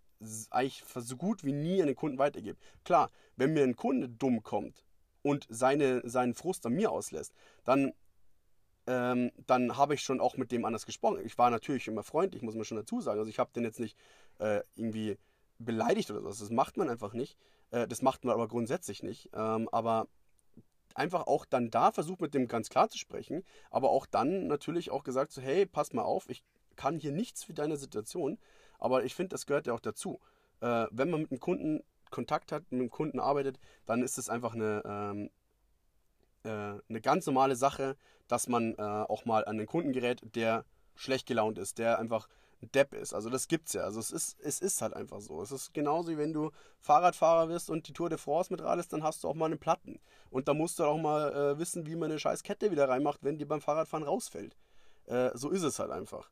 eigentlich 0.51 0.85
so 0.95 1.17
gut 1.17 1.45
wie 1.45 1.53
nie 1.53 1.81
an 1.81 1.87
den 1.87 1.97
Kunden 1.97 2.19
weitergebe. 2.19 2.59
Klar, 2.85 3.11
wenn 3.37 3.53
mir 3.53 3.63
ein 3.63 3.77
Kunde 3.77 4.09
dumm 4.09 4.43
kommt 4.43 4.85
und 5.23 5.47
seine, 5.49 6.03
seinen 6.09 6.35
Frust 6.35 6.67
an 6.67 6.75
mir 6.75 6.91
auslässt, 6.91 7.33
dann, 7.65 7.93
ähm, 8.89 9.31
dann 9.47 9.77
habe 9.77 9.95
ich 9.95 10.01
schon 10.01 10.19
auch 10.19 10.39
mit 10.39 10.51
dem 10.51 10.65
anders 10.65 10.87
gesprochen. 10.87 11.21
Ich 11.25 11.37
war 11.37 11.51
natürlich 11.51 11.87
immer 11.89 12.03
freundlich, 12.03 12.43
muss 12.43 12.55
man 12.55 12.65
schon 12.65 12.79
dazu 12.79 13.03
sagen. 13.03 13.19
Also 13.19 13.29
ich 13.31 13.39
habe 13.39 13.51
den 13.55 13.65
jetzt 13.65 13.81
nicht 13.81 13.99
äh, 14.39 14.63
irgendwie 14.77 15.19
beleidigt 15.59 16.11
oder 16.11 16.23
so. 16.23 16.29
Das 16.29 16.51
macht 16.51 16.79
man 16.79 16.89
einfach 16.89 17.13
nicht. 17.13 17.37
Äh, 17.71 17.87
das 17.87 18.01
macht 18.01 18.25
man 18.25 18.33
aber 18.33 18.49
grundsätzlich 18.49 19.03
nicht. 19.03 19.29
Ähm, 19.35 19.69
aber 19.73 20.09
einfach 20.95 21.27
auch 21.27 21.45
dann 21.45 21.71
da 21.71 21.93
versucht 21.93 22.23
mit 22.23 22.33
dem 22.33 22.49
ganz 22.49 22.71
klar 22.71 22.89
zu 22.89 22.99
sprechen, 22.99 23.45
aber 23.71 23.91
auch 23.91 24.07
dann 24.07 24.47
natürlich 24.47 24.91
auch 24.91 25.05
gesagt 25.05 25.33
so, 25.33 25.43
hey, 25.43 25.67
pass 25.67 25.93
mal 25.93 26.03
auf, 26.03 26.29
ich 26.29 26.43
kann 26.75 26.99
hier 26.99 27.13
nichts 27.13 27.45
für 27.45 27.53
deine 27.55 27.77
Situation, 27.77 28.39
aber 28.79 29.05
ich 29.05 29.15
finde, 29.15 29.31
das 29.31 29.47
gehört 29.47 29.67
ja 29.67 29.75
auch 29.75 29.81
dazu. 29.81 30.19
Äh, 30.61 30.87
wenn 30.91 31.11
man 31.11 31.21
mit 31.23 31.31
einem 31.31 31.41
Kunden 31.41 31.85
Kontakt 32.11 32.53
hat, 32.53 32.65
mit 32.73 32.81
dem 32.81 32.91
Kunden 32.91 33.21
arbeitet, 33.21 33.61
dann 33.85 34.03
ist 34.03 34.17
es 34.17 34.31
einfach 34.31 34.55
eine, 34.55 34.83
ähm, 34.87 35.31
äh, 36.43 36.81
eine 36.89 37.01
ganz 37.03 37.27
normale 37.27 37.55
Sache, 37.55 37.97
dass 38.29 38.49
man 38.49 38.75
äh, 38.75 38.83
auch 38.83 39.25
mal 39.25 39.45
an 39.45 39.59
den 39.59 39.67
Kunden 39.67 39.93
gerät, 39.93 40.21
der 40.35 40.65
schlecht 40.95 41.27
gelaunt 41.27 41.59
ist, 41.59 41.79
der 41.79 41.99
einfach 41.99 42.29
ein 42.63 42.71
Depp 42.73 42.95
ist. 42.95 43.15
Also 43.15 43.31
das 43.31 43.49
gibt's 43.49 43.73
ja. 43.73 43.83
Also 43.83 44.01
es 44.01 44.11
ist, 44.11 44.39
es 44.41 44.61
ist 44.61 44.83
halt 44.83 44.95
einfach 44.95 45.21
so. 45.21 45.41
Es 45.43 45.53
ist 45.53 45.73
genauso 45.75 46.11
wie 46.11 46.19
wenn 46.19 46.33
du 46.33 46.51
Fahrradfahrer 46.81 47.49
wirst 47.49 47.71
und 47.71 47.89
die 47.89 47.93
Tour 47.93 48.09
de 48.09 48.19
France 48.19 48.53
mit 48.53 48.63
radest, 48.63 48.93
dann 48.93 49.03
hast 49.03 49.23
du 49.23 49.29
auch 49.29 49.35
mal 49.35 49.47
einen 49.47 49.59
Platten. 49.59 50.01
Und 50.31 50.49
da 50.49 50.55
musst 50.55 50.79
du 50.79 50.85
auch 50.85 50.99
mal 50.99 51.33
äh, 51.33 51.59
wissen, 51.59 51.87
wie 51.87 51.97
man 51.97 52.11
eine 52.11 52.19
scheiß 52.19 52.43
Kette 52.43 52.71
wieder 52.71 52.89
reinmacht, 52.89 53.23
wenn 53.23 53.39
die 53.39 53.45
beim 53.45 53.61
Fahrradfahren 53.61 54.07
rausfällt. 54.07 54.57
Äh, 55.07 55.31
so 55.35 55.51
ist 55.51 55.63
es 55.63 55.79
halt 55.79 55.91
einfach. 55.91 56.31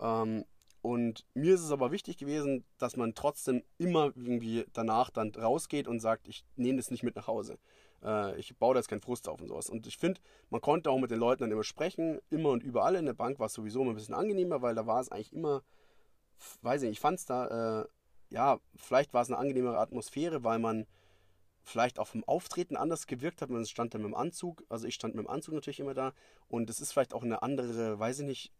Ähm, 0.00 0.44
und 0.80 1.26
mir 1.34 1.54
ist 1.54 1.62
es 1.62 1.72
aber 1.72 1.90
wichtig 1.90 2.16
gewesen, 2.16 2.64
dass 2.78 2.96
man 2.96 3.14
trotzdem 3.14 3.62
immer 3.78 4.06
irgendwie 4.16 4.64
danach 4.72 5.10
dann 5.10 5.34
rausgeht 5.34 5.88
und 5.88 6.00
sagt, 6.00 6.28
ich 6.28 6.44
nehme 6.56 6.78
das 6.78 6.90
nicht 6.90 7.02
mit 7.02 7.16
nach 7.16 7.26
Hause. 7.26 7.58
Äh, 8.02 8.38
ich 8.38 8.56
baue 8.56 8.74
da 8.74 8.80
jetzt 8.80 8.88
keinen 8.88 9.00
Frust 9.00 9.28
auf 9.28 9.40
und 9.40 9.48
sowas. 9.48 9.70
Und 9.70 9.86
ich 9.86 9.96
finde, 9.96 10.20
man 10.50 10.60
konnte 10.60 10.90
auch 10.90 10.98
mit 10.98 11.10
den 11.10 11.18
Leuten 11.18 11.42
dann 11.42 11.52
immer 11.52 11.64
sprechen, 11.64 12.20
immer 12.30 12.50
und 12.50 12.62
überall. 12.62 12.96
In 12.96 13.06
der 13.06 13.14
Bank 13.14 13.38
war 13.38 13.46
es 13.46 13.54
sowieso 13.54 13.82
immer 13.82 13.92
ein 13.92 13.96
bisschen 13.96 14.14
angenehmer, 14.14 14.62
weil 14.62 14.74
da 14.74 14.86
war 14.86 15.00
es 15.00 15.10
eigentlich 15.10 15.32
immer, 15.32 15.62
weiß 16.62 16.82
ich 16.82 16.88
nicht, 16.88 16.98
ich 16.98 17.00
fand 17.00 17.18
es 17.18 17.26
da, 17.26 17.82
äh, 17.82 17.88
ja, 18.30 18.60
vielleicht 18.76 19.14
war 19.14 19.22
es 19.22 19.28
eine 19.28 19.38
angenehmere 19.38 19.78
Atmosphäre, 19.78 20.44
weil 20.44 20.58
man 20.58 20.86
vielleicht 21.62 21.98
auch 21.98 22.06
vom 22.06 22.24
Auftreten 22.24 22.76
anders 22.76 23.06
gewirkt 23.06 23.42
hat. 23.42 23.50
Man 23.50 23.66
stand 23.66 23.94
da 23.94 23.98
mit 23.98 24.06
dem 24.06 24.14
Anzug, 24.14 24.64
also 24.68 24.86
ich 24.86 24.94
stand 24.94 25.14
mit 25.14 25.24
dem 25.24 25.30
Anzug 25.30 25.54
natürlich 25.54 25.80
immer 25.80 25.94
da. 25.94 26.12
Und 26.48 26.70
es 26.70 26.80
ist 26.80 26.92
vielleicht 26.92 27.14
auch 27.14 27.22
eine 27.22 27.42
andere, 27.42 27.98
weiß 27.98 28.20
ich 28.20 28.26
nicht, 28.26 28.52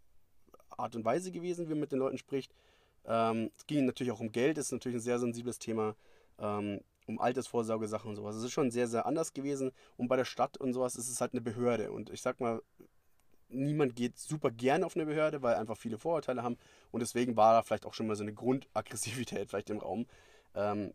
Art 0.71 0.95
und 0.95 1.05
Weise 1.05 1.33
gewesen, 1.33 1.67
wie 1.67 1.71
man 1.71 1.81
mit 1.81 1.93
den 1.93 1.99
Leuten 1.99 2.19
spricht. 2.19 2.55
Ähm, 3.05 3.51
es 3.57 3.67
ging 3.67 3.87
natürlich 3.87 4.13
auch 4.13 4.21
um 4.21 4.33
Geld, 4.33 4.59
ist 4.59 4.73
natürlich 4.73 4.99
ein 4.99 5.03
sehr 5.03 5.19
sensibles 5.19 5.59
Thema. 5.59 5.97
Ähm, 6.39 6.81
um 7.09 7.19
Altersvorsorgesachen 7.19 8.11
und 8.11 8.17
sowas. 8.17 8.37
Es 8.37 8.45
ist 8.45 8.53
schon 8.53 8.71
sehr, 8.71 8.87
sehr 8.87 9.07
anders 9.07 9.33
gewesen. 9.33 9.73
Und 9.97 10.09
bei 10.09 10.17
der 10.17 10.27
Stadt 10.27 10.59
und 10.59 10.75
sowas 10.75 10.95
ist 10.95 11.09
es 11.09 11.21
halt 11.21 11.33
eine 11.33 11.41
Behörde. 11.41 11.91
Und 11.91 12.11
ich 12.11 12.21
sag 12.21 12.39
mal, 12.39 12.63
niemand 13.49 13.97
geht 13.97 14.19
super 14.19 14.51
gerne 14.51 14.85
auf 14.85 14.95
eine 14.95 15.07
Behörde, 15.07 15.43
weil 15.43 15.55
einfach 15.55 15.77
viele 15.77 15.99
Vorurteile 15.99 16.43
haben. 16.43 16.59
Und 16.91 17.01
deswegen 17.01 17.37
war 17.37 17.55
da 17.55 17.63
vielleicht 17.63 17.87
auch 17.87 17.95
schon 17.95 18.07
mal 18.07 18.17
so 18.17 18.23
eine 18.23 18.35
Grundaggressivität 18.35 19.49
vielleicht 19.51 19.71
im 19.71 19.79
Raum. 19.79 20.07
Ähm, 20.55 20.93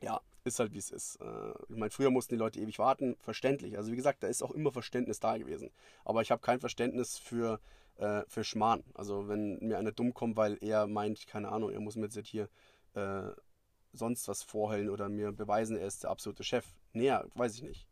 ja, 0.00 0.20
ist 0.44 0.60
halt 0.60 0.72
wie 0.72 0.78
es 0.78 0.90
ist. 0.90 1.16
Äh, 1.16 1.50
ich 1.68 1.76
meine, 1.76 1.90
früher 1.90 2.10
mussten 2.10 2.34
die 2.34 2.38
Leute 2.38 2.60
ewig 2.60 2.78
warten, 2.78 3.16
verständlich. 3.20 3.76
Also 3.76 3.90
wie 3.90 3.96
gesagt, 3.96 4.22
da 4.22 4.28
ist 4.28 4.42
auch 4.42 4.52
immer 4.52 4.70
Verständnis 4.70 5.18
da 5.18 5.36
gewesen. 5.36 5.70
Aber 6.04 6.22
ich 6.22 6.30
habe 6.30 6.40
kein 6.40 6.60
Verständnis 6.60 7.18
für, 7.18 7.60
äh, 7.96 8.22
für 8.28 8.44
Schmarrn. 8.44 8.84
Also 8.94 9.28
wenn 9.28 9.58
mir 9.58 9.78
einer 9.78 9.92
dumm 9.92 10.14
kommt, 10.14 10.36
weil 10.36 10.58
er 10.60 10.86
meint, 10.86 11.26
keine 11.26 11.50
Ahnung, 11.50 11.70
er 11.70 11.80
muss 11.80 11.96
mir 11.96 12.06
jetzt 12.06 12.28
hier 12.28 12.48
äh, 12.94 13.30
sonst 13.92 14.28
was 14.28 14.42
vorhellen 14.42 14.90
oder 14.90 15.08
mir 15.08 15.32
beweisen, 15.32 15.76
er 15.76 15.86
ist 15.86 16.04
der 16.04 16.10
absolute 16.10 16.44
Chef. 16.44 16.66
Näher, 16.92 17.26
weiß 17.34 17.54
ich 17.54 17.62
nicht. 17.62 17.86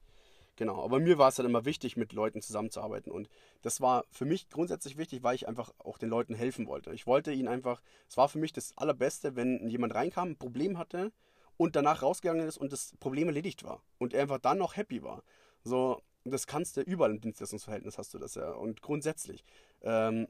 Genau, 0.57 0.85
aber 0.85 1.01
mir 1.01 1.17
war 1.17 1.29
es 1.29 1.37
dann 1.37 1.47
immer 1.47 1.65
wichtig, 1.65 1.97
mit 1.97 2.13
Leuten 2.13 2.43
zusammenzuarbeiten. 2.43 3.11
Und 3.11 3.31
das 3.63 3.81
war 3.81 4.05
für 4.11 4.27
mich 4.27 4.51
grundsätzlich 4.51 4.99
wichtig, 4.99 5.23
weil 5.23 5.35
ich 5.35 5.49
einfach 5.49 5.73
auch 5.79 5.97
den 5.97 6.11
Leuten 6.11 6.35
helfen 6.35 6.67
wollte. 6.67 6.93
Ich 6.93 7.07
wollte 7.07 7.33
ihnen 7.33 7.49
einfach, 7.49 7.81
es 8.09 8.19
war 8.19 8.29
für 8.29 8.39
mich 8.39 8.53
das 8.53 8.77
Allerbeste, 8.77 9.37
wenn 9.37 9.67
jemand 9.69 9.95
reinkam, 9.95 10.33
ein 10.33 10.37
Problem 10.37 10.77
hatte 10.77 11.13
und 11.57 11.77
danach 11.77 12.03
rausgegangen 12.03 12.47
ist 12.47 12.59
und 12.59 12.73
das 12.73 12.95
Problem 13.01 13.29
erledigt 13.29 13.65
war. 13.65 13.83
Und 13.99 14.13
er 14.13 14.23
einfach 14.23 14.39
dann 14.39 14.59
noch 14.59 14.77
happy 14.77 15.03
war. 15.03 15.23
So, 15.65 16.03
das 16.25 16.47
kannst 16.47 16.77
du 16.77 16.83
überall 16.83 17.13
im 17.13 17.21
Dienstleistungsverhältnis 17.21 17.97
hast 17.97 18.13
du 18.13 18.19
das 18.19 18.35
ja. 18.35 18.51
Und 18.53 18.83
grundsätzlich. 18.83 19.45
Ähm, 19.83 20.29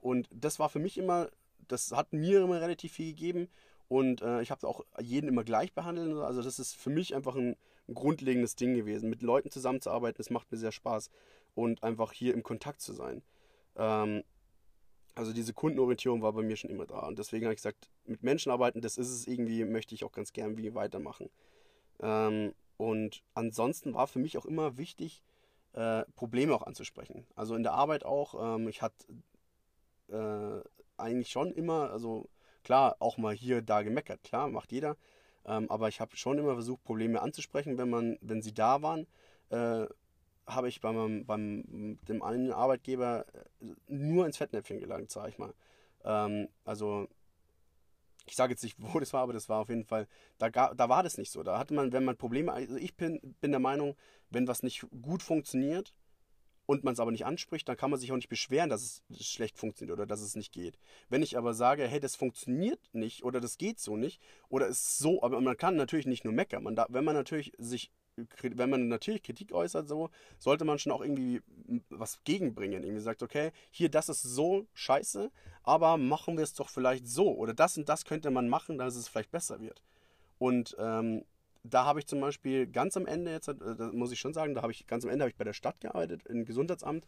und 0.00 0.28
das 0.30 0.58
war 0.58 0.68
für 0.68 0.80
mich 0.80 0.98
immer, 0.98 1.30
das 1.66 1.92
hat 1.92 2.12
mir 2.12 2.42
immer 2.42 2.60
relativ 2.60 2.92
viel 2.92 3.14
gegeben. 3.14 3.48
Und 3.88 4.20
äh, 4.22 4.42
ich 4.42 4.50
habe 4.50 4.66
auch 4.66 4.84
jeden 5.00 5.28
immer 5.28 5.44
gleich 5.44 5.72
behandelt. 5.72 6.16
Also 6.18 6.42
das 6.42 6.58
ist 6.58 6.76
für 6.76 6.90
mich 6.90 7.14
einfach 7.14 7.36
ein, 7.36 7.56
ein 7.88 7.94
grundlegendes 7.94 8.54
Ding 8.54 8.74
gewesen. 8.74 9.08
Mit 9.08 9.22
Leuten 9.22 9.50
zusammenzuarbeiten, 9.50 10.18
das 10.18 10.30
macht 10.30 10.52
mir 10.52 10.58
sehr 10.58 10.72
Spaß. 10.72 11.10
Und 11.54 11.82
einfach 11.82 12.12
hier 12.12 12.34
im 12.34 12.42
Kontakt 12.42 12.80
zu 12.80 12.92
sein. 12.92 13.22
Ähm, 13.76 14.22
also 15.14 15.32
diese 15.32 15.52
Kundenorientierung 15.52 16.22
war 16.22 16.32
bei 16.32 16.42
mir 16.42 16.56
schon 16.56 16.70
immer 16.70 16.86
da. 16.86 17.00
Und 17.00 17.18
deswegen 17.18 17.46
habe 17.46 17.54
ich 17.54 17.58
gesagt, 17.58 17.88
mit 18.04 18.22
Menschen 18.22 18.52
arbeiten, 18.52 18.80
das 18.80 18.98
ist 18.98 19.08
es 19.08 19.26
irgendwie, 19.26 19.64
möchte 19.64 19.94
ich 19.94 20.04
auch 20.04 20.12
ganz 20.12 20.32
gern 20.32 20.56
wie 20.56 20.74
weitermachen. 20.74 21.30
Ähm, 22.00 22.54
und 22.76 23.22
ansonsten 23.34 23.94
war 23.94 24.06
für 24.06 24.20
mich 24.20 24.38
auch 24.38 24.46
immer 24.46 24.78
wichtig, 24.78 25.22
äh, 25.72 26.04
Probleme 26.14 26.54
auch 26.54 26.62
anzusprechen. 26.62 27.26
Also 27.34 27.54
in 27.54 27.62
der 27.62 27.72
Arbeit 27.72 28.04
auch. 28.04 28.56
Ähm, 28.56 28.68
ich 28.68 28.80
hatte 28.82 29.06
äh, 30.08 30.60
eigentlich 30.96 31.30
schon 31.30 31.52
immer, 31.52 31.90
also 31.90 32.28
klar, 32.68 32.96
auch 32.98 33.16
mal 33.16 33.34
hier, 33.34 33.62
da 33.62 33.80
gemeckert, 33.80 34.22
klar, 34.22 34.46
macht 34.48 34.72
jeder. 34.72 34.98
Ähm, 35.46 35.70
aber 35.70 35.88
ich 35.88 36.00
habe 36.02 36.14
schon 36.18 36.36
immer 36.36 36.52
versucht, 36.52 36.84
Probleme 36.84 37.22
anzusprechen, 37.22 37.78
wenn 37.78 37.88
man, 37.88 38.18
wenn 38.20 38.42
sie 38.42 38.52
da 38.52 38.82
waren. 38.82 39.06
Äh, 39.48 39.86
habe 40.46 40.68
ich 40.68 40.82
beim, 40.82 41.24
beim 41.24 41.98
dem 42.06 42.22
einen 42.22 42.52
Arbeitgeber 42.52 43.24
äh, 43.32 43.72
nur 43.86 44.26
ins 44.26 44.36
Fettnäpfchen 44.36 44.80
gelangt, 44.80 45.10
sage 45.10 45.30
ich 45.30 45.38
mal. 45.38 45.54
Ähm, 46.04 46.48
also 46.66 47.08
ich 48.26 48.36
sage 48.36 48.52
jetzt 48.52 48.62
nicht, 48.62 48.76
wo 48.82 49.00
das 49.00 49.14
war, 49.14 49.22
aber 49.22 49.32
das 49.32 49.48
war 49.48 49.60
auf 49.60 49.70
jeden 49.70 49.86
Fall, 49.86 50.06
da, 50.36 50.50
da 50.50 50.88
war 50.90 51.02
das 51.02 51.16
nicht 51.16 51.30
so. 51.30 51.42
Da 51.42 51.58
hatte 51.58 51.72
man, 51.72 51.92
wenn 51.92 52.04
man 52.04 52.18
Probleme, 52.18 52.52
also 52.52 52.76
ich 52.76 52.98
bin, 52.98 53.34
bin 53.40 53.50
der 53.50 53.60
Meinung, 53.60 53.96
wenn 54.28 54.46
was 54.46 54.62
nicht 54.62 54.86
gut 55.00 55.22
funktioniert 55.22 55.94
und 56.68 56.84
man 56.84 56.92
es 56.92 57.00
aber 57.00 57.10
nicht 57.10 57.24
anspricht, 57.24 57.66
dann 57.66 57.78
kann 57.78 57.90
man 57.90 57.98
sich 57.98 58.12
auch 58.12 58.16
nicht 58.16 58.28
beschweren, 58.28 58.68
dass 58.68 59.02
es 59.08 59.26
schlecht 59.26 59.56
funktioniert 59.56 59.96
oder 59.96 60.06
dass 60.06 60.20
es 60.20 60.36
nicht 60.36 60.52
geht. 60.52 60.78
Wenn 61.08 61.22
ich 61.22 61.38
aber 61.38 61.54
sage, 61.54 61.88
hey, 61.88 61.98
das 61.98 62.14
funktioniert 62.14 62.78
nicht 62.92 63.24
oder 63.24 63.40
das 63.40 63.56
geht 63.56 63.80
so 63.80 63.96
nicht 63.96 64.20
oder 64.50 64.66
ist 64.66 64.98
so, 64.98 65.22
aber 65.22 65.40
man 65.40 65.56
kann 65.56 65.76
natürlich 65.76 66.04
nicht 66.04 66.24
nur 66.24 66.34
meckern. 66.34 66.62
Man 66.62 66.76
da, 66.76 66.84
wenn 66.90 67.04
man 67.04 67.14
natürlich 67.14 67.52
sich 67.56 67.90
wenn 68.42 68.68
man 68.68 68.88
natürlich 68.88 69.22
Kritik 69.22 69.52
äußert, 69.52 69.88
so, 69.88 70.10
sollte 70.38 70.64
man 70.64 70.80
schon 70.80 70.90
auch 70.90 71.02
irgendwie 71.02 71.40
was 71.88 72.22
gegenbringen. 72.24 72.82
Irgendwie 72.82 73.00
sagt, 73.00 73.22
okay, 73.22 73.52
hier, 73.70 73.88
das 73.88 74.08
ist 74.08 74.22
so 74.22 74.66
scheiße, 74.74 75.30
aber 75.62 75.96
machen 75.96 76.36
wir 76.36 76.42
es 76.42 76.52
doch 76.52 76.68
vielleicht 76.68 77.06
so. 77.06 77.32
Oder 77.32 77.54
das 77.54 77.78
und 77.78 77.88
das 77.88 78.04
könnte 78.04 78.32
man 78.32 78.48
machen, 78.48 78.76
dass 78.76 78.96
es 78.96 79.06
vielleicht 79.08 79.30
besser 79.30 79.60
wird. 79.60 79.84
Und 80.38 80.76
ähm, 80.80 81.24
da 81.68 81.84
habe 81.84 82.00
ich 82.00 82.06
zum 82.06 82.20
Beispiel 82.20 82.66
ganz 82.66 82.96
am 82.96 83.06
Ende 83.06 83.30
jetzt, 83.32 83.48
äh, 83.48 83.54
muss 83.92 84.12
ich 84.12 84.20
schon 84.20 84.34
sagen, 84.34 84.54
da 84.54 84.62
habe 84.62 84.72
ich 84.72 84.86
ganz 84.86 85.04
am 85.04 85.10
Ende 85.10 85.24
habe 85.24 85.30
ich 85.30 85.36
bei 85.36 85.44
der 85.44 85.52
Stadt 85.52 85.80
gearbeitet, 85.80 86.26
im 86.26 86.44
Gesundheitsamt, 86.44 87.06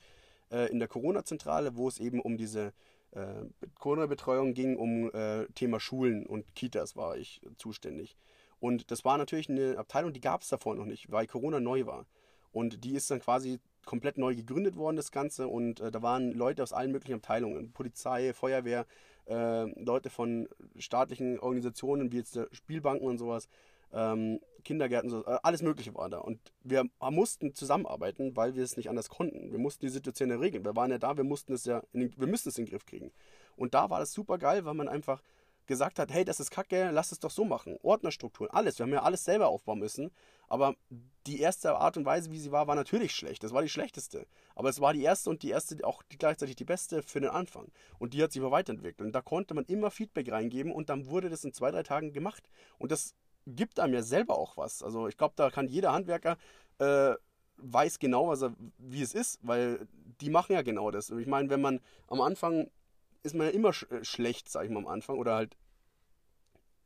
äh, 0.50 0.70
in 0.70 0.78
der 0.78 0.88
Corona-Zentrale, 0.88 1.76
wo 1.76 1.88
es 1.88 1.98
eben 1.98 2.20
um 2.20 2.36
diese 2.36 2.72
äh, 3.12 3.44
Corona-Betreuung 3.78 4.54
ging, 4.54 4.76
um 4.76 5.10
äh, 5.12 5.46
Thema 5.54 5.80
Schulen 5.80 6.26
und 6.26 6.54
Kitas 6.54 6.96
war 6.96 7.16
ich 7.16 7.40
zuständig. 7.56 8.16
Und 8.60 8.90
das 8.90 9.04
war 9.04 9.18
natürlich 9.18 9.48
eine 9.48 9.78
Abteilung, 9.78 10.12
die 10.12 10.20
gab 10.20 10.42
es 10.42 10.48
davor 10.48 10.74
noch 10.74 10.84
nicht, 10.84 11.10
weil 11.10 11.26
Corona 11.26 11.60
neu 11.60 11.86
war. 11.86 12.06
Und 12.52 12.84
die 12.84 12.94
ist 12.94 13.10
dann 13.10 13.20
quasi 13.20 13.58
komplett 13.86 14.18
neu 14.18 14.34
gegründet 14.34 14.76
worden, 14.76 14.96
das 14.96 15.12
Ganze. 15.12 15.48
Und 15.48 15.80
äh, 15.80 15.90
da 15.90 16.02
waren 16.02 16.32
Leute 16.32 16.62
aus 16.62 16.72
allen 16.72 16.92
möglichen 16.92 17.14
Abteilungen. 17.14 17.72
Polizei, 17.72 18.34
Feuerwehr, 18.34 18.86
äh, 19.26 19.64
Leute 19.82 20.10
von 20.10 20.48
staatlichen 20.78 21.38
Organisationen 21.38 22.12
wie 22.12 22.18
jetzt 22.18 22.36
der 22.36 22.48
Spielbanken 22.52 23.06
und 23.06 23.18
sowas, 23.18 23.48
ähm, 23.92 24.40
Kindergärten, 24.64 25.10
so, 25.10 25.24
äh, 25.24 25.38
alles 25.42 25.62
Mögliche 25.62 25.94
war 25.94 26.08
da. 26.08 26.18
Und 26.18 26.40
wir 26.62 26.84
mussten 27.10 27.54
zusammenarbeiten, 27.54 28.36
weil 28.36 28.54
wir 28.54 28.62
es 28.62 28.76
nicht 28.76 28.88
anders 28.90 29.08
konnten. 29.08 29.52
Wir 29.52 29.58
mussten 29.58 29.86
die 29.86 29.92
Situation 29.92 30.30
ja 30.30 30.36
regeln. 30.36 30.64
Wir 30.64 30.76
waren 30.76 30.90
ja 30.90 30.98
da, 30.98 31.16
wir 31.16 31.24
mussten 31.24 31.52
es 31.52 31.64
ja, 31.64 31.82
den, 31.92 32.12
wir 32.16 32.26
müssten 32.26 32.50
es 32.50 32.58
in 32.58 32.66
den 32.66 32.70
Griff 32.70 32.86
kriegen. 32.86 33.12
Und 33.56 33.74
da 33.74 33.90
war 33.90 34.00
das 34.00 34.12
super 34.12 34.38
geil, 34.38 34.64
weil 34.64 34.74
man 34.74 34.88
einfach 34.88 35.22
gesagt 35.66 36.00
hat, 36.00 36.10
hey, 36.12 36.24
das 36.24 36.40
ist 36.40 36.50
kacke, 36.50 36.90
lass 36.90 37.12
es 37.12 37.20
doch 37.20 37.30
so 37.30 37.44
machen. 37.44 37.78
Ordnerstrukturen, 37.82 38.50
alles. 38.50 38.78
Wir 38.78 38.86
haben 38.86 38.92
ja 38.92 39.02
alles 39.02 39.24
selber 39.24 39.48
aufbauen 39.48 39.78
müssen. 39.78 40.10
Aber 40.48 40.74
die 41.28 41.38
erste 41.38 41.76
Art 41.76 41.96
und 41.96 42.04
Weise, 42.04 42.32
wie 42.32 42.40
sie 42.40 42.50
war, 42.50 42.66
war 42.66 42.74
natürlich 42.74 43.12
schlecht. 43.12 43.44
Das 43.44 43.52
war 43.52 43.62
die 43.62 43.68
schlechteste. 43.68 44.26
Aber 44.56 44.68
es 44.68 44.80
war 44.80 44.92
die 44.92 45.02
erste 45.02 45.30
und 45.30 45.44
die 45.44 45.50
erste 45.50 45.86
auch 45.86 46.02
gleichzeitig 46.08 46.56
die 46.56 46.64
beste 46.64 47.04
für 47.04 47.20
den 47.20 47.30
Anfang. 47.30 47.70
Und 48.00 48.14
die 48.14 48.22
hat 48.22 48.32
sich 48.32 48.42
aber 48.42 48.50
weiterentwickelt. 48.50 49.06
Und 49.06 49.12
da 49.12 49.22
konnte 49.22 49.54
man 49.54 49.64
immer 49.66 49.92
Feedback 49.92 50.32
reingeben 50.32 50.72
und 50.72 50.88
dann 50.88 51.06
wurde 51.06 51.30
das 51.30 51.44
in 51.44 51.52
zwei, 51.52 51.70
drei 51.70 51.84
Tagen 51.84 52.12
gemacht. 52.12 52.50
Und 52.78 52.90
das 52.90 53.14
gibt 53.46 53.80
einem 53.80 53.94
ja 53.94 54.02
selber 54.02 54.38
auch 54.38 54.56
was. 54.56 54.82
Also 54.82 55.08
ich 55.08 55.16
glaube, 55.16 55.34
da 55.36 55.50
kann 55.50 55.68
jeder 55.68 55.92
Handwerker 55.92 56.36
äh, 56.78 57.14
weiß 57.62 57.98
genau, 57.98 58.28
was 58.28 58.42
er, 58.42 58.54
wie 58.78 59.02
es 59.02 59.14
ist, 59.14 59.38
weil 59.42 59.86
die 60.20 60.30
machen 60.30 60.52
ja 60.52 60.62
genau 60.62 60.90
das. 60.90 61.10
Ich 61.10 61.26
meine, 61.26 61.50
wenn 61.50 61.60
man 61.60 61.80
am 62.08 62.20
Anfang 62.20 62.70
ist 63.22 63.34
man 63.34 63.48
ja 63.48 63.52
immer 63.52 63.72
sch 63.72 63.84
äh, 63.90 64.04
schlecht, 64.04 64.48
sag 64.48 64.64
ich 64.64 64.70
mal 64.70 64.80
am 64.80 64.86
Anfang, 64.86 65.18
oder 65.18 65.34
halt 65.34 65.56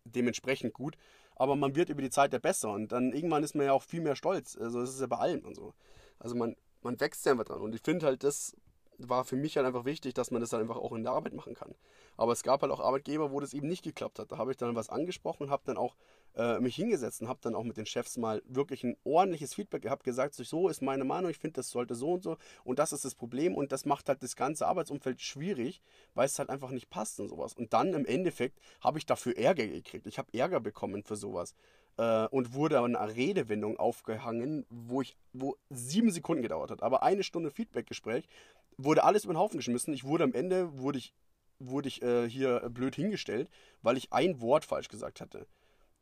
dementsprechend 0.05 0.75
gut, 0.75 0.97
aber 1.37 1.57
man 1.57 1.75
wird 1.77 1.88
über 1.88 2.03
die 2.03 2.11
Zeit 2.11 2.33
ja 2.33 2.38
besser 2.38 2.71
und 2.71 2.93
dann 2.93 3.12
irgendwann 3.12 3.43
ist 3.43 3.55
man 3.55 3.67
ja 3.67 3.73
auch 3.73 3.83
viel 3.83 4.01
mehr 4.01 4.17
stolz. 4.17 4.57
Also 4.57 4.81
das 4.81 4.90
ist 4.90 5.01
ja 5.01 5.07
bei 5.07 5.17
allem 5.17 5.45
und 5.45 5.55
so. 5.55 5.75
Also 6.19 6.35
man, 6.35 6.57
man 6.83 7.01
wächst 7.01 7.25
ja 7.27 7.33
einfach 7.33 7.45
dran 7.45 7.61
und 7.61 7.75
ich 7.75 7.81
finde 7.83 8.07
halt, 8.07 8.25
das 8.25 8.57
war 8.98 9.24
für 9.24 9.37
mich 9.37 9.57
halt 9.57 9.66
einfach 9.66 9.85
wichtig, 9.85 10.14
dass 10.14 10.30
man 10.30 10.40
das 10.40 10.52
halt 10.52 10.62
einfach 10.62 10.76
auch 10.76 10.92
in 10.92 11.02
der 11.02 11.12
Arbeit 11.12 11.35
machen 11.35 11.54
kann. 11.54 11.74
Aber 12.16 12.33
es 12.33 12.42
gab 12.42 12.62
halt 12.62 12.72
auch 12.72 12.80
Arbeitgeber, 12.80 13.33
wo 13.33 13.40
das 13.40 13.54
eben 13.54 13.68
nicht 13.68 13.83
geklappt 13.83 14.18
hat. 14.18 14.33
Da 14.33 14.38
habe 14.38 14.50
ich 14.50 14.57
dann 14.57 14.74
was 14.76 14.88
angesprochen, 14.88 15.50
habe 15.50 15.62
dann 15.66 15.76
auch 15.76 15.96
äh, 16.37 16.59
mich 16.59 16.74
hingesetzt 16.76 17.22
und 17.22 17.28
habe 17.28 17.38
dann 17.42 17.54
auch 17.54 17.62
mit 17.62 17.76
den 17.76 17.87
Chefs 17.87 18.16
mal 18.16 18.42
wirklich 18.46 18.85
ein 18.85 18.96
ordentliches 19.04 19.54
Feedback 19.54 19.83
gehabt, 19.83 20.04
gesagt, 20.04 20.35
so 20.35 20.68
ist 20.68 20.83
meine 20.83 21.04
Meinung, 21.04 21.30
ich 21.30 21.38
finde, 21.38 21.54
das 21.54 21.70
sollte 21.70 21.94
so 21.94 22.12
und 22.12 22.22
so 22.22 22.37
und 22.64 22.78
das 22.78 22.92
ist 22.92 23.04
das 23.04 23.14
Problem 23.14 23.54
und 23.54 23.72
das 23.72 23.85
macht 23.85 24.09
halt 24.09 24.22
das 24.22 24.37
ganze 24.37 24.66
Arbeitsumfeld 24.66 25.20
schwierig, 25.20 25.80
weil 26.14 26.26
es 26.26 26.38
halt 26.38 26.50
einfach 26.50 26.70
nicht 26.70 26.90
passt 26.90 27.20
und 27.20 27.28
sowas. 27.28 27.54
Und 27.54 27.72
dann 27.72 27.94
im 27.94 28.04
Endeffekt 28.04 28.59
habe 28.80 28.98
ich 28.98 29.07
dafür 29.07 29.37
Ärger 29.37 29.66
gekriegt. 29.66 30.07
Ich 30.07 30.18
habe 30.18 30.37
Ärger 30.37 30.61
bekommen 30.61 31.04
für 31.04 31.16
sowas 31.16 31.54
äh, 31.96 32.26
und 32.26 32.54
wurde 32.54 32.78
an 32.80 32.96
einer 32.96 33.14
Redewendung 33.14 33.78
aufgehangen, 33.78 34.66
wo 34.70 35.02
ich, 35.02 35.16
wo 35.33 35.57
sieben 35.70 36.11
Sekunden 36.11 36.42
gedauert 36.42 36.70
hat. 36.70 36.83
Aber 36.83 37.02
eine 37.02 37.22
Stunde 37.22 37.50
Feedbackgespräch 37.50 38.28
wurde 38.76 39.04
alles 39.04 39.24
über 39.24 39.35
den 39.35 39.38
Haufen 39.38 39.59
geschmissen. 39.59 39.94
Ich 39.94 40.04
wurde 40.04 40.24
am 40.24 40.35
Ende, 40.35 40.78
wurde 40.78 40.98
ich, 40.98 41.14
wurde 41.59 41.88
ich 41.88 42.02
äh, 42.02 42.28
hier 42.28 42.68
blöd 42.70 42.96
hingestellt, 42.96 43.48
weil 43.83 43.96
ich 43.96 44.12
ein 44.12 44.40
Wort 44.40 44.64
falsch 44.64 44.88
gesagt 44.88 45.20
hatte. 45.20 45.46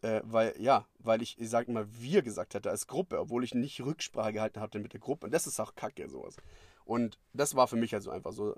Äh, 0.02 0.20
weil, 0.24 0.54
ja, 0.58 0.86
weil 0.98 1.22
ich, 1.22 1.38
ich 1.38 1.48
sag 1.48 1.68
mal, 1.68 1.86
wir 2.00 2.22
gesagt 2.22 2.54
hatte 2.54 2.70
als 2.70 2.86
Gruppe, 2.86 3.20
obwohl 3.20 3.44
ich 3.44 3.54
nicht 3.54 3.80
Rücksprache 3.80 4.32
gehalten 4.32 4.60
hatte 4.60 4.80
mit 4.80 4.92
der 4.92 5.00
Gruppe. 5.00 5.26
Und 5.26 5.32
das 5.32 5.46
ist 5.46 5.60
auch 5.60 5.74
kacke, 5.74 6.08
sowas. 6.08 6.36
Und 6.84 7.18
das 7.32 7.54
war 7.54 7.68
für 7.68 7.76
mich 7.76 7.94
also 7.94 8.10
einfach 8.10 8.32
so. 8.32 8.56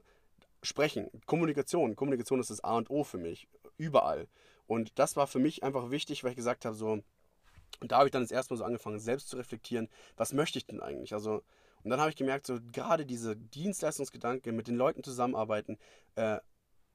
Sprechen, 0.62 1.10
Kommunikation. 1.26 1.94
Kommunikation 1.94 2.40
ist 2.40 2.48
das 2.48 2.64
A 2.64 2.78
und 2.78 2.88
O 2.88 3.04
für 3.04 3.18
mich. 3.18 3.48
Überall. 3.76 4.28
Und 4.66 4.98
das 4.98 5.14
war 5.14 5.26
für 5.26 5.38
mich 5.38 5.62
einfach 5.62 5.90
wichtig, 5.90 6.24
weil 6.24 6.30
ich 6.30 6.36
gesagt 6.36 6.64
habe, 6.64 6.74
so, 6.74 7.02
und 7.80 7.92
da 7.92 7.98
habe 7.98 8.08
ich 8.08 8.12
dann 8.12 8.22
das 8.22 8.30
erste 8.30 8.54
Mal 8.54 8.58
so 8.58 8.64
angefangen, 8.64 8.98
selbst 8.98 9.28
zu 9.28 9.36
reflektieren, 9.36 9.88
was 10.16 10.32
möchte 10.32 10.58
ich 10.58 10.66
denn 10.66 10.80
eigentlich? 10.80 11.12
Also, 11.14 11.42
und 11.82 11.90
dann 11.90 12.00
habe 12.00 12.10
ich 12.10 12.16
gemerkt, 12.16 12.46
so 12.46 12.58
gerade 12.72 13.04
diese 13.04 13.36
Dienstleistungsgedanke, 13.36 14.52
mit 14.52 14.68
den 14.68 14.76
Leuten 14.76 15.02
zusammenarbeiten, 15.02 15.78
äh, 16.14 16.38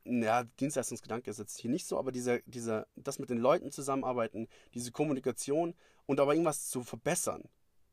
ja, 0.06 0.44
Dienstleistungsgedanke 0.60 1.30
ist 1.30 1.40
jetzt 1.40 1.60
hier 1.60 1.70
nicht 1.70 1.86
so, 1.86 2.00
aber 2.00 2.12
dieser, 2.12 2.40
dieser, 2.46 2.88
das 2.96 3.20
mit 3.20 3.30
den 3.30 3.38
Leuten 3.38 3.72
zusammenarbeiten, 3.72 4.48
diese 4.74 4.92
Kommunikation 4.92 5.76
und 6.06 6.20
aber 6.20 6.34
irgendwas 6.34 6.70
zu 6.70 6.84
verbessern. 6.84 7.44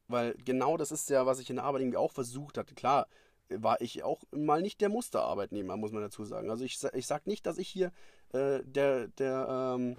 Weil 0.09 0.35
genau 0.45 0.77
das 0.77 0.93
ist 0.93 1.11
ja, 1.11 1.27
was 1.27 1.41
ich 1.41 1.51
in 1.51 1.57
der 1.57 1.65
Arbeit 1.65 1.83
irgendwie 1.83 1.99
auch 1.99 2.13
versucht 2.13 2.59
hatte. 2.59 2.75
Klar, 2.75 3.09
war 3.49 3.81
ich 3.81 4.03
auch 4.03 4.23
mal 4.31 4.63
nicht 4.63 4.81
der 4.81 4.89
Musterarbeitnehmer, 4.89 5.77
muss 5.77 5.93
man 5.93 6.03
dazu 6.03 6.25
sagen. 6.25 6.51
Also 6.51 6.65
ich, 6.65 6.79
ich 6.95 7.07
sage 7.07 7.29
nicht, 7.29 7.47
dass 7.47 7.59
ich 7.59 7.69
hier 7.69 7.93
äh, 8.33 8.61
der, 8.65 9.09
der, 9.09 9.75
ähm, 9.77 9.97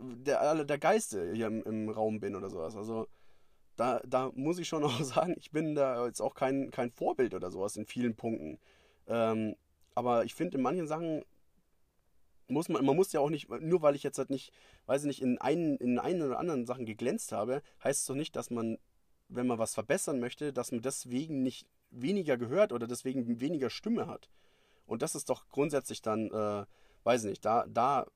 der, 0.00 0.64
der 0.64 0.78
Geiste 0.78 1.32
hier 1.32 1.46
im, 1.46 1.62
im 1.62 1.88
Raum 1.88 2.20
bin 2.20 2.36
oder 2.36 2.50
sowas. 2.50 2.76
Also 2.76 3.06
da, 3.76 4.00
da 4.06 4.30
muss 4.34 4.58
ich 4.58 4.68
schon 4.68 4.84
auch 4.84 5.02
sagen, 5.02 5.34
ich 5.38 5.50
bin 5.50 5.74
da 5.74 6.06
jetzt 6.06 6.20
auch 6.20 6.34
kein, 6.34 6.70
kein 6.70 6.90
Vorbild 6.90 7.34
oder 7.34 7.50
sowas 7.50 7.76
in 7.76 7.86
vielen 7.86 8.14
Punkten. 8.14 8.58
Ähm, 9.06 9.56
aber 9.94 10.24
ich 10.24 10.34
finde, 10.34 10.56
in 10.56 10.62
manchen 10.62 10.86
Sachen 10.86 11.24
muss 12.48 12.68
man, 12.68 12.84
man 12.84 12.96
muss 12.96 13.12
ja 13.12 13.20
auch 13.20 13.30
nicht, 13.30 13.48
nur 13.48 13.82
weil 13.82 13.94
ich 13.94 14.02
jetzt 14.02 14.18
halt 14.18 14.30
nicht, 14.30 14.52
weiß 14.86 15.02
ich 15.02 15.06
nicht, 15.06 15.22
in 15.22 15.38
einen, 15.38 15.76
in 15.76 15.98
einen 15.98 16.22
oder 16.22 16.38
anderen 16.38 16.66
Sachen 16.66 16.84
geglänzt 16.84 17.32
habe, 17.32 17.62
heißt 17.82 18.00
es 18.00 18.06
doch 18.06 18.14
nicht, 18.14 18.34
dass 18.36 18.50
man, 18.50 18.78
wenn 19.28 19.46
man 19.46 19.58
was 19.58 19.74
verbessern 19.74 20.20
möchte, 20.20 20.52
dass 20.52 20.72
man 20.72 20.82
deswegen 20.82 21.42
nicht 21.42 21.66
weniger 21.90 22.36
gehört 22.36 22.72
oder 22.72 22.86
deswegen 22.86 23.40
weniger 23.40 23.70
Stimme 23.70 24.06
hat. 24.06 24.28
Und 24.86 25.02
das 25.02 25.14
ist 25.14 25.30
doch 25.30 25.48
grundsätzlich 25.48 26.02
dann, 26.02 26.30
äh, 26.30 26.66
weiß 27.04 27.24
ich 27.24 27.30
nicht, 27.30 27.44
da, 27.44 27.64
da 27.68 28.06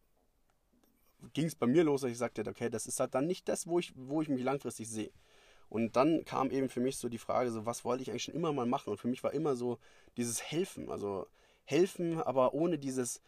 ging 1.32 1.46
es 1.46 1.54
bei 1.54 1.66
mir 1.66 1.84
los, 1.84 2.02
dass 2.02 2.10
ich 2.10 2.18
sagte, 2.18 2.44
okay, 2.46 2.70
das 2.70 2.86
ist 2.86 3.00
halt 3.00 3.14
dann 3.14 3.26
nicht 3.26 3.48
das, 3.48 3.66
wo 3.66 3.78
ich, 3.78 3.92
wo 3.96 4.22
ich 4.22 4.28
mich 4.28 4.42
langfristig 4.42 4.88
sehe. 4.88 5.10
Und 5.68 5.96
dann 5.96 6.24
kam 6.24 6.50
eben 6.50 6.68
für 6.68 6.80
mich 6.80 6.98
so 6.98 7.08
die 7.08 7.18
Frage, 7.18 7.50
so 7.50 7.66
was 7.66 7.84
wollte 7.84 8.02
ich 8.02 8.10
eigentlich 8.10 8.24
schon 8.24 8.34
immer 8.34 8.52
mal 8.52 8.66
machen? 8.66 8.90
Und 8.90 8.98
für 8.98 9.08
mich 9.08 9.24
war 9.24 9.32
immer 9.32 9.56
so 9.56 9.78
dieses 10.16 10.42
Helfen, 10.42 10.90
also 10.90 11.26
helfen, 11.64 12.20
aber 12.20 12.54
ohne 12.54 12.78
dieses, 12.78 13.20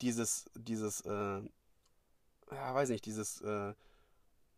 dieses, 0.00 0.44
dieses, 0.54 1.00
äh, 1.02 1.10
ja, 1.10 2.74
weiß 2.74 2.90
nicht, 2.90 3.06
dieses, 3.06 3.40
äh, 3.40 3.74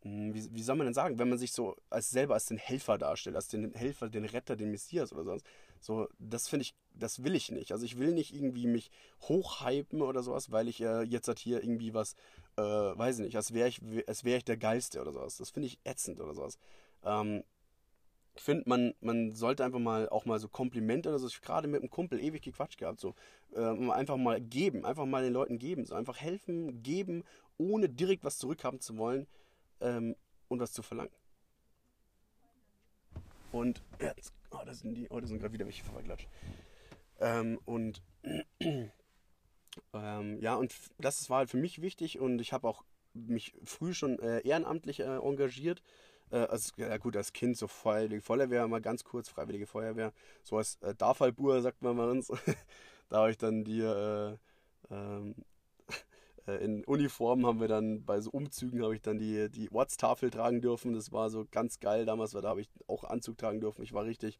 hm, 0.03 0.33
wie, 0.33 0.53
wie 0.53 0.63
soll 0.63 0.75
man 0.75 0.87
denn 0.87 0.93
sagen, 0.93 1.19
wenn 1.19 1.29
man 1.29 1.37
sich 1.37 1.51
so 1.51 1.75
als 1.89 2.09
selber 2.09 2.33
als 2.33 2.45
den 2.45 2.57
Helfer 2.57 2.97
darstellt, 2.97 3.35
als 3.35 3.47
den 3.47 3.73
Helfer, 3.73 4.09
den 4.09 4.25
Retter, 4.25 4.55
den 4.55 4.71
Messias 4.71 5.13
oder 5.13 5.23
sowas. 5.23 5.43
So, 5.79 6.07
das 6.19 6.47
finde 6.47 6.63
ich, 6.63 6.75
das 6.93 7.23
will 7.23 7.35
ich 7.35 7.51
nicht. 7.51 7.71
Also 7.71 7.85
ich 7.85 7.97
will 7.97 8.11
nicht 8.13 8.33
irgendwie 8.33 8.67
mich 8.67 8.91
hochhypen 9.21 10.01
oder 10.01 10.23
sowas, 10.23 10.51
weil 10.51 10.67
ich 10.67 10.81
äh, 10.81 11.01
jetzt 11.03 11.27
halt 11.27 11.39
hier 11.39 11.63
irgendwie 11.63 11.93
was, 11.93 12.15
äh, 12.57 12.61
weiß 12.61 13.19
ich 13.19 13.25
nicht, 13.25 13.35
als 13.35 13.53
wäre 13.53 13.67
ich, 13.67 13.81
wäre 13.81 14.37
ich 14.37 14.45
der 14.45 14.57
Geilste 14.57 15.01
oder 15.01 15.11
sowas. 15.11 15.37
Das 15.37 15.49
finde 15.49 15.67
ich 15.67 15.79
ätzend 15.83 16.19
oder 16.19 16.33
sowas. 16.33 16.57
Ähm, 17.03 17.43
ich 18.35 18.43
finde, 18.43 18.63
man, 18.67 18.93
man 19.01 19.31
sollte 19.31 19.65
einfach 19.65 19.79
mal 19.79 20.07
auch 20.09 20.25
mal 20.25 20.39
so 20.39 20.47
Komplimente 20.47 21.09
oder 21.09 21.19
so, 21.19 21.27
ich 21.27 21.41
gerade 21.41 21.67
mit 21.67 21.81
einem 21.81 21.89
Kumpel 21.89 22.19
ewig 22.19 22.41
gequatscht 22.41 22.79
gehabt, 22.79 22.99
so 22.99 23.13
äh, 23.53 23.91
einfach 23.91 24.17
mal 24.17 24.39
geben, 24.39 24.85
einfach 24.85 25.05
mal 25.05 25.23
den 25.23 25.33
Leuten 25.33 25.59
geben, 25.59 25.85
so 25.85 25.95
einfach 25.95 26.17
helfen, 26.17 26.81
geben, 26.81 27.23
ohne 27.57 27.89
direkt 27.89 28.23
was 28.23 28.37
zurückhaben 28.37 28.79
zu 28.79 28.97
wollen 28.97 29.27
ähm, 29.81 30.15
und 30.47 30.59
was 30.59 30.71
zu 30.71 30.81
verlangen. 30.81 31.11
Und 33.51 33.81
jetzt, 33.99 34.33
oh, 34.51 34.61
da 34.65 34.73
sind 34.73 34.95
die, 34.95 35.09
oh, 35.09 35.19
da 35.19 35.27
sind 35.27 35.39
gerade 35.39 35.53
wieder 35.53 35.65
welche 35.65 35.83
vorbeiklatscht. 35.83 36.27
Ähm, 37.19 37.59
und 37.65 38.01
ähm, 39.93 40.39
ja, 40.41 40.55
und 40.55 40.73
das 40.97 41.29
war 41.29 41.39
halt 41.39 41.49
für 41.49 41.57
mich 41.57 41.81
wichtig 41.81 42.19
und 42.19 42.39
ich 42.39 42.53
habe 42.53 42.67
auch 42.67 42.83
mich 43.13 43.53
früh 43.65 43.93
schon 43.93 44.19
äh, 44.19 44.39
ehrenamtlich 44.41 45.01
äh, 45.01 45.17
engagiert 45.17 45.81
äh, 46.31 46.37
als, 46.37 46.73
ja 46.77 46.97
gut, 46.97 47.15
als 47.17 47.33
Kind 47.33 47.57
so 47.57 47.67
Freiwillige 47.67 48.21
Feuerwehr, 48.21 48.67
mal 48.67 48.81
ganz 48.81 49.03
kurz, 49.03 49.29
Freiwillige 49.29 49.67
Feuerwehr, 49.67 50.13
so 50.43 50.57
als 50.57 50.75
äh, 50.81 50.95
Dafalbur, 50.95 51.61
sagt 51.61 51.81
man 51.81 51.97
bei 51.97 52.09
uns. 52.09 52.27
da 53.09 53.17
habe 53.19 53.31
ich 53.31 53.37
dann 53.37 53.63
die, 53.63 53.81
äh, 53.81 54.37
ähm, 54.89 55.35
äh, 56.47 56.63
in 56.63 56.83
Uniform 56.85 57.45
haben 57.45 57.59
wir 57.59 57.67
dann, 57.67 58.05
bei 58.05 58.21
so 58.21 58.31
Umzügen 58.31 58.83
habe 58.83 58.95
ich 58.95 59.01
dann 59.01 59.19
die, 59.19 59.49
die 59.49 59.71
Ortstafel 59.71 60.29
tragen 60.29 60.61
dürfen. 60.61 60.93
Das 60.93 61.11
war 61.11 61.29
so 61.29 61.45
ganz 61.51 61.79
geil 61.79 62.05
damals, 62.05 62.33
weil 62.33 62.41
da 62.41 62.49
habe 62.49 62.61
ich 62.61 62.69
auch 62.87 63.03
Anzug 63.03 63.37
tragen 63.37 63.59
dürfen. 63.59 63.83
Ich 63.83 63.93
war 63.93 64.05
richtig, 64.05 64.35
ich 64.35 64.39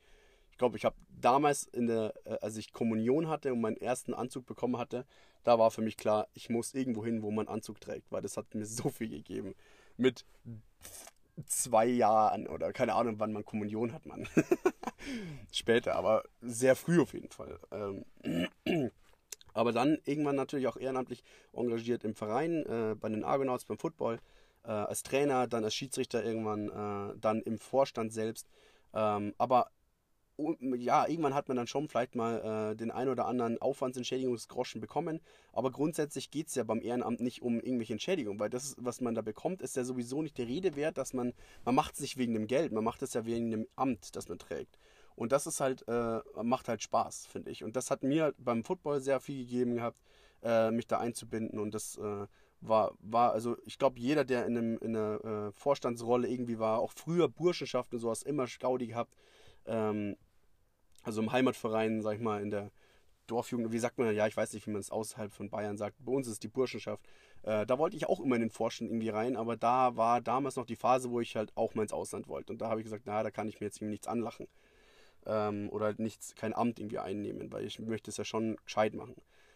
glaube, 0.61 0.77
ich 0.77 0.85
habe 0.85 0.95
damals, 1.19 1.63
in 1.63 1.87
der, 1.87 2.13
äh, 2.23 2.37
als 2.39 2.55
ich 2.55 2.71
Kommunion 2.71 3.27
hatte 3.27 3.51
und 3.51 3.61
meinen 3.61 3.77
ersten 3.77 4.13
Anzug 4.13 4.45
bekommen 4.45 4.77
hatte, 4.77 5.05
da 5.43 5.57
war 5.57 5.71
für 5.71 5.81
mich 5.81 5.97
klar, 5.97 6.27
ich 6.35 6.51
muss 6.51 6.75
irgendwo 6.75 7.03
hin, 7.03 7.23
wo 7.23 7.31
man 7.31 7.47
Anzug 7.47 7.81
trägt, 7.81 8.11
weil 8.11 8.21
das 8.21 8.37
hat 8.37 8.53
mir 8.53 8.65
so 8.65 8.89
viel 8.89 9.09
gegeben. 9.09 9.55
Mit 9.97 10.23
zwei 11.47 11.87
Jahren 11.87 12.47
oder 12.47 12.71
keine 12.73 12.93
Ahnung, 12.93 13.15
wann 13.17 13.33
man 13.33 13.43
Kommunion 13.43 13.91
hat, 13.91 14.05
man. 14.05 14.27
Später, 15.51 15.95
aber 15.95 16.23
sehr 16.41 16.75
früh 16.75 17.01
auf 17.01 17.13
jeden 17.13 17.31
Fall. 17.31 17.59
Ähm, 17.71 18.91
aber 19.55 19.71
dann 19.71 19.97
irgendwann 20.05 20.35
natürlich 20.35 20.67
auch 20.67 20.77
ehrenamtlich 20.77 21.23
engagiert 21.53 22.03
im 22.03 22.13
Verein, 22.13 22.63
äh, 22.67 22.95
bei 22.95 23.09
den 23.09 23.23
Argonauts 23.23 23.65
beim 23.65 23.79
Football, 23.79 24.19
äh, 24.63 24.69
als 24.69 25.01
Trainer, 25.01 25.47
dann 25.47 25.63
als 25.63 25.73
Schiedsrichter 25.73 26.23
irgendwann, 26.23 27.17
dann 27.19 27.41
im 27.41 27.57
Vorstand 27.57 28.13
selbst. 28.13 28.47
Ähm, 28.93 29.33
aber 29.39 29.71
ja, 30.77 31.07
irgendwann 31.07 31.33
hat 31.33 31.47
man 31.47 31.57
dann 31.57 31.67
schon 31.67 31.87
vielleicht 31.87 32.15
mal 32.15 32.71
äh, 32.71 32.75
den 32.75 32.91
ein 32.91 33.09
oder 33.09 33.25
anderen 33.25 33.61
Aufwandsentschädigungsgroschen 33.61 34.81
bekommen. 34.81 35.19
Aber 35.53 35.71
grundsätzlich 35.71 36.31
geht 36.31 36.47
es 36.47 36.55
ja 36.55 36.63
beim 36.63 36.81
Ehrenamt 36.81 37.19
nicht 37.19 37.41
um 37.41 37.59
irgendwelche 37.59 37.93
Entschädigungen, 37.93 38.39
weil 38.39 38.49
das, 38.49 38.75
was 38.79 39.01
man 39.01 39.15
da 39.15 39.21
bekommt, 39.21 39.61
ist 39.61 39.75
ja 39.75 39.83
sowieso 39.83 40.21
nicht 40.21 40.37
der 40.37 40.47
Rede 40.47 40.75
wert, 40.75 40.97
dass 40.97 41.13
man, 41.13 41.33
man 41.65 41.75
macht 41.75 41.95
es 41.95 42.01
nicht 42.01 42.17
wegen 42.17 42.33
dem 42.33 42.47
Geld, 42.47 42.71
man 42.71 42.83
macht 42.83 43.01
es 43.01 43.13
ja 43.13 43.25
wegen 43.25 43.51
dem 43.51 43.67
Amt, 43.75 44.15
das 44.15 44.29
man 44.29 44.39
trägt. 44.39 44.77
Und 45.15 45.31
das 45.31 45.45
ist 45.45 45.59
halt, 45.59 45.87
äh, 45.87 46.19
macht 46.41 46.67
halt 46.67 46.81
Spaß, 46.81 47.27
finde 47.27 47.51
ich. 47.51 47.63
Und 47.63 47.75
das 47.75 47.91
hat 47.91 48.03
mir 48.03 48.33
beim 48.37 48.63
Football 48.63 49.01
sehr 49.01 49.19
viel 49.19 49.45
gegeben 49.45 49.75
gehabt, 49.75 50.01
äh, 50.43 50.71
mich 50.71 50.87
da 50.87 50.99
einzubinden. 50.99 51.59
Und 51.59 51.73
das 51.73 51.97
äh, 51.97 52.27
war, 52.61 52.93
war, 52.99 53.33
also 53.33 53.57
ich 53.65 53.77
glaube, 53.77 53.99
jeder, 53.99 54.23
der 54.23 54.45
in, 54.45 54.57
einem, 54.57 54.77
in 54.77 54.95
einer 54.95 55.23
äh, 55.23 55.51
Vorstandsrolle 55.51 56.27
irgendwie 56.27 56.59
war, 56.59 56.79
auch 56.79 56.91
früher 56.91 57.27
Burschenschaft 57.27 57.93
und 57.93 57.99
sowas, 57.99 58.23
immer 58.23 58.45
Gaudi 58.59 58.87
gehabt. 58.87 59.13
Ähm, 59.65 60.15
also 61.03 61.21
im 61.21 61.31
Heimatverein, 61.31 62.01
sag 62.01 62.15
ich 62.15 62.21
mal, 62.21 62.41
in 62.41 62.49
der 62.49 62.71
Dorfjugend, 63.27 63.71
wie 63.71 63.79
sagt 63.79 63.97
man, 63.97 64.13
ja, 64.13 64.27
ich 64.27 64.35
weiß 64.35 64.53
nicht, 64.53 64.67
wie 64.67 64.71
man 64.71 64.81
es 64.81 64.91
außerhalb 64.91 65.31
von 65.31 65.49
Bayern 65.49 65.77
sagt. 65.77 65.95
Bei 65.99 66.11
uns 66.11 66.27
ist 66.27 66.43
die 66.43 66.47
Burschenschaft. 66.47 67.05
Äh, 67.43 67.65
da 67.65 67.77
wollte 67.77 67.95
ich 67.95 68.07
auch 68.07 68.19
immer 68.19 68.35
in 68.35 68.41
den 68.41 68.49
Vorstand 68.49 68.91
irgendwie 68.91 69.09
rein, 69.09 69.37
aber 69.37 69.55
da 69.55 69.95
war 69.95 70.21
damals 70.21 70.57
noch 70.57 70.65
die 70.65 70.75
Phase, 70.75 71.09
wo 71.09 71.21
ich 71.21 71.35
halt 71.35 71.55
auch 71.55 71.73
mal 71.73 71.83
ins 71.83 71.93
Ausland 71.93 72.27
wollte. 72.27 72.51
Und 72.51 72.61
da 72.61 72.69
habe 72.69 72.81
ich 72.81 72.85
gesagt, 72.85 73.03
na, 73.05 73.23
da 73.23 73.31
kann 73.31 73.47
ich 73.47 73.59
mir 73.59 73.67
jetzt 73.67 73.77
irgendwie 73.77 73.91
nichts 73.91 74.07
anlachen. 74.07 74.47
Ähm, 75.25 75.69
oder 75.71 75.85
halt 75.85 75.99
nichts, 75.99 76.35
kein 76.35 76.53
Amt 76.53 76.79
irgendwie 76.79 76.99
einnehmen, 76.99 77.51
weil 77.51 77.65
ich 77.65 77.79
möchte 77.79 78.09
es 78.11 78.17
ja 78.17 78.25
schon 78.25 78.57
gescheit 78.65 78.93
machen. 78.93 79.15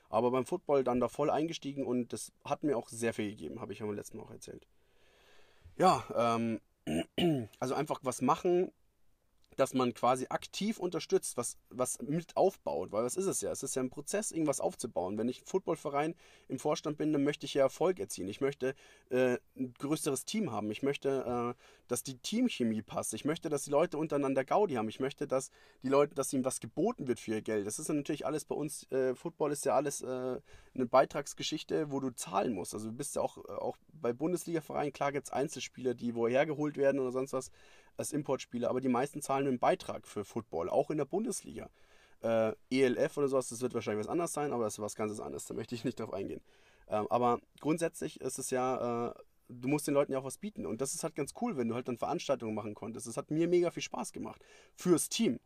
Aber 0.09 0.31
beim 0.31 0.45
Football 0.45 0.83
dann 0.83 0.99
da 0.99 1.07
voll 1.07 1.29
eingestiegen 1.29 1.85
und 1.85 2.13
das 2.13 2.31
hat 2.45 2.63
mir 2.63 2.77
auch 2.77 2.87
sehr 2.87 3.13
viel 3.13 3.31
gegeben, 3.31 3.59
habe 3.59 3.73
ich 3.73 3.79
ja 3.79 3.85
beim 3.85 3.95
letzten 3.95 4.17
Mal 4.17 4.23
auch 4.23 4.31
erzählt. 4.31 4.67
ja, 5.77 6.03
ähm, 6.15 6.61
also 7.59 7.73
einfach 7.73 7.99
was 8.03 8.21
machen, 8.21 8.71
dass 9.55 9.73
man 9.73 9.93
quasi 9.93 10.25
aktiv 10.29 10.79
unterstützt, 10.79 11.37
was, 11.37 11.57
was 11.69 12.01
mit 12.01 12.35
aufbaut. 12.35 12.91
Weil 12.91 13.03
was 13.03 13.15
ist 13.15 13.25
es 13.25 13.41
ja? 13.41 13.51
Es 13.51 13.63
ist 13.63 13.75
ja 13.75 13.81
ein 13.81 13.89
Prozess, 13.89 14.31
irgendwas 14.31 14.59
aufzubauen. 14.59 15.17
Wenn 15.17 15.29
ich 15.29 15.43
Footballverein 15.45 16.15
im 16.47 16.59
Vorstand 16.59 16.97
bin, 16.97 17.13
dann 17.13 17.23
möchte 17.23 17.45
ich 17.45 17.53
ja 17.53 17.63
Erfolg 17.63 17.99
erzielen. 17.99 18.27
Ich 18.27 18.41
möchte 18.41 18.75
äh, 19.09 19.37
ein 19.55 19.73
größeres 19.79 20.25
Team 20.25 20.51
haben. 20.51 20.71
Ich 20.71 20.83
möchte, 20.83 21.55
äh, 21.55 21.61
dass 21.87 22.03
die 22.03 22.17
Teamchemie 22.17 22.81
passt. 22.81 23.13
Ich 23.13 23.25
möchte, 23.25 23.49
dass 23.49 23.63
die 23.63 23.71
Leute 23.71 23.97
untereinander 23.97 24.43
Gaudi 24.43 24.75
haben. 24.75 24.89
Ich 24.89 24.99
möchte, 24.99 25.27
dass 25.27 25.51
die 25.83 25.89
Leute, 25.89 26.15
dass 26.15 26.33
ihnen 26.33 26.45
was 26.45 26.59
geboten 26.59 27.07
wird 27.07 27.19
für 27.19 27.31
ihr 27.31 27.41
Geld. 27.41 27.67
Das 27.67 27.79
ist 27.79 27.89
natürlich 27.89 28.25
alles 28.25 28.45
bei 28.45 28.55
uns. 28.55 28.89
Äh, 28.91 29.15
Football 29.15 29.51
ist 29.51 29.65
ja 29.65 29.75
alles 29.75 30.01
äh, 30.01 30.39
eine 30.73 30.85
Beitragsgeschichte, 30.85 31.91
wo 31.91 31.99
du 31.99 32.11
zahlen 32.11 32.53
musst. 32.53 32.73
Also 32.73 32.89
du 32.89 32.95
bist 32.95 33.15
ja 33.15 33.21
auch, 33.21 33.37
auch 33.45 33.77
bei 33.93 34.13
Bundesliga-Vereinen, 34.13 34.93
klar 34.93 35.11
gibt 35.11 35.27
es 35.27 35.33
Einzelspieler, 35.33 35.93
die 35.93 36.15
woher 36.15 36.45
geholt 36.45 36.77
werden 36.77 36.99
oder 36.99 37.11
sonst 37.11 37.33
was 37.33 37.51
als 37.97 38.11
Importspieler, 38.11 38.69
aber 38.69 38.81
die 38.81 38.89
meisten 38.89 39.21
zahlen 39.21 39.47
einen 39.47 39.59
Beitrag 39.59 40.07
für 40.07 40.25
Football, 40.25 40.69
auch 40.69 40.89
in 40.89 40.97
der 40.97 41.05
Bundesliga. 41.05 41.69
Äh, 42.21 42.53
ELF 42.69 43.17
oder 43.17 43.27
sowas, 43.27 43.49
das 43.49 43.61
wird 43.61 43.73
wahrscheinlich 43.73 44.05
was 44.05 44.11
anderes 44.11 44.33
sein, 44.33 44.51
aber 44.51 44.63
das 44.63 44.73
ist 44.73 44.79
was 44.79 44.95
ganz 44.95 45.19
anderes, 45.19 45.45
da 45.45 45.53
möchte 45.53 45.75
ich 45.75 45.83
nicht 45.83 45.99
drauf 45.99 46.13
eingehen. 46.13 46.41
Ähm, 46.87 47.07
aber 47.09 47.39
grundsätzlich 47.61 48.21
ist 48.21 48.37
es 48.37 48.49
ja, 48.49 49.09
äh, 49.09 49.13
du 49.49 49.67
musst 49.67 49.87
den 49.87 49.93
Leuten 49.93 50.11
ja 50.11 50.19
auch 50.19 50.23
was 50.23 50.37
bieten 50.37 50.65
und 50.65 50.81
das 50.81 50.95
ist 50.95 51.03
halt 51.03 51.15
ganz 51.15 51.33
cool, 51.41 51.57
wenn 51.57 51.67
du 51.67 51.75
halt 51.75 51.87
dann 51.87 51.97
Veranstaltungen 51.97 52.55
machen 52.55 52.73
konntest. 52.73 53.07
Das 53.07 53.17
hat 53.17 53.31
mir 53.31 53.47
mega 53.47 53.71
viel 53.71 53.83
Spaß 53.83 54.11
gemacht 54.11 54.43
fürs 54.75 55.09
Team. 55.09 55.39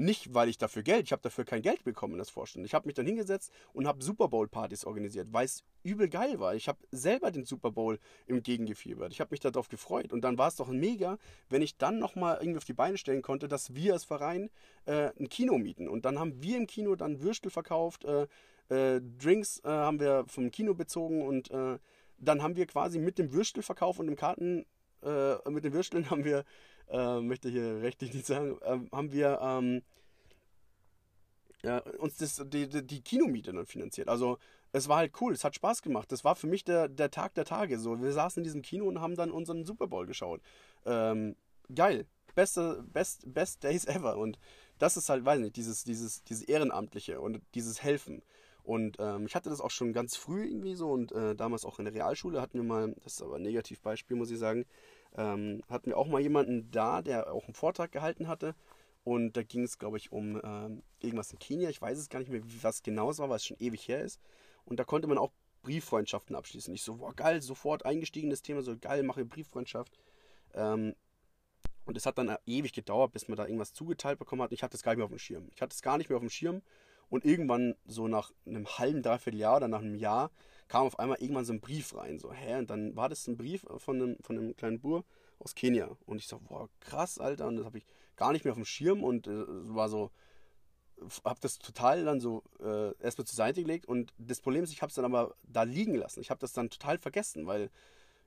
Nicht, 0.00 0.32
weil 0.32 0.48
ich 0.48 0.58
dafür 0.58 0.84
Geld, 0.84 1.06
ich 1.06 1.12
habe 1.12 1.22
dafür 1.22 1.44
kein 1.44 1.60
Geld 1.60 1.82
bekommen, 1.82 2.18
das 2.18 2.30
Vorstellen. 2.30 2.64
Ich 2.64 2.72
habe 2.72 2.86
mich 2.86 2.94
dann 2.94 3.04
hingesetzt 3.04 3.50
und 3.72 3.88
habe 3.88 4.00
Super 4.00 4.28
Bowl-Partys 4.28 4.84
organisiert, 4.84 5.32
weil 5.32 5.44
es 5.44 5.64
übel 5.82 6.08
geil 6.08 6.38
war. 6.38 6.54
Ich 6.54 6.68
habe 6.68 6.78
selber 6.92 7.32
den 7.32 7.44
Super 7.44 7.72
Bowl 7.72 7.98
im 8.26 8.40
Gegengefiebert. 8.40 9.12
Ich 9.12 9.20
habe 9.20 9.32
mich 9.32 9.40
darauf 9.40 9.68
gefreut. 9.68 10.12
Und 10.12 10.20
dann 10.20 10.38
war 10.38 10.46
es 10.46 10.54
doch 10.54 10.68
mega, 10.68 11.18
wenn 11.48 11.62
ich 11.62 11.78
dann 11.78 11.98
nochmal 11.98 12.36
irgendwie 12.40 12.58
auf 12.58 12.64
die 12.64 12.74
Beine 12.74 12.96
stellen 12.96 13.22
konnte, 13.22 13.48
dass 13.48 13.74
wir 13.74 13.94
als 13.94 14.04
Verein 14.04 14.50
äh, 14.84 15.10
ein 15.18 15.28
Kino 15.28 15.58
mieten. 15.58 15.88
Und 15.88 16.04
dann 16.04 16.20
haben 16.20 16.40
wir 16.44 16.58
im 16.58 16.68
Kino 16.68 16.94
dann 16.94 17.20
Würstel 17.20 17.50
verkauft, 17.50 18.04
äh, 18.04 18.28
äh, 18.68 19.00
Drinks 19.00 19.60
äh, 19.64 19.68
haben 19.68 19.98
wir 19.98 20.26
vom 20.28 20.52
Kino 20.52 20.74
bezogen 20.74 21.22
und 21.22 21.50
äh, 21.50 21.78
dann 22.18 22.42
haben 22.42 22.56
wir 22.56 22.66
quasi 22.66 22.98
mit 22.98 23.18
dem 23.18 23.32
Würstelverkauf 23.32 23.98
und 23.98 24.06
dem 24.06 24.16
Karten, 24.16 24.66
äh, 25.02 25.50
mit 25.50 25.64
den 25.64 25.72
Würsteln 25.72 26.10
haben 26.10 26.24
wir 26.24 26.44
äh, 26.90 27.20
möchte 27.20 27.48
hier 27.48 27.82
rechtlich 27.82 28.14
nicht 28.14 28.26
sagen, 28.26 28.58
äh, 28.62 28.78
haben 28.92 29.12
wir 29.12 29.38
ähm, 29.42 29.82
ja, 31.62 31.78
uns 31.98 32.16
das, 32.16 32.42
die, 32.46 32.68
die, 32.68 33.02
Kinomiete 33.02 33.52
dann 33.52 33.66
finanziert. 33.66 34.08
Also 34.08 34.38
es 34.72 34.88
war 34.88 34.98
halt 34.98 35.12
cool, 35.20 35.32
es 35.32 35.44
hat 35.44 35.54
Spaß 35.54 35.82
gemacht. 35.82 36.12
Das 36.12 36.24
war 36.24 36.36
für 36.36 36.46
mich 36.46 36.64
der, 36.64 36.88
der 36.88 37.10
Tag 37.10 37.34
der 37.34 37.44
Tage. 37.44 37.78
So, 37.78 38.00
wir 38.00 38.12
saßen 38.12 38.40
in 38.40 38.44
diesem 38.44 38.62
Kino 38.62 38.86
und 38.86 39.00
haben 39.00 39.16
dann 39.16 39.30
unseren 39.30 39.64
Super 39.64 39.88
Bowl 39.88 40.06
geschaut. 40.06 40.40
Ähm, 40.86 41.36
geil. 41.74 42.06
Beste, 42.34 42.84
best, 42.92 43.32
best 43.32 43.64
Days 43.64 43.84
ever. 43.86 44.16
Und 44.16 44.38
das 44.78 44.96
ist 44.96 45.08
halt, 45.08 45.24
weiß 45.24 45.40
nicht, 45.40 45.56
dieses, 45.56 45.82
dieses, 45.82 46.22
dieses 46.22 46.44
Ehrenamtliche 46.44 47.20
und 47.20 47.42
dieses 47.54 47.82
Helfen. 47.82 48.22
Und 48.68 48.98
ähm, 48.98 49.24
ich 49.24 49.34
hatte 49.34 49.48
das 49.48 49.62
auch 49.62 49.70
schon 49.70 49.94
ganz 49.94 50.14
früh 50.14 50.44
irgendwie 50.44 50.74
so 50.74 50.90
und 50.90 51.10
äh, 51.12 51.34
damals 51.34 51.64
auch 51.64 51.78
in 51.78 51.86
der 51.86 51.94
Realschule 51.94 52.42
hatten 52.42 52.58
wir 52.58 52.64
mal, 52.64 52.94
das 53.02 53.14
ist 53.14 53.22
aber 53.22 53.36
ein 53.36 53.42
Negativbeispiel, 53.42 54.14
muss 54.14 54.30
ich 54.30 54.38
sagen, 54.38 54.66
ähm, 55.16 55.62
hatten 55.70 55.86
wir 55.86 55.96
auch 55.96 56.06
mal 56.06 56.20
jemanden 56.20 56.70
da, 56.70 57.00
der 57.00 57.32
auch 57.32 57.46
einen 57.46 57.54
Vortrag 57.54 57.92
gehalten 57.92 58.28
hatte. 58.28 58.54
Und 59.04 59.38
da 59.38 59.42
ging 59.42 59.62
es, 59.62 59.78
glaube 59.78 59.96
ich, 59.96 60.12
um 60.12 60.38
ähm, 60.44 60.82
irgendwas 60.98 61.32
in 61.32 61.38
Kenia. 61.38 61.70
Ich 61.70 61.80
weiß 61.80 61.96
es 61.96 62.10
gar 62.10 62.18
nicht 62.18 62.30
mehr, 62.30 62.42
was 62.60 62.82
genau 62.82 63.08
es 63.08 63.18
war, 63.18 63.30
weil 63.30 63.36
es 63.36 63.46
schon 63.46 63.56
ewig 63.58 63.88
her 63.88 64.02
ist. 64.02 64.20
Und 64.66 64.78
da 64.78 64.84
konnte 64.84 65.08
man 65.08 65.16
auch 65.16 65.32
Brieffreundschaften 65.62 66.36
abschließen. 66.36 66.74
Ich 66.74 66.82
so, 66.82 66.96
boah, 66.96 67.14
geil, 67.14 67.40
sofort 67.40 67.86
eingestiegen 67.86 68.28
das 68.28 68.42
Thema, 68.42 68.60
so 68.60 68.76
geil, 68.78 69.02
mache 69.02 69.24
Brieffreundschaft. 69.24 69.98
Ähm, 70.52 70.94
und 71.86 71.96
es 71.96 72.04
hat 72.04 72.18
dann 72.18 72.36
ewig 72.44 72.74
gedauert, 72.74 73.12
bis 73.12 73.28
man 73.28 73.38
da 73.38 73.46
irgendwas 73.46 73.72
zugeteilt 73.72 74.18
bekommen 74.18 74.42
hat. 74.42 74.52
Ich 74.52 74.62
hatte 74.62 74.76
es 74.76 74.82
gar 74.82 74.92
nicht 74.92 74.98
mehr 74.98 75.06
auf 75.06 75.10
dem 75.10 75.18
Schirm. 75.18 75.48
Ich 75.54 75.62
hatte 75.62 75.72
es 75.72 75.80
gar 75.80 75.96
nicht 75.96 76.10
mehr 76.10 76.18
auf 76.18 76.22
dem 76.22 76.28
Schirm. 76.28 76.60
Und 77.08 77.24
irgendwann, 77.24 77.74
so 77.86 78.08
nach 78.08 78.32
einem 78.46 78.66
halben, 78.66 79.02
dreiviertel 79.02 79.38
Jahr 79.38 79.56
oder 79.56 79.68
nach 79.68 79.80
einem 79.80 79.94
Jahr, 79.94 80.30
kam 80.68 80.86
auf 80.86 80.98
einmal 80.98 81.18
irgendwann 81.20 81.44
so 81.44 81.52
ein 81.52 81.60
Brief 81.60 81.96
rein. 81.96 82.18
So, 82.18 82.32
hä? 82.32 82.58
Und 82.58 82.70
dann 82.70 82.94
war 82.96 83.08
das 83.08 83.26
ein 83.26 83.36
Brief 83.36 83.66
von 83.78 83.96
einem, 83.96 84.16
von 84.20 84.38
einem 84.38 84.54
kleinen 84.56 84.80
Bur 84.80 85.04
aus 85.38 85.54
Kenia. 85.54 85.96
Und 86.04 86.18
ich 86.18 86.26
so, 86.26 86.38
boah, 86.38 86.68
krass, 86.80 87.18
Alter. 87.18 87.46
Und 87.46 87.56
das 87.56 87.64
habe 87.64 87.78
ich 87.78 87.86
gar 88.16 88.32
nicht 88.32 88.44
mehr 88.44 88.52
auf 88.52 88.58
dem 88.58 88.64
Schirm 88.64 89.02
und 89.02 89.26
äh, 89.26 89.44
war 89.74 89.88
so, 89.88 90.10
habe 91.24 91.40
das 91.40 91.58
total 91.58 92.04
dann 92.04 92.20
so 92.20 92.42
äh, 92.60 92.94
erstmal 93.02 93.26
zur 93.26 93.36
Seite 93.36 93.62
gelegt. 93.62 93.86
Und 93.86 94.12
das 94.18 94.40
Problem 94.40 94.64
ist, 94.64 94.72
ich 94.72 94.82
habe 94.82 94.90
es 94.90 94.96
dann 94.96 95.04
aber 95.04 95.34
da 95.42 95.62
liegen 95.62 95.94
lassen. 95.94 96.20
Ich 96.20 96.30
habe 96.30 96.40
das 96.40 96.52
dann 96.52 96.70
total 96.70 96.98
vergessen, 96.98 97.46
weil 97.46 97.70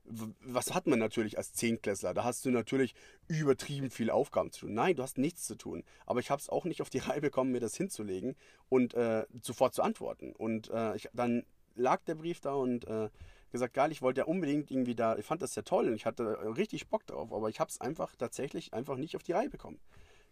was 0.06 0.74
hat 0.74 0.88
man 0.88 1.00
natürlich 1.00 1.38
als 1.38 1.54
Zehnklässler? 1.54 2.14
Da 2.14 2.24
hast 2.24 2.44
du 2.46 2.52
natürlich 2.52 2.96
übertrieben 3.28 3.90
viel 3.90 4.10
Aufgaben 4.10 4.52
zu 4.52 4.62
tun. 4.62 4.74
Nein, 4.74 4.96
du 4.96 5.04
hast 5.04 5.18
nichts 5.18 5.46
zu 5.46 5.56
tun. 5.56 5.84
Aber 6.06 6.20
ich 6.20 6.30
habe 6.30 6.42
es 6.42 6.50
auch 6.50 6.66
nicht 6.66 6.82
auf 6.82 6.90
die 6.90 6.98
Reihe 7.00 7.22
bekommen, 7.22 7.52
mir 7.52 7.60
das 7.60 7.76
hinzulegen 7.76 8.36
und 8.70 8.94
äh, 8.94 9.26
sofort 9.42 9.74
zu 9.74 9.84
antworten. 9.84 10.34
Und 10.34 10.70
äh, 10.70 10.96
ich, 10.96 11.10
dann 11.14 11.46
lag 11.76 12.04
der 12.04 12.16
Brief 12.16 12.42
da 12.42 12.54
und 12.54 12.86
äh, 12.88 13.10
gesagt, 13.52 13.74
geil, 13.74 13.92
ich 13.92 14.02
wollte 14.02 14.22
ja 14.22 14.26
unbedingt 14.26 14.72
irgendwie 14.72 14.96
da, 14.96 15.18
ich 15.18 15.26
fand 15.26 15.42
das 15.42 15.56
ja 15.56 15.62
toll 15.62 15.88
und 15.88 15.96
ich 15.96 16.06
hatte 16.06 16.56
richtig 16.58 16.88
Bock 16.88 17.06
drauf, 17.06 17.34
aber 17.34 17.50
ich 17.50 17.60
habe 17.60 17.70
es 17.70 17.82
einfach 17.82 18.16
tatsächlich 18.16 18.74
einfach 18.74 18.98
nicht 18.98 19.16
auf 19.16 19.24
die 19.24 19.34
Reihe 19.34 19.50
bekommen, 19.50 19.80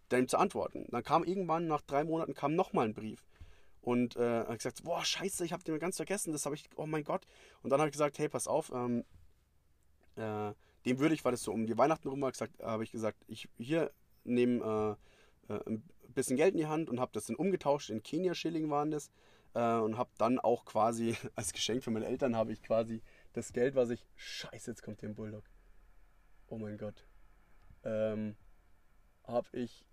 dann 0.08 0.26
zu 0.26 0.38
antworten. 0.38 0.86
Dann 0.90 1.02
kam 1.02 1.24
irgendwann, 1.24 1.66
nach 1.66 1.82
drei 1.82 2.04
Monaten, 2.04 2.34
kam 2.34 2.54
nochmal 2.54 2.86
ein 2.86 2.94
Brief. 2.94 3.26
Und 3.82 4.16
äh, 4.16 4.44
gesagt, 4.56 4.84
boah, 4.84 5.02
scheiße, 5.02 5.44
ich 5.44 5.52
habe 5.52 5.64
den 5.64 5.78
ganz 5.78 5.96
vergessen, 5.96 6.32
das 6.32 6.44
habe 6.44 6.54
ich, 6.54 6.68
oh 6.76 6.86
mein 6.86 7.04
Gott. 7.04 7.26
Und 7.62 7.70
dann 7.70 7.80
habe 7.80 7.88
ich 7.88 7.92
gesagt, 7.92 8.18
hey, 8.18 8.28
pass 8.28 8.46
auf, 8.46 8.70
ähm, 8.74 9.04
äh, 10.16 10.52
dem 10.86 10.98
würde 10.98 11.14
ich, 11.14 11.24
weil 11.24 11.34
es 11.34 11.42
so 11.42 11.52
um 11.52 11.66
die 11.66 11.76
Weihnachten 11.76 12.08
rum 12.08 12.20
war, 12.22 12.32
habe 12.62 12.84
ich 12.84 12.92
gesagt, 12.92 13.18
ich 13.26 13.48
hier 13.58 13.90
nehme 14.24 14.98
äh, 15.48 15.54
äh, 15.54 15.60
ein 15.66 15.82
bisschen 16.08 16.36
Geld 16.36 16.52
in 16.52 16.58
die 16.58 16.66
Hand 16.66 16.88
und 16.88 17.00
habe 17.00 17.12
das 17.12 17.26
dann 17.26 17.36
umgetauscht, 17.36 17.90
in 17.90 18.02
Kenia-Schilling 18.02 18.70
waren 18.70 18.90
das 18.90 19.10
äh, 19.54 19.76
und 19.76 19.98
habe 19.98 20.10
dann 20.18 20.38
auch 20.38 20.64
quasi 20.64 21.16
als 21.34 21.52
Geschenk 21.52 21.84
für 21.84 21.90
meine 21.90 22.06
Eltern 22.06 22.36
habe 22.36 22.52
ich 22.52 22.62
quasi 22.62 23.02
das 23.32 23.52
Geld, 23.52 23.74
was 23.74 23.90
ich 23.90 24.06
Scheiße, 24.16 24.70
jetzt 24.70 24.82
kommt 24.82 25.02
der 25.02 25.08
Bulldog. 25.08 25.44
Oh 26.48 26.58
mein 26.58 26.78
Gott. 26.78 27.06
Ähm, 27.84 28.36
habe 29.24 29.46
ich 29.52 29.84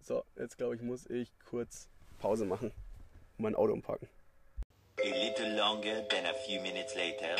so, 0.00 0.24
jetzt 0.36 0.56
glaube 0.56 0.76
ich, 0.76 0.82
muss 0.82 1.06
ich 1.06 1.32
kurz 1.44 1.88
Pause 2.18 2.46
machen 2.46 2.72
und 3.36 3.42
mein 3.42 3.54
Auto 3.54 3.72
umpacken. 3.72 4.08
A 4.98 5.08
little 5.08 5.56
longer 5.56 6.08
than 6.08 6.24
a 6.24 6.32
few 6.46 6.60
minutes 6.62 6.94
later. 6.94 7.36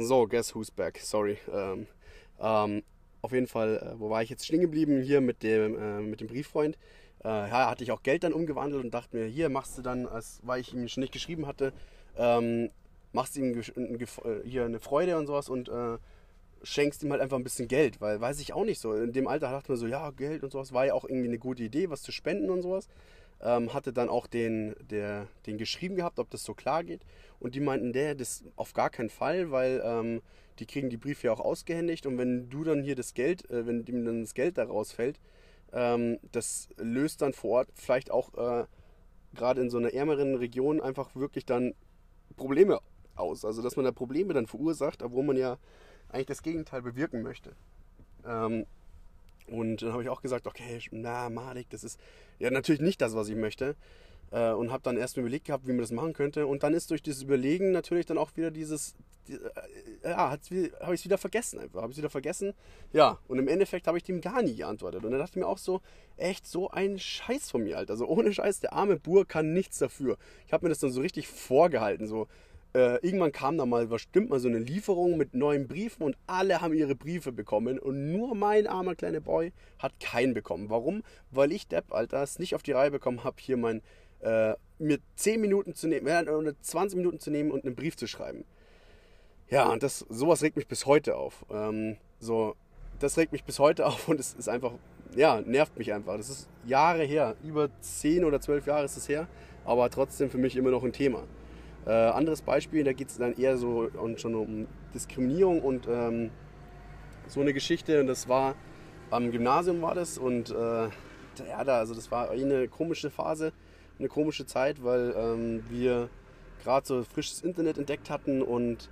So, 0.00 0.28
guess 0.28 0.54
who's 0.54 0.70
back? 0.70 0.96
Sorry. 1.00 1.38
Ähm, 1.52 1.88
ähm, 2.38 2.84
auf 3.20 3.32
jeden 3.32 3.48
Fall, 3.48 3.78
äh, 3.78 3.98
wo 3.98 4.10
war 4.10 4.22
ich 4.22 4.30
jetzt 4.30 4.46
stehen 4.46 4.60
geblieben? 4.60 5.02
Hier 5.02 5.20
mit 5.20 5.42
dem, 5.42 5.76
äh, 5.76 6.00
mit 6.00 6.20
dem 6.20 6.28
Brieffreund. 6.28 6.78
Äh, 7.24 7.28
ja, 7.28 7.68
hatte 7.68 7.82
ich 7.82 7.90
auch 7.90 8.04
Geld 8.04 8.22
dann 8.22 8.32
umgewandelt 8.32 8.84
und 8.84 8.94
dachte 8.94 9.16
mir, 9.16 9.26
hier 9.26 9.48
machst 9.48 9.76
du 9.76 9.82
dann, 9.82 10.06
als, 10.06 10.38
weil 10.44 10.60
ich 10.60 10.72
ihm 10.72 10.86
schon 10.86 11.00
nicht 11.00 11.12
geschrieben 11.12 11.48
hatte, 11.48 11.72
ähm, 12.16 12.70
machst 13.12 13.36
ihm 13.36 13.58
äh, 13.58 14.06
hier 14.44 14.66
eine 14.66 14.78
Freude 14.78 15.18
und 15.18 15.26
sowas 15.26 15.48
und 15.48 15.68
äh, 15.68 15.98
schenkst 16.62 17.02
ihm 17.02 17.10
halt 17.10 17.20
einfach 17.20 17.36
ein 17.36 17.42
bisschen 17.42 17.66
Geld, 17.66 18.00
weil 18.00 18.20
weiß 18.20 18.38
ich 18.38 18.52
auch 18.52 18.64
nicht 18.64 18.78
so. 18.78 18.94
In 18.94 19.12
dem 19.12 19.26
Alter 19.26 19.50
dachte 19.50 19.72
man 19.72 19.78
so, 19.80 19.88
ja, 19.88 20.12
Geld 20.12 20.44
und 20.44 20.52
sowas 20.52 20.72
war 20.72 20.86
ja 20.86 20.94
auch 20.94 21.06
irgendwie 21.06 21.26
eine 21.26 21.38
gute 21.40 21.64
Idee, 21.64 21.90
was 21.90 22.02
zu 22.02 22.12
spenden 22.12 22.50
und 22.50 22.62
sowas. 22.62 22.86
Ähm, 23.40 23.72
hatte 23.72 23.92
dann 23.92 24.08
auch 24.08 24.26
den, 24.26 24.74
der, 24.80 25.28
den 25.46 25.58
geschrieben 25.58 25.96
gehabt, 25.96 26.18
ob 26.18 26.28
das 26.30 26.42
so 26.42 26.54
klar 26.54 26.82
geht. 26.82 27.02
Und 27.38 27.54
die 27.54 27.60
meinten, 27.60 27.92
der, 27.92 28.14
das 28.14 28.42
auf 28.56 28.72
gar 28.72 28.90
keinen 28.90 29.10
Fall, 29.10 29.52
weil 29.52 29.80
ähm, 29.84 30.22
die 30.58 30.66
kriegen 30.66 30.90
die 30.90 30.96
Briefe 30.96 31.28
ja 31.28 31.32
auch 31.32 31.40
ausgehändigt 31.40 32.06
und 32.06 32.18
wenn 32.18 32.50
du 32.50 32.64
dann 32.64 32.82
hier 32.82 32.96
das 32.96 33.14
Geld, 33.14 33.48
äh, 33.50 33.66
wenn 33.66 33.84
ihm 33.86 34.04
dann 34.04 34.22
das 34.22 34.34
Geld 34.34 34.58
da 34.58 34.64
rausfällt, 34.64 35.20
ähm, 35.72 36.18
das 36.32 36.68
löst 36.76 37.22
dann 37.22 37.32
vor 37.32 37.50
Ort 37.50 37.68
vielleicht 37.74 38.10
auch 38.10 38.34
äh, 38.34 38.66
gerade 39.34 39.60
in 39.60 39.70
so 39.70 39.78
einer 39.78 39.92
ärmeren 39.92 40.34
Region 40.34 40.80
einfach 40.80 41.14
wirklich 41.14 41.46
dann 41.46 41.74
Probleme 42.36 42.80
aus. 43.14 43.44
Also 43.44 43.62
dass 43.62 43.76
man 43.76 43.84
da 43.84 43.92
Probleme 43.92 44.34
dann 44.34 44.46
verursacht, 44.46 45.02
obwohl 45.02 45.24
man 45.24 45.36
ja 45.36 45.58
eigentlich 46.08 46.26
das 46.26 46.42
Gegenteil 46.42 46.82
bewirken 46.82 47.22
möchte. 47.22 47.54
Ähm, 48.26 48.66
und 49.50 49.82
dann 49.82 49.92
habe 49.92 50.02
ich 50.02 50.08
auch 50.08 50.22
gesagt, 50.22 50.46
okay, 50.46 50.80
na, 50.90 51.28
Malik, 51.30 51.68
das 51.70 51.84
ist 51.84 51.98
ja 52.38 52.50
natürlich 52.50 52.80
nicht 52.80 53.00
das, 53.00 53.14
was 53.14 53.28
ich 53.28 53.36
möchte. 53.36 53.76
Äh, 54.30 54.52
und 54.52 54.70
habe 54.70 54.82
dann 54.82 54.96
erst 54.96 55.16
überlegt 55.16 55.46
gehabt, 55.46 55.66
wie 55.66 55.72
man 55.72 55.80
das 55.80 55.90
machen 55.90 56.12
könnte. 56.12 56.46
Und 56.46 56.62
dann 56.62 56.74
ist 56.74 56.90
durch 56.90 57.02
dieses 57.02 57.22
Überlegen 57.22 57.72
natürlich 57.72 58.06
dann 58.06 58.18
auch 58.18 58.36
wieder 58.36 58.50
dieses, 58.50 58.94
äh, 59.28 60.10
ja, 60.10 60.30
habe 60.30 60.94
ich 60.94 61.00
es 61.00 61.04
wieder 61.04 61.18
vergessen 61.18 61.60
einfach. 61.60 61.80
Habe 61.80 61.90
ich 61.90 61.96
es 61.96 62.02
wieder 62.02 62.10
vergessen. 62.10 62.52
Ja, 62.92 63.18
und 63.26 63.38
im 63.38 63.48
Endeffekt 63.48 63.86
habe 63.86 63.96
ich 63.96 64.04
dem 64.04 64.20
gar 64.20 64.42
nie 64.42 64.56
geantwortet. 64.56 65.04
Und 65.04 65.12
dann 65.12 65.20
dachte 65.20 65.32
ich 65.32 65.36
mir 65.36 65.46
auch 65.46 65.58
so, 65.58 65.80
echt 66.18 66.46
so 66.46 66.70
ein 66.70 66.98
Scheiß 66.98 67.50
von 67.50 67.64
mir, 67.64 67.78
Alter. 67.78 67.92
Also 67.92 68.06
ohne 68.06 68.32
Scheiß, 68.32 68.60
der 68.60 68.74
arme 68.74 68.96
Bur 68.96 69.26
kann 69.26 69.54
nichts 69.54 69.78
dafür. 69.78 70.18
Ich 70.46 70.52
habe 70.52 70.66
mir 70.66 70.70
das 70.70 70.80
dann 70.80 70.92
so 70.92 71.00
richtig 71.00 71.28
vorgehalten, 71.28 72.06
so. 72.06 72.28
Äh, 72.74 72.96
irgendwann 73.04 73.32
kam 73.32 73.56
da 73.56 73.64
mal, 73.64 73.86
bestimmt 73.86 74.28
mal 74.28 74.40
so 74.40 74.48
eine 74.48 74.58
Lieferung 74.58 75.16
mit 75.16 75.32
neuen 75.32 75.66
Briefen 75.66 76.02
und 76.02 76.16
alle 76.26 76.60
haben 76.60 76.74
ihre 76.74 76.94
Briefe 76.94 77.32
bekommen 77.32 77.78
und 77.78 78.12
nur 78.12 78.34
mein 78.34 78.66
armer 78.66 78.94
kleiner 78.94 79.20
Boy 79.20 79.52
hat 79.78 79.98
keinen 80.00 80.34
bekommen. 80.34 80.68
Warum? 80.68 81.02
Weil 81.30 81.52
ich, 81.52 81.66
Depp, 81.66 81.92
Alter, 81.92 82.22
es 82.22 82.38
nicht 82.38 82.54
auf 82.54 82.62
die 82.62 82.72
Reihe 82.72 82.90
bekommen 82.90 83.24
habe, 83.24 83.36
hier 83.40 83.56
mein, 83.56 83.80
äh, 84.20 84.52
mir 84.78 84.98
10 85.16 85.40
Minuten 85.40 85.74
zu 85.74 85.88
nehmen, 85.88 86.06
äh, 86.06 86.30
oder 86.30 86.60
20 86.60 86.98
Minuten 86.98 87.20
zu 87.20 87.30
nehmen 87.30 87.50
und 87.50 87.64
einen 87.64 87.74
Brief 87.74 87.96
zu 87.96 88.06
schreiben. 88.06 88.44
Ja, 89.48 89.70
und 89.70 89.82
das, 89.82 90.00
sowas 90.10 90.42
regt 90.42 90.56
mich 90.56 90.68
bis 90.68 90.84
heute 90.84 91.16
auf. 91.16 91.46
Ähm, 91.50 91.96
so, 92.20 92.54
das 92.98 93.16
regt 93.16 93.32
mich 93.32 93.44
bis 93.44 93.58
heute 93.58 93.86
auf 93.86 94.08
und 94.08 94.20
es 94.20 94.34
ist 94.34 94.48
einfach, 94.48 94.72
ja, 95.16 95.40
nervt 95.40 95.78
mich 95.78 95.94
einfach. 95.94 96.18
Das 96.18 96.28
ist 96.28 96.48
Jahre 96.66 97.04
her, 97.04 97.34
über 97.42 97.70
10 97.80 98.26
oder 98.26 98.42
12 98.42 98.66
Jahre 98.66 98.84
ist 98.84 98.98
es 98.98 99.08
her, 99.08 99.26
aber 99.64 99.88
trotzdem 99.88 100.30
für 100.30 100.38
mich 100.38 100.54
immer 100.54 100.70
noch 100.70 100.84
ein 100.84 100.92
Thema. 100.92 101.24
Äh, 101.88 101.92
anderes 101.92 102.42
Beispiel, 102.42 102.84
da 102.84 102.92
geht 102.92 103.08
es 103.08 103.16
dann 103.16 103.34
eher 103.34 103.56
so 103.56 103.88
und 103.98 104.20
schon 104.20 104.34
um 104.34 104.66
Diskriminierung 104.92 105.62
und 105.62 105.88
ähm, 105.88 106.30
so 107.26 107.40
eine 107.40 107.54
Geschichte. 107.54 108.00
Und 108.00 108.08
das 108.08 108.28
war 108.28 108.56
am 109.10 109.30
Gymnasium 109.30 109.80
war 109.80 109.94
das 109.94 110.18
und 110.18 110.50
äh, 110.50 110.54
ja, 110.54 111.64
da, 111.64 111.78
also 111.78 111.94
das 111.94 112.10
war 112.10 112.30
eine 112.30 112.68
komische 112.68 113.08
Phase, 113.08 113.54
eine 113.98 114.08
komische 114.08 114.44
Zeit, 114.44 114.84
weil 114.84 115.14
ähm, 115.16 115.64
wir 115.70 116.10
gerade 116.62 116.86
so 116.86 117.04
frisches 117.04 117.40
Internet 117.40 117.78
entdeckt 117.78 118.10
hatten 118.10 118.42
und 118.42 118.90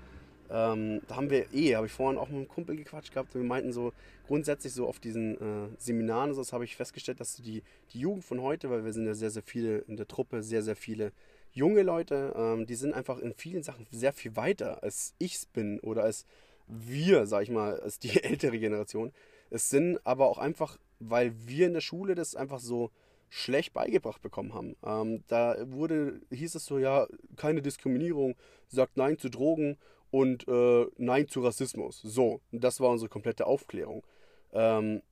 ähm, 0.49 1.03
da 1.07 1.17
haben 1.17 1.29
wir 1.29 1.53
eh, 1.53 1.75
habe 1.75 1.87
ich 1.87 1.93
vorhin 1.93 2.19
auch 2.19 2.29
mit 2.29 2.37
einem 2.37 2.49
Kumpel 2.49 2.77
gequatscht 2.77 3.13
gehabt 3.13 3.35
und 3.35 3.43
wir 3.43 3.49
meinten 3.49 3.73
so 3.73 3.93
grundsätzlich 4.27 4.73
so 4.73 4.87
auf 4.87 5.01
diesen 5.01 5.35
äh, 5.35 5.69
Seminaren, 5.77 6.33
so, 6.33 6.43
habe 6.51 6.65
ich 6.65 6.77
festgestellt, 6.77 7.21
dass 7.21 7.37
die, 7.37 7.63
die 7.93 8.01
Jugend 8.01 8.25
von 8.25 8.41
heute, 8.41 8.71
weil 8.71 8.87
wir 8.87 8.93
sind 8.95 9.05
ja 9.05 9.15
sehr, 9.15 9.31
sehr 9.31 9.43
viele 9.43 9.79
in 9.81 9.97
der 9.99 10.09
Truppe, 10.09 10.43
sehr, 10.43 10.63
sehr 10.63 10.77
viele 10.77 11.13
junge 11.57 11.83
Leute, 11.83 12.35
ähm, 12.37 12.67
die 12.67 12.75
sind 12.75 12.93
einfach 12.93 13.19
in 13.19 13.33
vielen 13.33 13.63
Sachen 13.63 13.87
sehr 13.91 14.13
viel 14.13 14.37
weiter, 14.37 14.83
als 14.83 15.15
ich 15.19 15.49
bin 15.53 15.81
oder 15.81 16.05
als 16.05 16.27
wir, 16.69 17.27
sag 17.27 17.43
ich 17.45 17.51
mal, 17.51 17.81
als 17.81 17.99
die 17.99 18.11
ältere 18.23 18.59
Generation. 18.59 19.13
Es 19.51 19.71
sind 19.71 19.99
aber 20.05 20.27
auch 20.27 20.39
einfach, 20.39 20.79
weil 21.01 21.33
wir 21.47 21.67
in 21.67 21.73
der 21.73 21.81
Schule 21.81 22.15
das 22.15 22.37
einfach 22.37 22.61
so 22.61 22.91
schlecht 23.31 23.73
beigebracht 23.73 24.21
bekommen 24.23 24.55
haben. 24.55 24.77
Ähm, 24.85 25.25
da 25.29 25.57
wurde, 25.71 26.21
hieß 26.31 26.55
es 26.55 26.67
so, 26.67 26.79
ja, 26.79 27.07
keine 27.37 27.63
Diskriminierung, 27.63 28.37
sagt 28.69 28.97
Nein 28.97 29.19
zu 29.19 29.31
Drogen 29.31 29.79
und 30.11 30.47
äh, 30.49 30.87
Nein 30.99 31.27
zu 31.27 31.41
Rassismus. 31.41 32.01
So, 32.03 32.41
das 32.53 32.81
war 32.81 32.91
unsere 32.91 33.09
komplette 33.09 33.47
Aufklärung. 33.47 34.05
Ähm, 34.53 35.03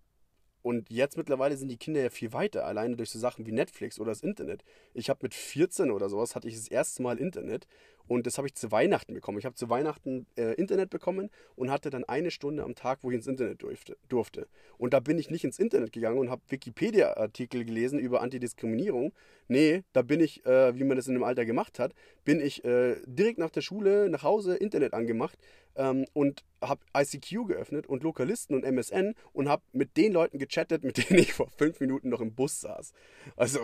und 0.64 0.88
jetzt 0.88 1.18
mittlerweile 1.18 1.58
sind 1.58 1.68
die 1.68 1.76
Kinder 1.76 2.00
ja 2.00 2.08
viel 2.08 2.32
weiter, 2.32 2.64
alleine 2.64 2.96
durch 2.96 3.10
so 3.10 3.18
Sachen 3.18 3.44
wie 3.44 3.52
Netflix 3.52 4.00
oder 4.00 4.12
das 4.12 4.22
Internet. 4.22 4.64
Ich 4.94 5.10
habe 5.10 5.20
mit 5.22 5.34
14 5.34 5.90
oder 5.90 6.08
sowas, 6.08 6.34
hatte 6.34 6.48
ich 6.48 6.54
das 6.54 6.68
erste 6.68 7.02
Mal 7.02 7.18
Internet 7.18 7.66
und 8.06 8.26
das 8.26 8.36
habe 8.36 8.46
ich 8.46 8.54
zu 8.54 8.70
Weihnachten 8.70 9.14
bekommen. 9.14 9.38
Ich 9.38 9.44
habe 9.44 9.54
zu 9.54 9.70
Weihnachten 9.70 10.26
äh, 10.36 10.54
Internet 10.54 10.90
bekommen 10.90 11.30
und 11.56 11.70
hatte 11.70 11.90
dann 11.90 12.04
eine 12.04 12.30
Stunde 12.30 12.62
am 12.62 12.74
Tag, 12.74 12.98
wo 13.02 13.10
ich 13.10 13.16
ins 13.16 13.26
Internet 13.26 13.62
durfte. 13.62 13.96
durfte. 14.08 14.46
Und 14.76 14.92
da 14.92 15.00
bin 15.00 15.18
ich 15.18 15.30
nicht 15.30 15.44
ins 15.44 15.58
Internet 15.58 15.92
gegangen 15.92 16.18
und 16.18 16.30
habe 16.30 16.42
Wikipedia-Artikel 16.48 17.64
gelesen 17.64 17.98
über 17.98 18.20
Antidiskriminierung. 18.20 19.12
Nee, 19.48 19.84
da 19.92 20.02
bin 20.02 20.20
ich, 20.20 20.44
äh, 20.44 20.78
wie 20.78 20.84
man 20.84 20.96
das 20.96 21.08
in 21.08 21.14
dem 21.14 21.24
Alter 21.24 21.44
gemacht 21.46 21.78
hat, 21.78 21.94
bin 22.24 22.40
ich 22.40 22.64
äh, 22.64 22.96
direkt 23.06 23.38
nach 23.38 23.50
der 23.50 23.62
Schule 23.62 24.08
nach 24.10 24.22
Hause 24.22 24.56
Internet 24.56 24.92
angemacht 24.92 25.38
ähm, 25.76 26.06
und 26.12 26.44
habe 26.62 26.82
ICQ 26.96 27.46
geöffnet 27.46 27.86
und 27.86 28.02
Lokalisten 28.02 28.54
und 28.54 28.64
MSN 28.64 29.14
und 29.32 29.48
habe 29.48 29.62
mit 29.72 29.96
den 29.96 30.12
Leuten 30.12 30.38
gechattet, 30.38 30.84
mit 30.84 30.98
denen 31.10 31.20
ich 31.20 31.32
vor 31.32 31.48
fünf 31.56 31.80
Minuten 31.80 32.08
noch 32.10 32.20
im 32.20 32.34
Bus 32.34 32.60
saß. 32.60 32.92
Also 33.36 33.60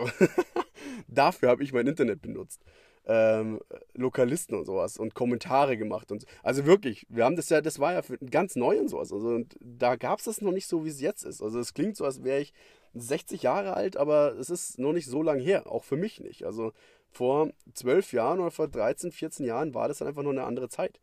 dafür 1.07 1.49
habe 1.49 1.63
ich 1.63 1.73
mein 1.73 1.87
Internet 1.87 2.21
benutzt 2.21 2.61
ähm, 3.05 3.59
Lokalisten 3.93 4.57
und 4.57 4.65
sowas 4.65 4.97
und 4.97 5.15
Kommentare 5.15 5.77
gemacht 5.77 6.11
und 6.11 6.21
so. 6.21 6.27
also 6.43 6.65
wirklich, 6.65 7.05
wir 7.09 7.25
haben 7.25 7.35
das 7.35 7.49
ja, 7.49 7.61
das 7.61 7.79
war 7.79 7.93
ja 7.93 8.01
für, 8.01 8.17
ganz 8.17 8.55
neu 8.55 8.79
und 8.79 8.89
sowas. 8.89 9.11
Also 9.11 9.29
und 9.29 9.55
da 9.59 9.95
gab 9.95 10.19
es 10.19 10.25
das 10.25 10.41
noch 10.41 10.51
nicht 10.51 10.67
so, 10.67 10.85
wie 10.85 10.89
es 10.89 11.01
jetzt 11.01 11.23
ist. 11.23 11.41
Also 11.41 11.59
es 11.59 11.73
klingt 11.73 11.97
so, 11.97 12.05
als 12.05 12.23
wäre 12.23 12.41
ich 12.41 12.53
60 12.93 13.43
Jahre 13.43 13.73
alt, 13.73 13.97
aber 13.97 14.35
es 14.37 14.49
ist 14.49 14.77
noch 14.77 14.93
nicht 14.93 15.07
so 15.07 15.23
lange 15.23 15.41
her, 15.41 15.71
auch 15.71 15.83
für 15.83 15.97
mich 15.97 16.19
nicht. 16.19 16.43
Also 16.45 16.73
vor 17.09 17.49
12 17.73 18.13
Jahren 18.13 18.39
oder 18.39 18.51
vor 18.51 18.67
13, 18.67 19.11
14 19.11 19.45
Jahren 19.45 19.73
war 19.73 19.87
das 19.87 19.99
dann 19.99 20.07
einfach 20.07 20.23
nur 20.23 20.33
eine 20.33 20.43
andere 20.43 20.69
Zeit. 20.69 20.99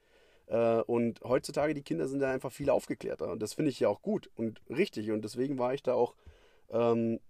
Äh, 0.46 0.80
und 0.82 1.20
heutzutage, 1.22 1.74
die 1.74 1.82
Kinder 1.82 2.08
sind 2.08 2.20
da 2.20 2.30
einfach 2.30 2.52
viel 2.52 2.70
aufgeklärter. 2.70 3.30
Und 3.32 3.40
das 3.42 3.54
finde 3.54 3.70
ich 3.70 3.80
ja 3.80 3.88
auch 3.88 4.02
gut 4.02 4.30
und 4.36 4.60
richtig. 4.70 5.10
Und 5.10 5.22
deswegen 5.22 5.58
war 5.58 5.74
ich 5.74 5.82
da 5.82 5.94
auch 5.94 6.14
ähm, 6.70 7.20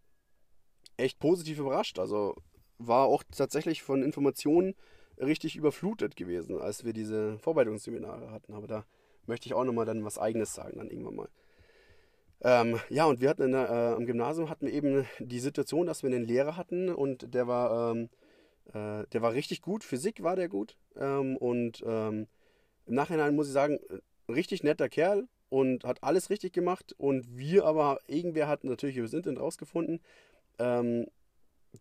echt 0.97 1.19
positiv 1.19 1.59
überrascht. 1.59 1.99
Also 1.99 2.37
war 2.79 3.07
auch 3.07 3.23
tatsächlich 3.31 3.83
von 3.83 4.03
Informationen 4.03 4.75
richtig 5.19 5.57
überflutet 5.57 6.17
gewesen, 6.17 6.61
als 6.61 6.85
wir 6.85 6.93
diese 6.93 7.39
Vorbereitungsseminare 7.39 8.31
hatten. 8.31 8.55
Aber 8.55 8.67
da 8.67 8.85
möchte 9.27 9.47
ich 9.47 9.55
auch 9.55 9.65
nochmal 9.65 9.87
dann 9.87 10.05
was 10.05 10.19
Eigenes 10.19 10.55
sagen, 10.55 10.79
dann 10.79 10.91
irgendwann 10.91 11.17
mal. 11.17 11.29
Ähm, 12.41 12.79
ja, 12.89 13.05
und 13.07 13.21
wir 13.21 13.29
hatten 13.29 13.51
der, 13.51 13.69
äh, 13.69 13.95
am 13.97 14.07
Gymnasium 14.07 14.49
hatten 14.49 14.67
wir 14.67 14.73
eben 14.73 15.07
die 15.19 15.41
Situation, 15.41 15.87
dass 15.87 16.03
wir 16.03 16.11
einen 16.11 16.25
Lehrer 16.25 16.57
hatten 16.57 16.89
und 16.89 17.35
der 17.35 17.49
war, 17.49 17.93
ähm, 17.93 18.09
äh, 18.73 19.07
der 19.13 19.23
war 19.23 19.33
richtig 19.33 19.61
gut. 19.61 19.83
Physik 19.83 20.23
war 20.23 20.37
der 20.37 20.49
gut. 20.49 20.77
Ähm, 20.97 21.37
und 21.37 21.83
ähm, 21.85 22.29
im 22.87 22.95
Nachhinein 22.95 23.35
muss 23.35 23.49
ich 23.49 23.53
sagen, 23.53 23.81
richtig 24.29 24.63
netter 24.63 24.89
Kerl 24.89 25.27
und 25.49 25.85
hat 25.85 26.03
alles 26.03 26.31
richtig 26.31 26.53
gemacht. 26.53 26.95
Und 26.97 27.37
wir 27.37 27.65
aber, 27.65 27.99
irgendwer 28.07 28.47
hat 28.47 28.65
natürlich 28.65 28.97
über 28.97 29.07
das 29.07 29.15
Internet 29.15 29.41
rausgefunden, 29.41 30.01
ähm, 30.59 31.07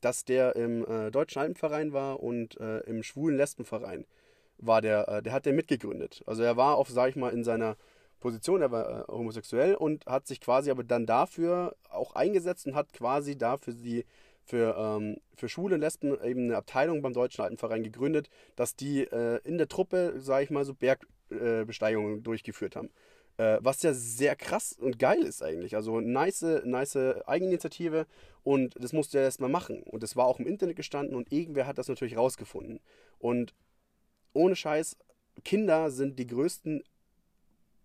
dass 0.01 0.25
der 0.25 0.55
im 0.55 0.85
äh, 0.85 1.11
Deutschen 1.11 1.39
Alpenverein 1.39 1.93
war 1.93 2.21
und 2.21 2.59
äh, 2.59 2.79
im 2.81 3.03
Schwulen 3.03 3.37
Lesbenverein 3.37 4.05
war 4.57 4.81
der, 4.81 5.07
äh, 5.07 5.23
der 5.23 5.33
hat 5.33 5.45
der 5.45 5.53
mitgegründet. 5.53 6.23
Also 6.25 6.43
er 6.43 6.57
war 6.57 6.77
auch, 6.77 6.87
sag 6.87 7.09
ich 7.09 7.15
mal, 7.15 7.33
in 7.33 7.43
seiner 7.43 7.77
Position, 8.19 8.61
er 8.61 8.71
war 8.71 9.01
äh, 9.01 9.11
homosexuell 9.11 9.75
und 9.75 10.05
hat 10.05 10.27
sich 10.27 10.41
quasi 10.41 10.71
aber 10.71 10.83
dann 10.83 11.05
dafür 11.05 11.75
auch 11.89 12.15
eingesetzt 12.15 12.65
und 12.67 12.75
hat 12.75 12.93
quasi 12.93 13.37
dafür 13.37 13.73
die 13.73 14.05
für, 14.43 14.75
ähm, 14.77 15.17
für 15.35 15.49
Schwule 15.49 15.75
und 15.75 15.81
Lesben 15.81 16.17
eben 16.23 16.45
eine 16.45 16.57
Abteilung 16.57 17.01
beim 17.01 17.13
Deutschen 17.13 17.43
Alpenverein 17.43 17.83
gegründet, 17.83 18.29
dass 18.55 18.75
die 18.75 19.01
äh, 19.03 19.39
in 19.43 19.57
der 19.57 19.67
Truppe, 19.67 20.13
sage 20.17 20.45
ich 20.45 20.49
mal, 20.49 20.63
so 20.63 20.73
Bergbesteigungen 20.73 22.23
durchgeführt 22.23 22.75
haben. 22.77 22.89
Äh, 23.37 23.59
was 23.61 23.83
ja 23.83 23.93
sehr 23.93 24.35
krass 24.35 24.73
und 24.73 24.99
geil 24.99 25.21
ist 25.23 25.43
eigentlich. 25.43 25.75
Also 25.75 25.99
nice, 25.99 26.45
nice 26.63 26.95
Eigeninitiative 27.27 28.07
und 28.43 28.75
das 28.81 28.93
musst 28.93 29.13
du 29.13 29.19
ja 29.19 29.23
erstmal 29.23 29.49
machen. 29.49 29.83
Und 29.83 30.03
das 30.03 30.15
war 30.15 30.25
auch 30.25 30.39
im 30.39 30.47
Internet 30.47 30.75
gestanden 30.75 31.15
und 31.15 31.31
irgendwer 31.31 31.67
hat 31.67 31.77
das 31.77 31.87
natürlich 31.87 32.17
rausgefunden. 32.17 32.79
Und 33.19 33.53
ohne 34.33 34.55
Scheiß, 34.55 34.97
Kinder 35.43 35.91
sind 35.91 36.17
die 36.17 36.27
größten 36.27 36.83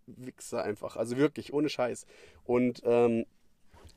Wichser 0.06 0.62
einfach. 0.64 0.96
Also 0.96 1.16
wirklich, 1.16 1.52
ohne 1.52 1.68
Scheiß. 1.68 2.06
Und 2.44 2.82
ähm, 2.84 3.26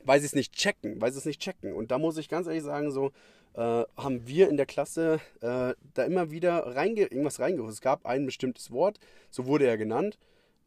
weil 0.04 0.20
sie 0.20 0.26
es 0.26 0.34
nicht 0.34 0.52
checken, 0.52 1.00
weil 1.00 1.12
sie 1.12 1.18
es 1.18 1.24
nicht 1.24 1.40
checken. 1.40 1.72
Und 1.72 1.90
da 1.90 1.98
muss 1.98 2.16
ich 2.16 2.28
ganz 2.28 2.46
ehrlich 2.46 2.62
sagen, 2.62 2.90
so 2.90 3.12
äh, 3.54 3.84
haben 3.96 4.26
wir 4.26 4.48
in 4.48 4.56
der 4.56 4.66
Klasse 4.66 5.20
äh, 5.40 5.74
da 5.94 6.04
immer 6.04 6.30
wieder 6.30 6.76
reinge 6.76 7.02
irgendwas 7.02 7.40
reingeholt. 7.40 7.72
Es 7.72 7.80
gab 7.80 8.06
ein 8.06 8.26
bestimmtes 8.26 8.70
Wort, 8.70 8.98
so 9.30 9.46
wurde 9.46 9.66
er 9.66 9.78
genannt. 9.78 10.18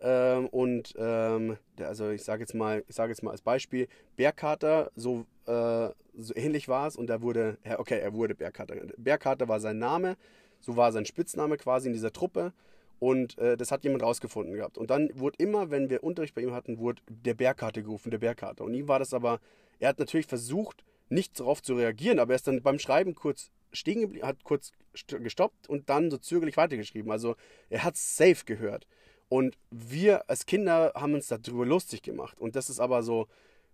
Ähm, 0.02 0.48
und 0.48 0.94
ähm, 0.98 1.58
also 1.80 2.10
ich 2.10 2.24
sage 2.24 2.42
jetzt 2.42 2.54
mal, 2.54 2.84
ich 2.88 2.96
sage 2.96 3.12
jetzt 3.12 3.22
mal 3.22 3.32
als 3.32 3.42
Beispiel, 3.42 3.88
Bergkater, 4.16 4.92
so, 4.96 5.26
äh, 5.46 5.90
so 6.18 6.36
ähnlich 6.36 6.68
war 6.68 6.88
es 6.88 6.96
und 6.96 7.08
da 7.08 7.22
wurde, 7.22 7.58
okay, 7.78 8.00
er 8.00 8.14
wurde 8.14 8.36
Bergkater. 8.36 8.76
Bergkater 8.98 9.48
war 9.48 9.60
sein 9.60 9.78
Name, 9.78 10.16
so 10.62 10.78
war 10.78 10.92
sein 10.92 11.06
Spitzname 11.06 11.58
quasi 11.58 11.88
in 11.88 11.94
dieser 11.94 12.14
Truppe 12.14 12.54
und 13.00 13.38
äh, 13.38 13.58
das 13.58 13.72
hat 13.72 13.84
jemand 13.84 14.04
rausgefunden 14.04 14.54
gehabt. 14.54 14.78
Und 14.78 14.90
dann 14.90 15.10
wurde 15.14 15.38
immer, 15.40 15.72
wenn 15.72 15.90
wir 15.90 16.04
Unterricht 16.04 16.36
bei 16.36 16.42
ihm 16.42 16.54
hatten, 16.54 16.78
wurde 16.78 17.02
der 17.10 17.34
Bergkater 17.34 17.82
gerufen, 17.82 18.12
der 18.12 18.20
Bergkater. 18.20 18.64
Und 18.64 18.74
ihm 18.74 18.88
war 18.88 19.00
das 19.00 19.14
aber, 19.14 19.40
er 19.80 19.90
hat 19.90 20.00
natürlich 20.00 20.28
versucht, 20.28 20.84
nicht 21.10 21.40
darauf 21.40 21.62
zu 21.62 21.76
reagieren, 21.76 22.20
aber 22.20 22.34
er 22.34 22.36
ist 22.36 22.48
dann 22.48 22.62
beim 22.62 22.80
Schreiben 22.80 23.16
kurz 23.16 23.52
stehen 23.72 24.02
geblieben, 24.02 24.26
hat 24.26 24.44
kurz 24.44 24.72
gestoppt 25.08 25.70
und 25.70 25.90
dann 25.90 26.12
so 26.12 26.18
zögerlich 26.18 26.58
weitergeschrieben. 26.58 27.12
Also 27.12 27.36
er 27.70 27.84
hat 27.84 27.96
safe 27.96 28.46
gehört. 28.46 28.88
Und 29.30 29.58
wir 29.70 30.28
als 30.30 30.46
Kinder 30.48 30.92
haben 30.96 31.14
uns 31.14 31.28
darüber 31.28 31.66
lustig 31.66 32.02
gemacht. 32.02 32.40
Und 32.40 32.56
das 32.56 32.70
ist 32.70 32.80
aber 32.80 33.04
so, 33.04 33.28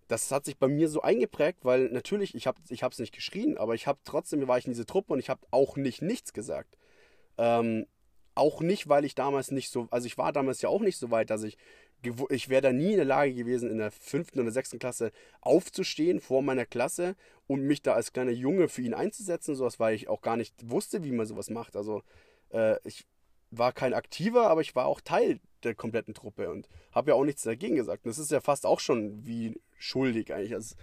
das 0.08 0.32
hat 0.32 0.46
sich 0.46 0.58
bei 0.58 0.68
mir 0.68 0.90
so 0.90 1.02
eingeprägt, 1.02 1.60
weil 1.64 1.90
natürlich, 1.90 2.36
ich 2.36 2.46
habe 2.46 2.60
es 2.64 2.72
ich 2.72 3.00
nicht 3.00 3.16
geschrien, 3.16 3.58
aber 3.58 3.74
ich 3.74 3.88
habe 3.88 4.00
trotzdem, 4.04 4.46
war 4.48 4.58
ich 4.58 4.66
in 4.66 4.74
diese 4.74 4.86
Truppe 4.86 5.14
und 5.14 5.20
ich 5.20 5.30
habe 5.30 5.42
auch 5.52 5.78
nicht 5.78 6.02
nichts 6.02 6.34
gesagt. 6.34 6.78
Ähm, 7.38 7.88
auch 8.36 8.62
nicht, 8.62 8.90
weil 8.90 9.06
ich 9.06 9.16
damals 9.16 9.52
nicht 9.52 9.72
so, 9.72 9.88
also 9.92 10.06
ich 10.06 10.18
war 10.18 10.34
damals 10.34 10.62
ja 10.62 10.70
auch 10.70 10.82
nicht 10.82 10.98
so 10.98 11.10
weit, 11.10 11.30
dass 11.30 11.44
ich, 11.44 11.58
ich 12.30 12.50
wäre 12.50 12.62
da 12.62 12.74
nie 12.74 12.92
in 12.92 12.98
der 12.98 13.06
Lage 13.06 13.34
gewesen, 13.34 13.72
in 13.72 13.78
der 13.78 13.92
fünften 13.92 14.42
oder 14.42 14.52
sechsten 14.52 14.78
Klasse 14.78 15.12
aufzustehen 15.42 16.20
vor 16.20 16.44
meiner 16.44 16.66
Klasse 16.66 17.16
und 17.48 17.62
mich 17.62 17.82
da 17.82 17.94
als 17.94 18.14
kleiner 18.14 18.32
Junge 18.32 18.68
für 18.68 18.82
ihn 18.82 18.94
einzusetzen, 18.94 19.56
sowas, 19.56 19.80
weil 19.80 19.96
ich 19.96 20.10
auch 20.10 20.22
gar 20.22 20.36
nicht 20.36 20.54
wusste, 20.70 21.04
wie 21.04 21.12
man 21.12 21.26
sowas 21.26 21.50
macht. 21.50 21.76
Also 21.78 22.04
äh, 22.52 22.78
ich 22.84 23.06
war 23.52 23.72
kein 23.72 23.94
aktiver, 23.94 24.50
aber 24.50 24.62
ich 24.62 24.76
war 24.76 24.86
auch 24.86 25.02
Teil 25.02 25.40
der 25.64 25.76
kompletten 25.76 26.14
Truppe 26.14 26.50
und 26.50 26.68
habe 26.92 27.12
ja 27.12 27.16
auch 27.16 27.26
nichts 27.26 27.44
dagegen 27.44 27.76
gesagt. 27.76 28.06
Und 28.06 28.10
das 28.10 28.20
ist 28.20 28.32
ja 28.32 28.42
fast 28.42 28.66
auch 28.66 28.80
schon 28.80 29.26
wie 29.26 29.60
schuldig 29.78 30.34
eigentlich. 30.34 30.54
Also, 30.54 30.76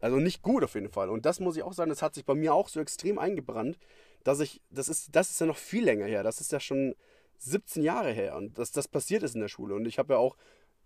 also 0.00 0.16
nicht 0.16 0.42
gut 0.42 0.64
auf 0.64 0.74
jeden 0.74 0.90
Fall. 0.90 1.10
Und 1.10 1.26
das 1.26 1.40
muss 1.40 1.56
ich 1.56 1.62
auch 1.62 1.72
sagen, 1.72 1.90
das 1.90 2.02
hat 2.02 2.14
sich 2.14 2.24
bei 2.24 2.34
mir 2.34 2.54
auch 2.54 2.68
so 2.68 2.80
extrem 2.80 3.18
eingebrannt, 3.18 3.78
dass 4.24 4.40
ich, 4.40 4.60
das 4.70 4.88
ist, 4.88 5.14
das 5.14 5.30
ist 5.30 5.40
ja 5.40 5.46
noch 5.46 5.56
viel 5.56 5.84
länger 5.84 6.06
her. 6.06 6.22
Das 6.22 6.40
ist 6.40 6.52
ja 6.52 6.60
schon 6.60 6.94
17 7.38 7.82
Jahre 7.82 8.12
her 8.12 8.36
und 8.36 8.58
dass 8.58 8.72
das 8.72 8.88
passiert 8.88 9.22
ist 9.22 9.34
in 9.34 9.40
der 9.40 9.48
Schule. 9.48 9.74
Und 9.74 9.86
ich 9.86 9.98
habe 9.98 10.14
ja 10.14 10.18
auch, 10.18 10.36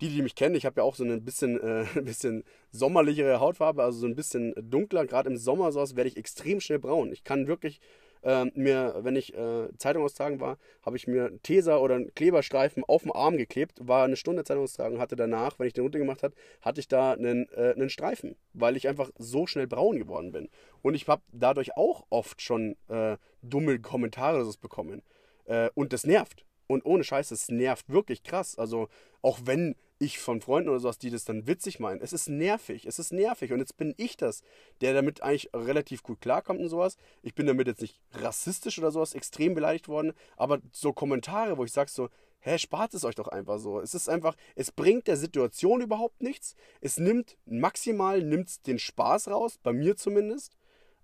die, 0.01 0.09
die 0.09 0.23
mich 0.23 0.35
kennen, 0.35 0.55
ich 0.55 0.67
habe 0.67 0.81
ja 0.81 0.85
auch 0.85 0.97
so 0.97 1.05
eine 1.05 1.21
bisschen, 1.21 1.61
äh, 1.61 1.87
ein 1.97 2.05
bisschen 2.05 2.45
sommerlichere 2.71 3.41
Hautfarbe, 3.41 3.83
also 3.83 4.01
so 4.01 4.07
ein 4.07 4.17
bisschen 4.17 4.55
dunkler. 4.57 5.07
Gerade 5.07 5.31
im 5.31 5.37
Sommer 5.37 5.73
sowas 5.73 5.97
werde 5.97 6.09
ich 6.09 6.17
extrem 6.17 6.61
schnell 6.61 6.79
braun. 6.79 7.13
Ich 7.13 7.25
kann 7.25 7.47
wirklich 7.47 7.81
ähm, 8.23 8.53
mir, 8.55 8.97
wenn 9.01 9.17
ich 9.17 9.35
äh, 9.35 9.69
Zeitung 9.79 10.05
austragen 10.05 10.41
war, 10.41 10.59
habe 10.85 10.97
ich 10.97 11.07
mir 11.07 11.27
einen 11.27 11.43
Teser 11.43 11.81
oder 11.81 11.97
einen 11.97 12.15
Kleberstreifen 12.15 12.85
auf 12.85 13.03
den 13.03 13.13
Arm 13.13 13.37
geklebt, 13.37 13.79
war 13.81 14.05
eine 14.05 14.17
Stunde 14.17 14.45
Zeitung 14.45 14.65
austragen, 14.65 14.99
hatte 14.99 15.17
danach, 15.17 15.59
wenn 15.59 15.67
ich 15.67 15.73
den 15.73 15.83
runtergemacht 15.83 16.23
habe, 16.23 16.35
hatte 16.61 16.81
ich 16.81 16.89
da 16.89 17.13
einen, 17.13 17.49
äh, 17.55 17.73
einen 17.75 17.91
Streifen, 17.91 18.37
weil 18.53 18.77
ich 18.77 18.89
einfach 18.89 19.11
so 19.19 19.47
schnell 19.47 19.67
braun 19.67 19.99
geworden 19.99 20.33
bin. 20.33 20.49
Und 20.83 20.95
ich 20.95 21.07
habe 21.09 21.23
dadurch 21.33 21.77
auch 21.77 22.05
oft 22.11 22.41
schon 22.43 22.77
äh, 22.89 23.17
dumme 23.43 23.81
Kommentare 23.81 24.45
bekommen. 24.61 25.03
Äh, 25.47 25.71
und 25.75 25.93
das 25.93 26.05
nervt. 26.05 26.45
Und 26.73 26.85
ohne 26.85 27.05
Scheiß, 27.05 27.31
es 27.31 27.49
nervt 27.49 27.89
wirklich 27.89 28.23
krass. 28.23 28.59
Also, 28.59 28.89
auch 29.21 29.41
wenn 29.45 29.77
ich 29.99 30.19
von 30.19 30.41
Freunden 30.41 30.69
oder 30.69 30.81
sowas, 30.81 30.99
die 30.99 31.11
das 31.11 31.25
dann 31.25 31.47
witzig 31.47 31.79
meinen, 31.79 32.01
es 32.01 32.13
ist 32.13 32.29
nervig, 32.29 32.87
es 32.87 32.99
ist 32.99 33.13
nervig. 33.13 33.53
Und 33.53 33.61
jetzt 33.61 33.77
bin 33.77 33.95
ich 33.97 34.17
das, 34.17 34.43
der 34.81 34.95
damit 34.95 35.23
eigentlich 35.23 35.51
relativ 35.55 36.03
gut 36.03 36.21
klarkommt 36.21 36.61
und 36.61 36.69
sowas. 36.69 36.97
Ich 37.23 37.35
bin 37.35 37.47
damit 37.47 37.69
jetzt 37.69 37.83
nicht 37.83 38.01
rassistisch 38.13 38.79
oder 38.79 38.91
sowas 38.91 39.15
extrem 39.15 39.55
beleidigt 39.55 39.89
worden, 39.89 40.13
aber 40.37 40.61
so 40.73 40.93
Kommentare, 40.93 41.57
wo 41.57 41.65
ich 41.65 41.73
sage 41.73 41.91
so, 41.91 42.09
hä, 42.41 42.59
spart 42.59 42.95
es 42.95 43.05
euch 43.05 43.15
doch 43.15 43.29
einfach 43.29 43.59
so. 43.59 43.81
Es 43.81 43.95
ist 43.95 44.09
einfach, 44.09 44.35
es 44.57 44.73
bringt 44.73 45.07
der 45.07 45.17
Situation 45.17 45.81
überhaupt 45.81 46.21
nichts. 46.23 46.57
Es 46.81 46.99
nimmt 46.99 47.37
maximal, 47.47 48.23
nimmt 48.23 48.67
den 48.67 48.81
Spaß 48.81 49.29
raus, 49.29 49.59
bei 49.63 49.73
mir 49.73 49.97
zumindest. 49.97 50.57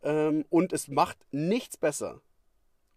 Ähm, 0.02 0.44
und 0.48 0.72
es 0.72 0.88
macht 0.88 1.18
nichts 1.30 1.76
besser. 1.76 2.20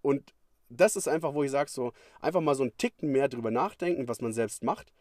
Und 0.01 0.33
das 0.71 0.95
ist 0.95 1.07
einfach, 1.07 1.33
wo 1.33 1.43
ich 1.43 1.51
sage, 1.51 1.69
so 1.69 1.93
einfach 2.19 2.41
mal 2.41 2.55
so 2.55 2.63
einen 2.63 2.77
Ticken 2.77 3.11
mehr 3.11 3.27
drüber 3.27 3.51
nachdenken, 3.51 4.07
was 4.07 4.21
man 4.21 4.33
selbst 4.33 4.63
macht. 4.63 4.91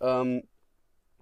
Ähm, 0.00 0.44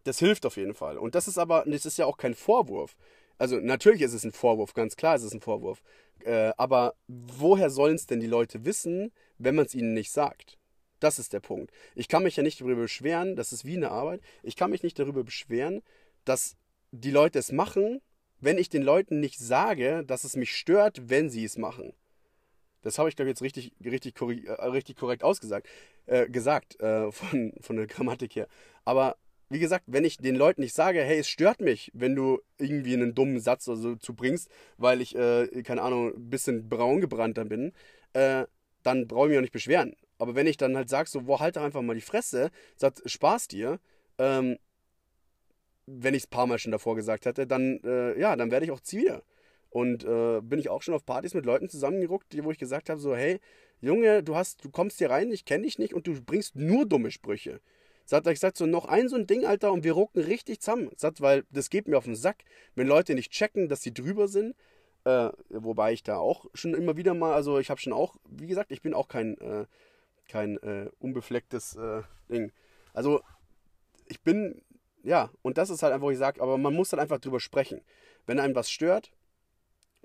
das 0.04 0.18
hilft 0.18 0.46
auf 0.46 0.56
jeden 0.56 0.74
Fall. 0.74 0.98
Und 0.98 1.14
das 1.14 1.28
ist 1.28 1.38
aber, 1.38 1.64
das 1.66 1.86
ist 1.86 1.96
ja 1.96 2.06
auch 2.06 2.18
kein 2.18 2.34
Vorwurf. 2.34 2.96
Also 3.38 3.58
natürlich 3.58 4.02
ist 4.02 4.12
es 4.12 4.24
ein 4.24 4.32
Vorwurf, 4.32 4.74
ganz 4.74 4.96
klar 4.96 5.16
ist 5.16 5.22
es 5.22 5.32
ein 5.32 5.40
Vorwurf. 5.40 5.82
Äh, 6.24 6.52
aber 6.56 6.94
woher 7.08 7.70
sollen 7.70 7.96
es 7.96 8.06
denn 8.06 8.20
die 8.20 8.26
Leute 8.26 8.64
wissen, 8.64 9.12
wenn 9.38 9.54
man 9.54 9.66
es 9.66 9.74
ihnen 9.74 9.94
nicht 9.94 10.12
sagt? 10.12 10.58
Das 11.00 11.18
ist 11.18 11.32
der 11.32 11.40
Punkt. 11.40 11.72
Ich 11.94 12.08
kann 12.08 12.22
mich 12.22 12.36
ja 12.36 12.42
nicht 12.42 12.60
darüber 12.60 12.82
beschweren, 12.82 13.36
das 13.36 13.52
ist 13.52 13.64
wie 13.64 13.76
eine 13.76 13.90
Arbeit. 13.90 14.20
Ich 14.42 14.56
kann 14.56 14.70
mich 14.70 14.82
nicht 14.82 14.98
darüber 14.98 15.24
beschweren, 15.24 15.82
dass 16.24 16.56
die 16.92 17.10
Leute 17.10 17.38
es 17.38 17.50
machen, 17.50 18.00
wenn 18.40 18.58
ich 18.58 18.68
den 18.68 18.82
Leuten 18.82 19.20
nicht 19.20 19.38
sage, 19.38 20.04
dass 20.06 20.24
es 20.24 20.36
mich 20.36 20.54
stört, 20.56 21.10
wenn 21.10 21.28
sie 21.30 21.44
es 21.44 21.58
machen. 21.58 21.92
Das 22.84 22.98
habe 22.98 23.08
ich, 23.08 23.16
glaube 23.16 23.30
ich, 23.30 23.32
jetzt 23.32 23.42
richtig, 23.42 23.72
richtig, 23.84 24.14
korrekt, 24.14 24.46
äh, 24.46 24.52
richtig 24.66 24.96
korrekt 24.96 25.24
ausgesagt, 25.24 25.68
äh, 26.06 26.28
gesagt, 26.28 26.80
äh, 26.80 27.10
von, 27.10 27.52
von 27.60 27.76
der 27.76 27.86
Grammatik 27.86 28.36
her. 28.36 28.46
Aber 28.84 29.16
wie 29.50 29.58
gesagt, 29.58 29.84
wenn 29.86 30.04
ich 30.04 30.18
den 30.18 30.36
Leuten 30.36 30.62
nicht 30.62 30.74
sage, 30.74 31.02
hey, 31.02 31.18
es 31.18 31.28
stört 31.28 31.60
mich, 31.60 31.90
wenn 31.94 32.14
du 32.14 32.40
irgendwie 32.58 32.94
einen 32.94 33.14
dummen 33.14 33.40
Satz 33.40 33.68
oder 33.68 33.76
so 33.76 33.96
zu 33.96 34.14
bringst, 34.14 34.48
weil 34.78 35.00
ich, 35.00 35.16
äh, 35.16 35.62
keine 35.62 35.82
Ahnung, 35.82 36.14
ein 36.14 36.30
bisschen 36.30 36.68
braun 36.68 37.00
gebrannter 37.00 37.44
bin, 37.44 37.72
äh, 38.12 38.46
dann 38.82 39.06
brauche 39.06 39.26
ich 39.26 39.30
mich 39.30 39.38
auch 39.38 39.42
nicht 39.42 39.52
beschweren. 39.52 39.94
Aber 40.18 40.34
wenn 40.34 40.46
ich 40.46 40.56
dann 40.56 40.76
halt 40.76 40.88
sage, 40.88 41.08
so, 41.08 41.22
boah, 41.22 41.40
halt 41.40 41.56
doch 41.56 41.62
einfach 41.62 41.82
mal 41.82 41.94
die 41.94 42.00
Fresse, 42.00 42.50
sagt, 42.76 43.02
Spaß 43.08 43.48
dir, 43.48 43.80
ähm, 44.18 44.58
wenn 45.86 46.14
ich 46.14 46.22
es 46.22 46.26
ein 46.26 46.30
paar 46.30 46.46
Mal 46.46 46.58
schon 46.58 46.72
davor 46.72 46.96
gesagt 46.96 47.26
hätte, 47.26 47.46
dann, 47.46 47.80
äh, 47.84 48.18
ja, 48.18 48.36
dann 48.36 48.50
werde 48.50 48.66
ich 48.66 48.72
auch 48.72 48.80
Ziel. 48.80 49.22
Und 49.74 50.04
äh, 50.04 50.40
bin 50.40 50.60
ich 50.60 50.68
auch 50.68 50.82
schon 50.82 50.94
auf 50.94 51.04
Partys 51.04 51.34
mit 51.34 51.44
Leuten 51.44 51.68
zusammengeruckt, 51.68 52.32
wo 52.44 52.52
ich 52.52 52.58
gesagt 52.58 52.88
habe, 52.88 53.00
so, 53.00 53.16
hey, 53.16 53.40
Junge, 53.80 54.22
du 54.22 54.36
hast, 54.36 54.64
du 54.64 54.70
kommst 54.70 54.98
hier 54.98 55.10
rein, 55.10 55.32
ich 55.32 55.44
kenne 55.44 55.64
dich 55.64 55.80
nicht 55.80 55.94
und 55.94 56.06
du 56.06 56.22
bringst 56.22 56.54
nur 56.54 56.86
dumme 56.86 57.10
Sprüche. 57.10 57.60
Sagt, 58.04 58.28
ich 58.28 58.38
sag 58.38 58.56
so, 58.56 58.66
noch 58.66 58.84
ein 58.84 59.08
so 59.08 59.16
ein 59.16 59.26
Ding, 59.26 59.44
Alter, 59.44 59.72
und 59.72 59.82
wir 59.82 59.94
rucken 59.94 60.22
richtig 60.22 60.60
zusammen. 60.60 60.90
Sagt, 60.94 61.20
weil 61.20 61.42
das 61.50 61.70
geht 61.70 61.88
mir 61.88 61.98
auf 61.98 62.04
den 62.04 62.14
Sack, 62.14 62.44
wenn 62.76 62.86
Leute 62.86 63.16
nicht 63.16 63.32
checken, 63.32 63.68
dass 63.68 63.82
sie 63.82 63.92
drüber 63.92 64.28
sind. 64.28 64.54
Äh, 65.02 65.30
wobei 65.48 65.92
ich 65.92 66.04
da 66.04 66.18
auch 66.18 66.46
schon 66.54 66.72
immer 66.74 66.96
wieder 66.96 67.14
mal, 67.14 67.34
also 67.34 67.58
ich 67.58 67.68
habe 67.68 67.80
schon 67.80 67.92
auch, 67.92 68.14
wie 68.30 68.46
gesagt, 68.46 68.70
ich 68.70 68.80
bin 68.80 68.94
auch 68.94 69.08
kein, 69.08 69.36
äh, 69.38 69.66
kein 70.28 70.56
äh, 70.58 70.88
unbeflecktes 71.00 71.74
äh, 71.74 72.02
Ding. 72.30 72.52
Also 72.92 73.22
ich 74.06 74.20
bin, 74.20 74.62
ja, 75.02 75.30
und 75.42 75.58
das 75.58 75.68
ist 75.68 75.82
halt 75.82 75.92
einfach, 75.92 76.06
wo 76.06 76.10
ich 76.12 76.18
sage, 76.18 76.40
aber 76.40 76.58
man 76.58 76.74
muss 76.74 76.92
halt 76.92 77.02
einfach 77.02 77.18
drüber 77.18 77.40
sprechen. 77.40 77.80
Wenn 78.24 78.38
einem 78.38 78.54
was 78.54 78.70
stört, 78.70 79.10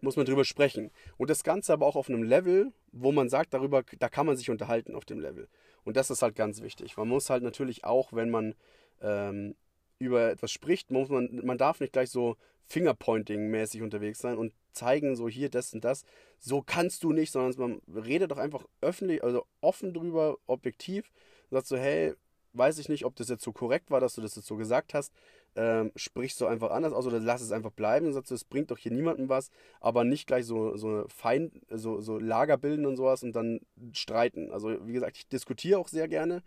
muss 0.01 0.15
man 0.15 0.25
drüber 0.25 0.45
sprechen. 0.45 0.91
Und 1.17 1.29
das 1.29 1.43
Ganze 1.43 1.73
aber 1.73 1.85
auch 1.85 1.95
auf 1.95 2.09
einem 2.09 2.23
Level, 2.23 2.71
wo 2.91 3.11
man 3.11 3.29
sagt, 3.29 3.53
darüber, 3.53 3.83
da 3.99 4.09
kann 4.09 4.25
man 4.25 4.37
sich 4.37 4.49
unterhalten 4.49 4.95
auf 4.95 5.05
dem 5.05 5.19
Level. 5.19 5.47
Und 5.83 5.97
das 5.97 6.09
ist 6.09 6.21
halt 6.21 6.35
ganz 6.35 6.61
wichtig. 6.61 6.97
Man 6.97 7.07
muss 7.07 7.29
halt 7.29 7.43
natürlich 7.43 7.83
auch, 7.83 8.13
wenn 8.13 8.29
man 8.29 8.55
ähm, 9.01 9.55
über 9.99 10.31
etwas 10.31 10.51
spricht, 10.51 10.91
muss 10.91 11.09
man, 11.09 11.41
man 11.43 11.57
darf 11.57 11.79
nicht 11.79 11.93
gleich 11.93 12.09
so 12.09 12.37
Fingerpointing-mäßig 12.69 13.81
unterwegs 13.81 14.19
sein 14.19 14.37
und 14.37 14.53
zeigen, 14.71 15.15
so 15.15 15.27
hier, 15.27 15.49
das 15.49 15.73
und 15.73 15.83
das. 15.83 16.03
So 16.37 16.61
kannst 16.61 17.03
du 17.03 17.11
nicht, 17.11 17.31
sondern 17.31 17.81
man 17.85 18.03
redet 18.03 18.31
doch 18.31 18.37
einfach 18.37 18.65
öffentlich, 18.81 19.23
also 19.23 19.45
offen 19.61 19.93
drüber, 19.93 20.37
objektiv. 20.45 21.11
Und 21.49 21.57
sagt 21.57 21.67
so, 21.67 21.77
hey, 21.77 22.13
weiß 22.53 22.77
ich 22.77 22.89
nicht, 22.89 23.05
ob 23.05 23.15
das 23.15 23.29
jetzt 23.29 23.43
so 23.43 23.51
korrekt 23.51 23.91
war, 23.91 23.99
dass 23.99 24.15
du 24.15 24.21
das 24.21 24.35
jetzt 24.35 24.47
so 24.47 24.55
gesagt 24.55 24.93
hast 24.93 25.13
ähm, 25.55 25.91
sprichst 25.95 26.39
du 26.41 26.45
einfach 26.45 26.71
anders 26.71 26.93
aus 26.93 27.07
oder 27.07 27.19
lass 27.19 27.41
es 27.41 27.51
einfach 27.51 27.71
bleiben 27.71 28.05
und 28.07 28.13
sagst, 28.13 28.31
es 28.31 28.43
bringt 28.43 28.71
doch 28.71 28.77
hier 28.77 28.91
niemandem 28.91 29.29
was, 29.29 29.49
aber 29.81 30.03
nicht 30.03 30.27
gleich 30.27 30.45
so, 30.45 30.77
so 30.77 31.05
Feind, 31.07 31.53
so, 31.69 32.01
so 32.01 32.19
Lager 32.19 32.57
bilden 32.57 32.85
und 32.85 32.97
sowas 32.97 33.23
und 33.23 33.35
dann 33.35 33.59
streiten. 33.93 34.51
Also 34.51 34.85
wie 34.87 34.93
gesagt, 34.93 35.17
ich 35.17 35.27
diskutiere 35.27 35.79
auch 35.79 35.87
sehr 35.87 36.07
gerne, 36.07 36.43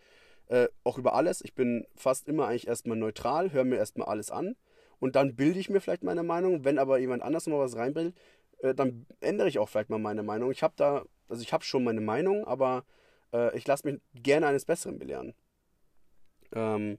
äh, 0.48 0.68
auch 0.84 0.98
über 0.98 1.14
alles. 1.14 1.42
Ich 1.42 1.54
bin 1.54 1.86
fast 1.96 2.28
immer 2.28 2.46
eigentlich 2.46 2.68
erstmal 2.68 2.96
neutral, 2.96 3.52
höre 3.52 3.64
mir 3.64 3.76
erstmal 3.76 4.08
alles 4.08 4.30
an 4.30 4.56
und 5.00 5.16
dann 5.16 5.34
bilde 5.34 5.58
ich 5.58 5.68
mir 5.68 5.80
vielleicht 5.80 6.04
meine 6.04 6.22
Meinung. 6.22 6.64
Wenn 6.64 6.78
aber 6.78 6.98
jemand 6.98 7.22
anders 7.22 7.46
noch 7.46 7.58
was 7.58 7.76
reinbildet, 7.76 8.16
äh, 8.62 8.74
dann 8.74 9.06
ändere 9.20 9.48
ich 9.48 9.58
auch 9.58 9.68
vielleicht 9.68 9.90
mal 9.90 9.98
meine 9.98 10.22
Meinung. 10.22 10.50
Ich 10.50 10.62
habe 10.62 10.74
da, 10.76 11.04
also 11.28 11.42
ich 11.42 11.52
habe 11.52 11.64
schon 11.64 11.84
meine 11.84 12.00
Meinung, 12.00 12.44
aber 12.46 12.84
äh, 13.32 13.56
ich 13.56 13.66
lasse 13.66 13.86
mich 13.86 14.00
gerne 14.14 14.46
eines 14.46 14.64
Besseren 14.64 14.98
belehren. 14.98 15.34
Ähm, 16.54 16.98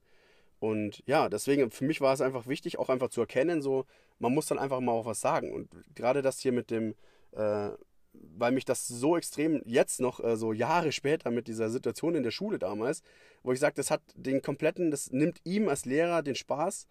und 0.63 1.03
ja, 1.05 1.27
deswegen, 1.27 1.71
für 1.71 1.83
mich 1.83 1.99
war 1.99 2.13
es 2.13 2.21
einfach 2.21 2.47
wichtig, 2.47 2.79
auch 2.79 2.87
einfach 2.87 3.09
zu 3.09 3.19
erkennen, 3.19 3.61
so, 3.61 3.83
man 4.19 4.33
muss 4.33 4.45
dann 4.45 4.59
einfach 4.59 4.79
mal 4.79 4.93
auch 4.93 5.05
was 5.05 5.19
sagen. 5.19 5.51
Und 5.51 5.67
gerade 5.93 6.21
das 6.21 6.39
hier 6.39 6.53
mit 6.53 6.71
dem, 6.71 6.95
äh, 7.33 7.71
weil 8.13 8.53
mich 8.53 8.63
das 8.63 8.87
so 8.87 9.17
extrem 9.17 9.61
jetzt 9.65 9.99
noch, 9.99 10.23
äh, 10.23 10.37
so 10.37 10.53
Jahre 10.53 10.93
später 10.93 11.31
mit 11.31 11.49
dieser 11.49 11.69
Situation 11.69 12.15
in 12.15 12.23
der 12.23 12.31
Schule 12.31 12.59
damals, 12.59 13.03
wo 13.43 13.51
ich 13.51 13.59
sage, 13.59 13.75
das 13.75 13.91
hat 13.91 14.03
den 14.15 14.41
kompletten, 14.41 14.89
das 14.89 15.11
nimmt 15.11 15.41
ihm 15.43 15.67
als 15.67 15.83
Lehrer 15.83 16.23
den 16.23 16.35
Spaß, 16.35 16.87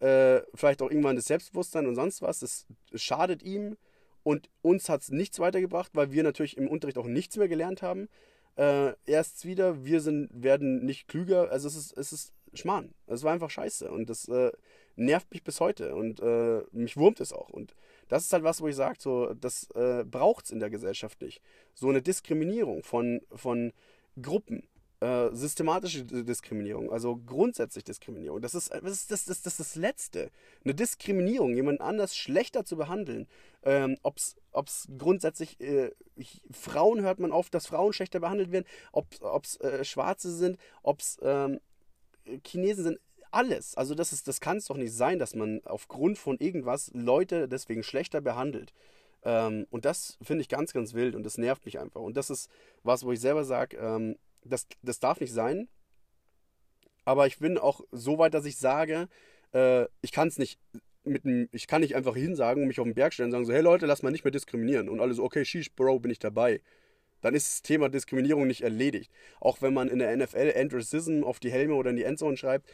äh, 0.00 0.42
vielleicht 0.52 0.82
auch 0.82 0.90
irgendwann 0.90 1.16
das 1.16 1.24
Selbstbewusstsein 1.24 1.86
und 1.86 1.94
sonst 1.94 2.20
was, 2.20 2.40
das 2.40 2.66
schadet 2.94 3.42
ihm 3.42 3.78
und 4.24 4.50
uns 4.60 4.90
hat 4.90 5.00
es 5.00 5.08
nichts 5.08 5.38
weitergebracht, 5.38 5.92
weil 5.94 6.12
wir 6.12 6.22
natürlich 6.22 6.58
im 6.58 6.68
Unterricht 6.68 6.98
auch 6.98 7.06
nichts 7.06 7.38
mehr 7.38 7.48
gelernt 7.48 7.80
haben. 7.80 8.10
Äh, 8.56 8.92
erst 9.06 9.46
wieder, 9.46 9.86
wir 9.86 10.02
sind, 10.02 10.28
werden 10.34 10.84
nicht 10.84 11.08
klüger, 11.08 11.50
also 11.50 11.66
es 11.66 11.76
ist, 11.76 11.96
es 11.96 12.12
ist 12.12 12.35
Schmarrn. 12.56 12.94
Es 13.06 13.22
war 13.22 13.32
einfach 13.32 13.50
scheiße 13.50 13.90
und 13.90 14.10
das 14.10 14.28
äh, 14.28 14.52
nervt 14.96 15.30
mich 15.30 15.44
bis 15.44 15.60
heute 15.60 15.94
und 15.94 16.20
äh, 16.20 16.62
mich 16.72 16.96
wurmt 16.96 17.20
es 17.20 17.32
auch. 17.32 17.50
Und 17.50 17.74
das 18.08 18.24
ist 18.24 18.32
halt 18.32 18.44
was, 18.44 18.60
wo 18.60 18.68
ich 18.68 18.76
sage, 18.76 18.96
so, 18.98 19.34
das 19.34 19.68
äh, 19.74 20.04
braucht 20.04 20.46
es 20.46 20.50
in 20.50 20.60
der 20.60 20.70
Gesellschaft 20.70 21.20
nicht. 21.20 21.42
So 21.74 21.88
eine 21.88 22.02
Diskriminierung 22.02 22.82
von, 22.82 23.20
von 23.34 23.72
Gruppen, 24.20 24.66
äh, 25.00 25.28
systematische 25.32 26.04
Diskriminierung, 26.04 26.90
also 26.90 27.16
grundsätzlich 27.16 27.84
Diskriminierung. 27.84 28.40
Das 28.40 28.54
ist 28.54 28.72
das, 28.72 28.82
ist, 28.82 29.10
das, 29.10 29.24
das, 29.26 29.42
das, 29.42 29.56
das 29.58 29.74
Letzte. 29.74 30.30
Eine 30.64 30.74
Diskriminierung, 30.74 31.54
jemand 31.54 31.82
anders 31.82 32.16
schlechter 32.16 32.64
zu 32.64 32.76
behandeln. 32.76 33.28
Ähm, 33.62 33.98
Ob 34.02 34.16
es 34.16 34.88
grundsätzlich 34.96 35.60
äh, 35.60 35.90
Frauen 36.50 37.02
hört 37.02 37.18
man 37.18 37.32
oft, 37.32 37.52
dass 37.52 37.66
Frauen 37.66 37.92
schlechter 37.92 38.20
behandelt 38.20 38.52
werden, 38.52 38.64
ob 38.92 39.44
es 39.44 39.60
äh, 39.60 39.84
Schwarze 39.84 40.34
sind, 40.34 40.58
ob 40.82 41.00
es 41.00 41.18
ähm, 41.20 41.60
Chinesen 42.46 42.84
sind 42.84 43.00
alles. 43.30 43.76
Also 43.76 43.94
das 43.94 44.22
das 44.22 44.40
kann 44.40 44.58
es 44.58 44.66
doch 44.66 44.76
nicht 44.76 44.92
sein, 44.92 45.18
dass 45.18 45.34
man 45.34 45.60
aufgrund 45.64 46.18
von 46.18 46.38
irgendwas 46.38 46.90
Leute 46.94 47.48
deswegen 47.48 47.82
schlechter 47.82 48.20
behandelt. 48.20 48.72
Ähm, 49.24 49.66
und 49.70 49.84
das 49.84 50.18
finde 50.22 50.42
ich 50.42 50.48
ganz, 50.48 50.72
ganz 50.72 50.94
wild 50.94 51.14
und 51.14 51.24
das 51.24 51.38
nervt 51.38 51.64
mich 51.64 51.78
einfach. 51.78 52.00
Und 52.00 52.16
das 52.16 52.30
ist 52.30 52.50
was, 52.82 53.04
wo 53.04 53.12
ich 53.12 53.20
selber 53.20 53.44
sage, 53.44 53.76
ähm, 53.76 54.16
das, 54.44 54.66
das 54.82 55.00
darf 55.00 55.20
nicht 55.20 55.32
sein. 55.32 55.68
Aber 57.04 57.26
ich 57.26 57.38
bin 57.38 57.58
auch 57.58 57.80
so 57.92 58.18
weit, 58.18 58.34
dass 58.34 58.44
ich 58.44 58.56
sage, 58.56 59.08
äh, 59.52 59.86
ich 60.00 60.12
kann 60.12 60.28
es 60.28 60.38
nicht 60.38 60.58
mit 61.04 61.24
einem, 61.24 61.48
ich 61.52 61.66
kann 61.66 61.82
nicht 61.82 61.94
einfach 61.94 62.16
hinsagen, 62.16 62.66
mich 62.66 62.80
auf 62.80 62.84
den 62.84 62.94
Berg 62.94 63.14
stellen 63.14 63.28
und 63.28 63.32
sagen 63.32 63.44
so, 63.46 63.52
hey 63.52 63.62
Leute, 63.62 63.86
lass 63.86 64.02
mal 64.02 64.10
nicht 64.10 64.24
mehr 64.24 64.32
diskriminieren. 64.32 64.88
Und 64.88 65.00
alle 65.00 65.14
so, 65.14 65.24
okay, 65.24 65.44
sheesh, 65.44 65.72
Bro, 65.74 66.00
bin 66.00 66.10
ich 66.10 66.18
dabei 66.18 66.60
dann 67.20 67.34
ist 67.34 67.48
das 67.48 67.62
Thema 67.62 67.88
Diskriminierung 67.88 68.46
nicht 68.46 68.62
erledigt. 68.62 69.10
Auch 69.40 69.62
wenn 69.62 69.74
man 69.74 69.88
in 69.88 69.98
der 69.98 70.16
NFL 70.16 70.52
End 70.54 70.74
auf 71.24 71.40
die 71.40 71.50
Helme 71.50 71.74
oder 71.74 71.90
in 71.90 71.96
die 71.96 72.04
Endzone 72.04 72.36
schreibt, 72.36 72.70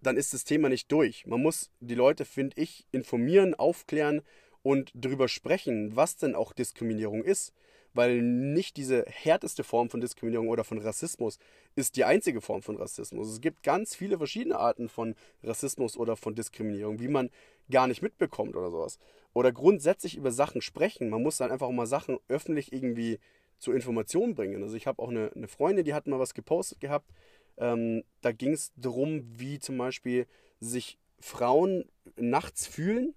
dann 0.00 0.16
ist 0.16 0.32
das 0.32 0.44
Thema 0.44 0.68
nicht 0.68 0.90
durch. 0.90 1.26
Man 1.26 1.42
muss 1.42 1.70
die 1.80 1.94
Leute, 1.94 2.24
finde 2.24 2.60
ich, 2.60 2.86
informieren, 2.92 3.54
aufklären 3.54 4.22
und 4.62 4.90
darüber 4.94 5.28
sprechen, 5.28 5.94
was 5.94 6.16
denn 6.16 6.34
auch 6.34 6.52
Diskriminierung 6.52 7.22
ist. 7.22 7.52
weil 7.92 8.22
nicht 8.22 8.76
diese 8.76 9.04
härteste 9.06 9.64
Form 9.64 9.90
von 9.90 10.00
Diskriminierung 10.00 10.48
oder 10.48 10.64
von 10.64 10.78
Rassismus 10.78 11.38
ist 11.74 11.96
die 11.96 12.04
einzige 12.04 12.40
Form 12.40 12.62
von 12.62 12.76
Rassismus. 12.76 13.28
Es 13.28 13.40
gibt 13.40 13.62
ganz 13.62 13.94
viele 13.94 14.18
verschiedene 14.18 14.58
Arten 14.58 14.88
von 14.88 15.14
Rassismus 15.42 15.96
oder 15.96 16.16
von 16.16 16.34
Diskriminierung, 16.34 17.00
wie 17.00 17.08
man 17.08 17.30
gar 17.70 17.86
nicht 17.86 18.02
mitbekommt 18.02 18.56
oder 18.56 18.70
sowas. 18.70 18.98
Oder 19.32 19.52
grundsätzlich 19.52 20.16
über 20.16 20.32
Sachen 20.32 20.60
sprechen. 20.60 21.08
Man 21.08 21.22
muss 21.22 21.36
dann 21.36 21.50
einfach 21.50 21.70
mal 21.70 21.86
Sachen 21.86 22.18
öffentlich 22.28 22.72
irgendwie 22.72 23.18
zur 23.60 23.74
Information 23.74 24.34
bringen. 24.34 24.62
Also 24.62 24.76
ich 24.76 24.86
habe 24.86 25.00
auch 25.00 25.10
eine, 25.10 25.30
eine 25.34 25.48
Freundin, 25.48 25.84
die 25.84 25.94
hat 25.94 26.06
mal 26.06 26.18
was 26.18 26.34
gepostet 26.34 26.80
gehabt. 26.80 27.10
Ähm, 27.58 28.02
da 28.22 28.32
ging 28.32 28.52
es 28.52 28.72
darum, 28.76 29.22
wie 29.38 29.58
zum 29.58 29.78
Beispiel 29.78 30.26
sich 30.58 30.98
Frauen 31.20 31.84
nachts 32.16 32.66
fühlen 32.66 33.14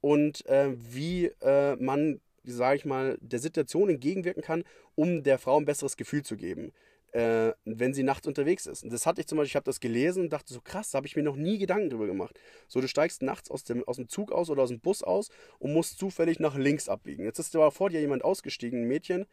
und 0.00 0.46
äh, 0.46 0.72
wie 0.76 1.26
äh, 1.42 1.76
man, 1.76 2.20
sage 2.44 2.76
ich 2.76 2.84
mal, 2.84 3.18
der 3.20 3.38
Situation 3.38 3.90
entgegenwirken 3.90 4.42
kann, 4.42 4.64
um 4.94 5.22
der 5.22 5.38
Frau 5.38 5.58
ein 5.58 5.66
besseres 5.66 5.96
Gefühl 5.96 6.22
zu 6.22 6.36
geben, 6.36 6.72
äh, 7.12 7.52
wenn 7.64 7.92
sie 7.92 8.02
nachts 8.02 8.26
unterwegs 8.26 8.66
ist. 8.66 8.82
Und 8.82 8.92
das 8.92 9.04
hatte 9.04 9.20
ich 9.20 9.26
zum 9.26 9.36
Beispiel, 9.36 9.50
ich 9.50 9.56
habe 9.56 9.64
das 9.64 9.80
gelesen 9.80 10.24
und 10.24 10.32
dachte 10.32 10.54
so, 10.54 10.60
krass, 10.60 10.90
da 10.90 10.96
habe 10.96 11.06
ich 11.06 11.16
mir 11.16 11.22
noch 11.22 11.36
nie 11.36 11.58
Gedanken 11.58 11.90
drüber 11.90 12.06
gemacht. 12.06 12.38
So, 12.68 12.80
du 12.80 12.88
steigst 12.88 13.22
nachts 13.22 13.50
aus 13.50 13.64
dem, 13.64 13.84
aus 13.84 13.96
dem 13.96 14.08
Zug 14.08 14.32
aus 14.32 14.48
oder 14.48 14.62
aus 14.62 14.70
dem 14.70 14.80
Bus 14.80 15.02
aus 15.02 15.28
und 15.58 15.72
musst 15.72 15.98
zufällig 15.98 16.40
nach 16.40 16.56
links 16.56 16.88
abbiegen. 16.88 17.24
Jetzt 17.24 17.38
ist 17.38 17.54
aber 17.56 17.70
vor 17.70 17.90
dir 17.90 18.00
jemand 18.00 18.24
ausgestiegen, 18.24 18.82
ein 18.82 18.88
Mädchen, 18.88 19.26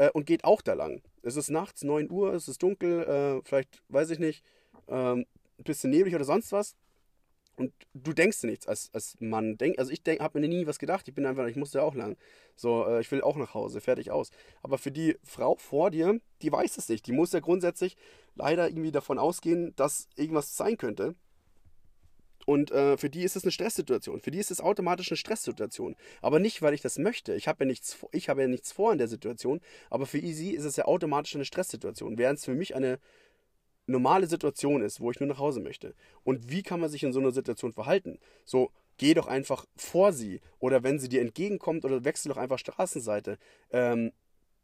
äh, 0.00 0.10
und 0.12 0.24
geht 0.24 0.44
auch 0.44 0.62
da 0.62 0.72
lang. 0.72 1.02
Es 1.22 1.36
ist 1.36 1.50
nachts, 1.50 1.84
9 1.84 2.10
Uhr, 2.10 2.32
es 2.32 2.48
ist 2.48 2.62
dunkel, 2.62 3.02
äh, 3.02 3.42
vielleicht, 3.44 3.82
weiß 3.88 4.10
ich 4.10 4.18
nicht, 4.18 4.42
ähm, 4.88 5.26
ein 5.58 5.64
bisschen 5.64 5.90
neblig 5.90 6.14
oder 6.14 6.24
sonst 6.24 6.52
was. 6.52 6.74
Und 7.56 7.74
du 7.92 8.14
denkst 8.14 8.40
dir 8.40 8.46
nichts 8.46 8.66
als, 8.66 8.88
als 8.94 9.16
Mann. 9.20 9.58
Denk, 9.58 9.78
also 9.78 9.90
ich 9.90 10.00
habe 10.18 10.40
mir 10.40 10.48
nie 10.48 10.66
was 10.66 10.78
gedacht. 10.78 11.06
Ich 11.06 11.14
bin 11.14 11.26
einfach, 11.26 11.46
ich 11.46 11.56
musste 11.56 11.78
ja 11.78 11.84
auch 11.84 11.94
lang. 11.94 12.16
So, 12.56 12.86
äh, 12.86 13.02
ich 13.02 13.10
will 13.12 13.20
auch 13.20 13.36
nach 13.36 13.52
Hause, 13.52 13.82
fertig 13.82 14.10
aus. 14.10 14.30
Aber 14.62 14.78
für 14.78 14.90
die 14.90 15.18
Frau 15.22 15.56
vor 15.56 15.90
dir, 15.90 16.18
die 16.40 16.50
weiß 16.50 16.78
es 16.78 16.88
nicht. 16.88 17.06
Die 17.06 17.12
muss 17.12 17.32
ja 17.32 17.40
grundsätzlich 17.40 17.98
leider 18.34 18.68
irgendwie 18.68 18.92
davon 18.92 19.18
ausgehen, 19.18 19.74
dass 19.76 20.08
irgendwas 20.16 20.56
sein 20.56 20.78
könnte. 20.78 21.14
Und 22.50 22.72
äh, 22.72 22.96
für 22.96 23.10
die 23.10 23.22
ist 23.22 23.36
es 23.36 23.44
eine 23.44 23.52
Stresssituation. 23.52 24.20
Für 24.20 24.32
die 24.32 24.40
ist 24.40 24.50
es 24.50 24.60
automatisch 24.60 25.08
eine 25.12 25.16
Stresssituation. 25.16 25.94
Aber 26.20 26.40
nicht, 26.40 26.62
weil 26.62 26.74
ich 26.74 26.80
das 26.80 26.98
möchte. 26.98 27.32
Ich 27.36 27.46
habe 27.46 27.62
ja, 27.62 27.68
nichts, 27.68 27.96
ich 28.10 28.28
hab 28.28 28.40
ja 28.40 28.48
nichts 28.48 28.72
vor 28.72 28.90
in 28.90 28.98
der 28.98 29.06
Situation. 29.06 29.60
Aber 29.88 30.04
für 30.04 30.18
sie 30.18 30.56
ist 30.56 30.64
es 30.64 30.74
ja 30.74 30.86
automatisch 30.86 31.36
eine 31.36 31.44
Stresssituation. 31.44 32.18
Während 32.18 32.40
es 32.40 32.44
für 32.44 32.54
mich 32.54 32.74
eine 32.74 32.98
normale 33.86 34.26
Situation 34.26 34.82
ist, 34.82 34.98
wo 34.98 35.12
ich 35.12 35.20
nur 35.20 35.28
nach 35.28 35.38
Hause 35.38 35.60
möchte. 35.60 35.94
Und 36.24 36.50
wie 36.50 36.64
kann 36.64 36.80
man 36.80 36.90
sich 36.90 37.04
in 37.04 37.12
so 37.12 37.20
einer 37.20 37.30
Situation 37.30 37.72
verhalten? 37.72 38.18
So, 38.44 38.72
geh 38.96 39.14
doch 39.14 39.28
einfach 39.28 39.64
vor 39.76 40.12
sie. 40.12 40.40
Oder 40.58 40.82
wenn 40.82 40.98
sie 40.98 41.08
dir 41.08 41.20
entgegenkommt, 41.20 41.84
oder 41.84 42.04
wechsel 42.04 42.30
doch 42.30 42.36
einfach 42.36 42.58
Straßenseite. 42.58 43.38
Ähm, 43.70 44.10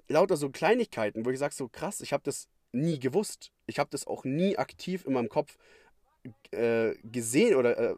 lauter 0.09 0.37
so 0.37 0.51
Kleinigkeiten, 0.51 1.25
wo 1.25 1.31
ich 1.31 1.39
sage, 1.39 1.55
so 1.55 1.69
krass, 1.69 2.01
ich 2.01 2.13
habe 2.13 2.25
das 2.25 2.49
nie 2.73 2.99
gewusst. 2.99 3.53
Ich 3.67 3.79
habe 3.79 3.91
das 3.91 4.09
auch 4.09 4.25
nie 4.25 4.59
aktiv 4.59 5.05
in 5.07 5.13
meinem 5.13 5.29
Kopf 5.29 5.57
äh, 6.51 6.95
gesehen 7.03 7.55
oder 7.55 7.79
äh, 7.79 7.95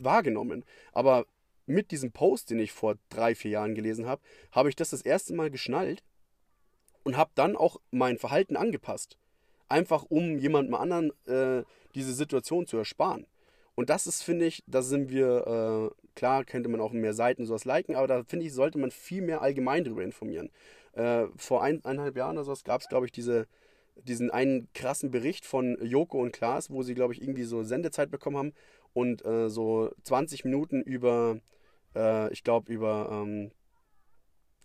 wahrgenommen. 0.00 0.64
Aber 0.92 1.26
mit 1.66 1.90
diesem 1.90 2.12
Post, 2.12 2.50
den 2.50 2.58
ich 2.58 2.72
vor 2.72 2.96
drei, 3.08 3.34
vier 3.34 3.52
Jahren 3.52 3.74
gelesen 3.74 4.06
habe, 4.06 4.22
habe 4.52 4.68
ich 4.68 4.76
das 4.76 4.90
das 4.90 5.02
erste 5.02 5.34
Mal 5.34 5.50
geschnallt 5.50 6.02
und 7.04 7.16
habe 7.16 7.30
dann 7.34 7.56
auch 7.56 7.80
mein 7.90 8.18
Verhalten 8.18 8.56
angepasst. 8.56 9.16
Einfach 9.68 10.04
um 10.08 10.38
jemandem 10.38 10.74
anderen 10.74 11.12
äh, 11.26 11.64
diese 11.94 12.12
Situation 12.12 12.66
zu 12.66 12.76
ersparen. 12.76 13.26
Und 13.74 13.88
das 13.88 14.06
ist, 14.06 14.22
finde 14.22 14.46
ich, 14.46 14.62
da 14.66 14.82
sind 14.82 15.10
wir, 15.10 15.92
äh, 15.94 16.10
klar, 16.14 16.44
könnte 16.44 16.68
man 16.68 16.80
auch 16.80 16.92
mehr 16.92 17.14
Seiten 17.14 17.46
sowas 17.46 17.64
liken, 17.64 17.94
aber 17.94 18.06
da 18.06 18.24
finde 18.24 18.46
ich, 18.46 18.52
sollte 18.52 18.78
man 18.78 18.90
viel 18.90 19.22
mehr 19.22 19.42
allgemein 19.42 19.84
darüber 19.84 20.02
informieren. 20.02 20.50
Äh, 20.92 21.26
vor 21.36 21.62
ein, 21.62 21.84
eineinhalb 21.84 22.16
Jahren 22.16 22.36
oder 22.36 22.44
sowas 22.44 22.64
gab 22.64 22.80
es, 22.80 22.88
glaube 22.88 23.06
ich, 23.06 23.12
diese, 23.12 23.46
diesen 23.96 24.30
einen 24.30 24.68
krassen 24.72 25.10
Bericht 25.10 25.44
von 25.44 25.76
Joko 25.82 26.20
und 26.20 26.32
Klaas, 26.32 26.70
wo 26.70 26.82
sie, 26.82 26.94
glaube 26.94 27.12
ich, 27.12 27.22
irgendwie 27.22 27.44
so 27.44 27.62
Sendezeit 27.62 28.10
bekommen 28.10 28.36
haben 28.36 28.52
und 28.92 29.24
äh, 29.24 29.48
so 29.48 29.90
20 30.04 30.44
Minuten 30.44 30.82
über, 30.82 31.40
äh, 31.94 32.32
ich 32.32 32.42
glaube, 32.42 32.72
über 32.72 33.08
ähm, 33.12 33.50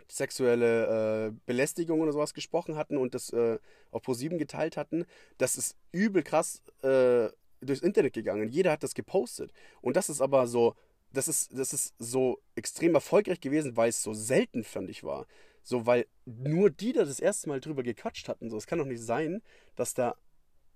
sexuelle 0.08 1.28
äh, 1.28 1.32
Belästigung 1.46 2.02
oder 2.02 2.12
sowas 2.12 2.34
gesprochen 2.34 2.76
hatten 2.76 2.98
und 2.98 3.14
das 3.14 3.32
äh, 3.32 3.60
auf 3.92 4.04
Pro7 4.04 4.38
geteilt 4.38 4.78
hatten. 4.78 5.06
Das 5.38 5.58
ist 5.58 5.76
übel 5.92 6.24
krass 6.24 6.62
äh, 6.84 7.30
durchs 7.62 7.82
Internet 7.82 8.14
gegangen. 8.14 8.50
Jeder 8.50 8.72
hat 8.72 8.84
das 8.84 8.94
gepostet. 8.94 9.52
Und 9.82 9.96
das 9.96 10.10
ist 10.10 10.22
aber 10.22 10.48
so, 10.48 10.76
das 11.12 11.28
ist, 11.28 11.58
das 11.58 11.74
ist 11.74 11.94
so 11.98 12.40
extrem 12.56 12.94
erfolgreich 12.94 13.40
gewesen, 13.40 13.76
weil 13.78 13.90
es 13.90 14.04
so 14.04 14.14
selten, 14.14 14.64
fand 14.64 14.90
ich, 14.90 15.04
war. 15.04 15.26
So, 15.66 15.86
weil 15.86 16.06
nur 16.26 16.70
die 16.70 16.94
da 16.94 17.04
das 17.04 17.20
erste 17.20 17.50
Mal 17.50 17.60
drüber 17.60 17.84
gequatscht 17.84 18.30
hatten. 18.30 18.50
So, 18.50 18.56
es 18.56 18.68
kann 18.68 18.80
doch 18.80 18.86
nicht 18.86 19.02
sein, 19.02 19.42
dass 19.76 19.96
da 19.96 20.16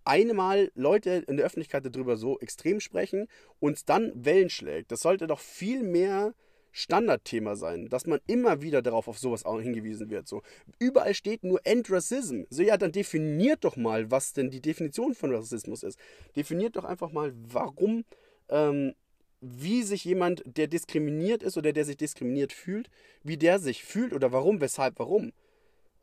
einmal 0.03 0.71
Leute 0.73 1.23
in 1.27 1.37
der 1.37 1.45
Öffentlichkeit 1.45 1.85
darüber 1.85 2.17
so 2.17 2.39
extrem 2.39 2.79
sprechen 2.79 3.27
und 3.59 3.87
dann 3.89 4.11
Wellen 4.15 4.49
schlägt. 4.49 4.91
Das 4.91 5.01
sollte 5.01 5.27
doch 5.27 5.39
viel 5.39 5.83
mehr 5.83 6.33
Standardthema 6.71 7.55
sein, 7.55 7.87
dass 7.89 8.07
man 8.07 8.19
immer 8.25 8.61
wieder 8.61 8.81
darauf 8.81 9.07
auf 9.07 9.19
sowas 9.19 9.45
auch 9.45 9.59
hingewiesen 9.59 10.09
wird. 10.09 10.27
So 10.27 10.41
überall 10.79 11.13
steht 11.13 11.43
nur 11.43 11.59
End 11.65 11.91
Racism. 11.91 12.43
So 12.49 12.63
ja, 12.63 12.77
dann 12.77 12.91
definiert 12.91 13.63
doch 13.63 13.75
mal, 13.75 14.09
was 14.09 14.33
denn 14.33 14.49
die 14.49 14.61
Definition 14.61 15.13
von 15.13 15.33
Rassismus 15.33 15.83
ist. 15.83 15.99
Definiert 16.35 16.75
doch 16.75 16.85
einfach 16.85 17.11
mal, 17.11 17.31
warum 17.35 18.05
ähm, 18.49 18.95
wie 19.41 19.83
sich 19.83 20.03
jemand, 20.05 20.43
der 20.45 20.67
diskriminiert 20.67 21.43
ist 21.43 21.57
oder 21.57 21.71
der 21.71 21.85
sich 21.85 21.97
diskriminiert 21.97 22.53
fühlt, 22.53 22.89
wie 23.23 23.37
der 23.37 23.59
sich 23.59 23.83
fühlt 23.83 24.13
oder 24.13 24.31
warum, 24.31 24.61
weshalb, 24.61 24.99
warum. 24.99 25.31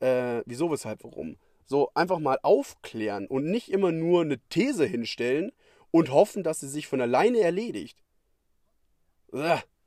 Äh, 0.01 0.43
wieso, 0.47 0.71
weshalb, 0.71 1.05
warum. 1.05 1.37
So 1.67 1.91
einfach 1.95 2.19
mal 2.19 2.39
aufklären 2.43 3.27
und 3.27 3.45
nicht 3.45 3.71
immer 3.71 3.93
nur 3.93 4.23
eine 4.23 4.39
These 4.49 4.87
hinstellen 4.87 5.53
und 5.91 6.13
hoffen, 6.13 6.43
dass 6.43 6.61
sie 6.61 6.69
sich 6.69 6.87
von 6.87 7.01
alleine 7.01 7.41
erledigt. 7.41 7.99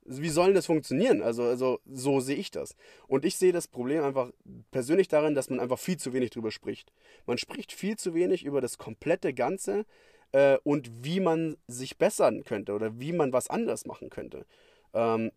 Wie 0.05 0.29
soll 0.29 0.53
das 0.53 0.65
funktionieren? 0.65 1.21
Also, 1.21 1.43
also 1.43 1.79
so 1.85 2.19
sehe 2.19 2.35
ich 2.35 2.51
das. 2.51 2.75
Und 3.07 3.25
ich 3.25 3.37
sehe 3.37 3.53
das 3.53 3.67
Problem 3.67 4.03
einfach 4.03 4.31
persönlich 4.71 5.07
darin, 5.07 5.35
dass 5.35 5.49
man 5.49 5.59
einfach 5.59 5.79
viel 5.79 5.97
zu 5.97 6.13
wenig 6.13 6.31
drüber 6.31 6.51
spricht. 6.51 6.91
Man 7.25 7.37
spricht 7.37 7.71
viel 7.71 7.97
zu 7.97 8.13
wenig 8.13 8.43
über 8.43 8.59
das 8.59 8.77
komplette 8.77 9.33
Ganze 9.33 9.85
äh, 10.31 10.57
und 10.63 11.03
wie 11.03 11.19
man 11.19 11.57
sich 11.67 11.97
bessern 11.97 12.43
könnte 12.43 12.73
oder 12.73 12.99
wie 12.99 13.13
man 13.13 13.33
was 13.33 13.49
anders 13.49 13.85
machen 13.85 14.09
könnte. 14.09 14.45
Ähm, 14.93 15.31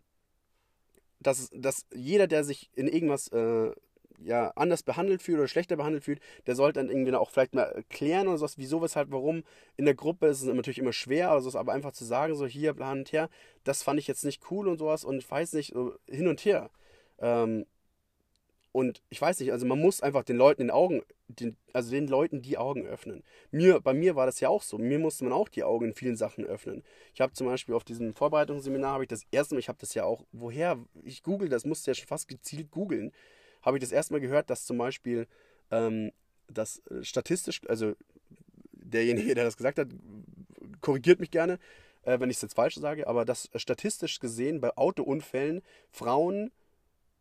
dass, 1.20 1.50
dass 1.54 1.86
jeder, 1.94 2.26
der 2.26 2.44
sich 2.44 2.70
in 2.74 2.88
irgendwas 2.88 3.28
äh, 3.28 3.72
ja, 4.24 4.52
anders 4.54 4.82
behandelt 4.82 5.22
fühlt 5.22 5.38
oder 5.38 5.48
schlechter 5.48 5.76
behandelt 5.76 6.04
fühlt, 6.04 6.20
der 6.46 6.54
sollte 6.54 6.80
dann 6.80 6.88
irgendwie 6.88 7.14
auch 7.14 7.30
vielleicht 7.30 7.54
mal 7.54 7.64
erklären 7.64 8.28
oder 8.28 8.38
sowas, 8.38 8.58
wieso, 8.58 8.82
weshalb, 8.82 9.10
warum. 9.10 9.44
In 9.76 9.84
der 9.84 9.94
Gruppe 9.94 10.26
ist 10.26 10.42
es 10.42 10.52
natürlich 10.52 10.78
immer 10.78 10.92
schwer, 10.92 11.30
also 11.30 11.58
aber 11.58 11.72
einfach 11.72 11.92
zu 11.92 12.04
sagen, 12.04 12.34
so 12.34 12.46
hier, 12.46 12.72
plan 12.74 13.00
und 13.00 13.12
her, 13.12 13.28
das 13.64 13.82
fand 13.82 13.98
ich 13.98 14.06
jetzt 14.06 14.24
nicht 14.24 14.42
cool 14.50 14.68
und 14.68 14.78
sowas 14.78 15.04
und 15.04 15.18
ich 15.18 15.30
weiß 15.30 15.54
nicht, 15.54 15.74
hin 16.08 16.28
und 16.28 16.44
her. 16.44 16.70
Ähm, 17.18 17.66
und 18.72 19.02
ich 19.10 19.20
weiß 19.20 19.38
nicht, 19.40 19.52
also 19.52 19.66
man 19.66 19.78
muss 19.78 20.00
einfach 20.00 20.24
den 20.24 20.38
Leuten 20.38 20.62
den 20.62 20.70
Augen, 20.70 21.02
den, 21.28 21.56
also 21.74 21.90
den 21.90 22.08
Leuten 22.08 22.40
die 22.40 22.56
Augen 22.56 22.86
öffnen. 22.86 23.22
Mir, 23.50 23.80
bei 23.80 23.92
mir 23.92 24.16
war 24.16 24.24
das 24.24 24.40
ja 24.40 24.48
auch 24.48 24.62
so. 24.62 24.78
Mir 24.78 24.98
musste 24.98 25.24
man 25.24 25.34
auch 25.34 25.50
die 25.50 25.62
Augen 25.62 25.88
in 25.88 25.94
vielen 25.94 26.16
Sachen 26.16 26.46
öffnen. 26.46 26.82
Ich 27.14 27.20
habe 27.20 27.34
zum 27.34 27.46
Beispiel 27.46 27.74
auf 27.74 27.84
diesem 27.84 28.14
Vorbereitungsseminar 28.14 28.94
habe 28.94 29.04
ich 29.04 29.08
das 29.08 29.26
erste 29.30 29.54
Mal, 29.54 29.58
ich 29.58 29.68
habe 29.68 29.78
das 29.78 29.92
ja 29.92 30.04
auch, 30.04 30.24
woher, 30.32 30.78
ich 31.04 31.22
google 31.22 31.50
das, 31.50 31.66
musste 31.66 31.90
ja 31.90 31.94
schon 31.94 32.06
fast 32.06 32.28
gezielt 32.28 32.70
googeln, 32.70 33.12
habe 33.60 33.76
ich 33.76 33.82
das 33.82 33.92
erste 33.92 34.14
Mal 34.14 34.20
gehört, 34.20 34.48
dass 34.48 34.64
zum 34.64 34.78
Beispiel 34.78 35.26
ähm, 35.70 36.10
das 36.48 36.82
äh, 36.90 37.04
statistisch, 37.04 37.60
also 37.68 37.92
derjenige, 38.72 39.34
der 39.34 39.44
das 39.44 39.58
gesagt 39.58 39.78
hat, 39.78 39.88
korrigiert 40.80 41.20
mich 41.20 41.30
gerne, 41.30 41.58
äh, 42.04 42.18
wenn 42.20 42.30
ich 42.30 42.36
es 42.36 42.42
jetzt 42.42 42.54
falsch 42.54 42.76
sage, 42.76 43.06
aber 43.06 43.26
dass 43.26 43.50
statistisch 43.54 44.18
gesehen 44.18 44.62
bei 44.62 44.74
Autounfällen 44.78 45.60
Frauen 45.90 46.50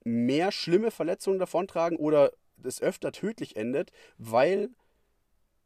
mehr 0.04 0.52
schlimme 0.52 0.92
Verletzungen 0.92 1.40
davontragen 1.40 1.98
oder 1.98 2.32
es 2.64 2.82
öfter 2.82 3.12
tödlich 3.12 3.56
endet, 3.56 3.92
weil 4.18 4.70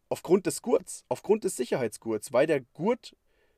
aufgrund 0.09 0.45
des 0.45 0.61
Gurts, 0.61 1.03
aufgrund 1.09 1.43
des 1.43 1.55
Sicherheitsgurts, 1.55 2.31
weil 2.31 2.47
der 2.47 2.61
Gurt 2.61 3.15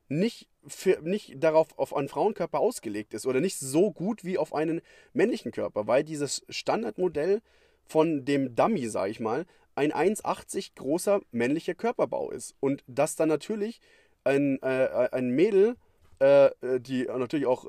nicht, 0.08 0.48
für, 0.66 1.00
nicht 1.02 1.34
darauf 1.42 1.78
auf 1.78 1.94
einen 1.94 2.08
Frauenkörper 2.08 2.60
ausgelegt 2.60 3.14
ist 3.14 3.26
oder 3.26 3.40
nicht 3.40 3.58
so 3.58 3.92
gut 3.92 4.24
wie 4.24 4.38
auf 4.38 4.54
einen 4.54 4.80
männlichen 5.12 5.52
Körper, 5.52 5.86
weil 5.86 6.04
dieses 6.04 6.44
Standardmodell 6.48 7.42
von 7.86 8.24
dem 8.24 8.54
Dummy, 8.54 8.88
sage 8.88 9.10
ich 9.10 9.20
mal, 9.20 9.46
ein 9.74 9.92
1,80 9.92 10.74
großer 10.74 11.20
männlicher 11.30 11.74
Körperbau 11.74 12.30
ist. 12.30 12.54
Und 12.60 12.82
dass 12.86 13.16
dann 13.16 13.28
natürlich 13.28 13.80
ein, 14.24 14.60
äh, 14.62 15.08
ein 15.12 15.30
Mädel, 15.30 15.76
äh, 16.18 16.50
die 16.80 17.04
natürlich 17.04 17.46
auch 17.46 17.64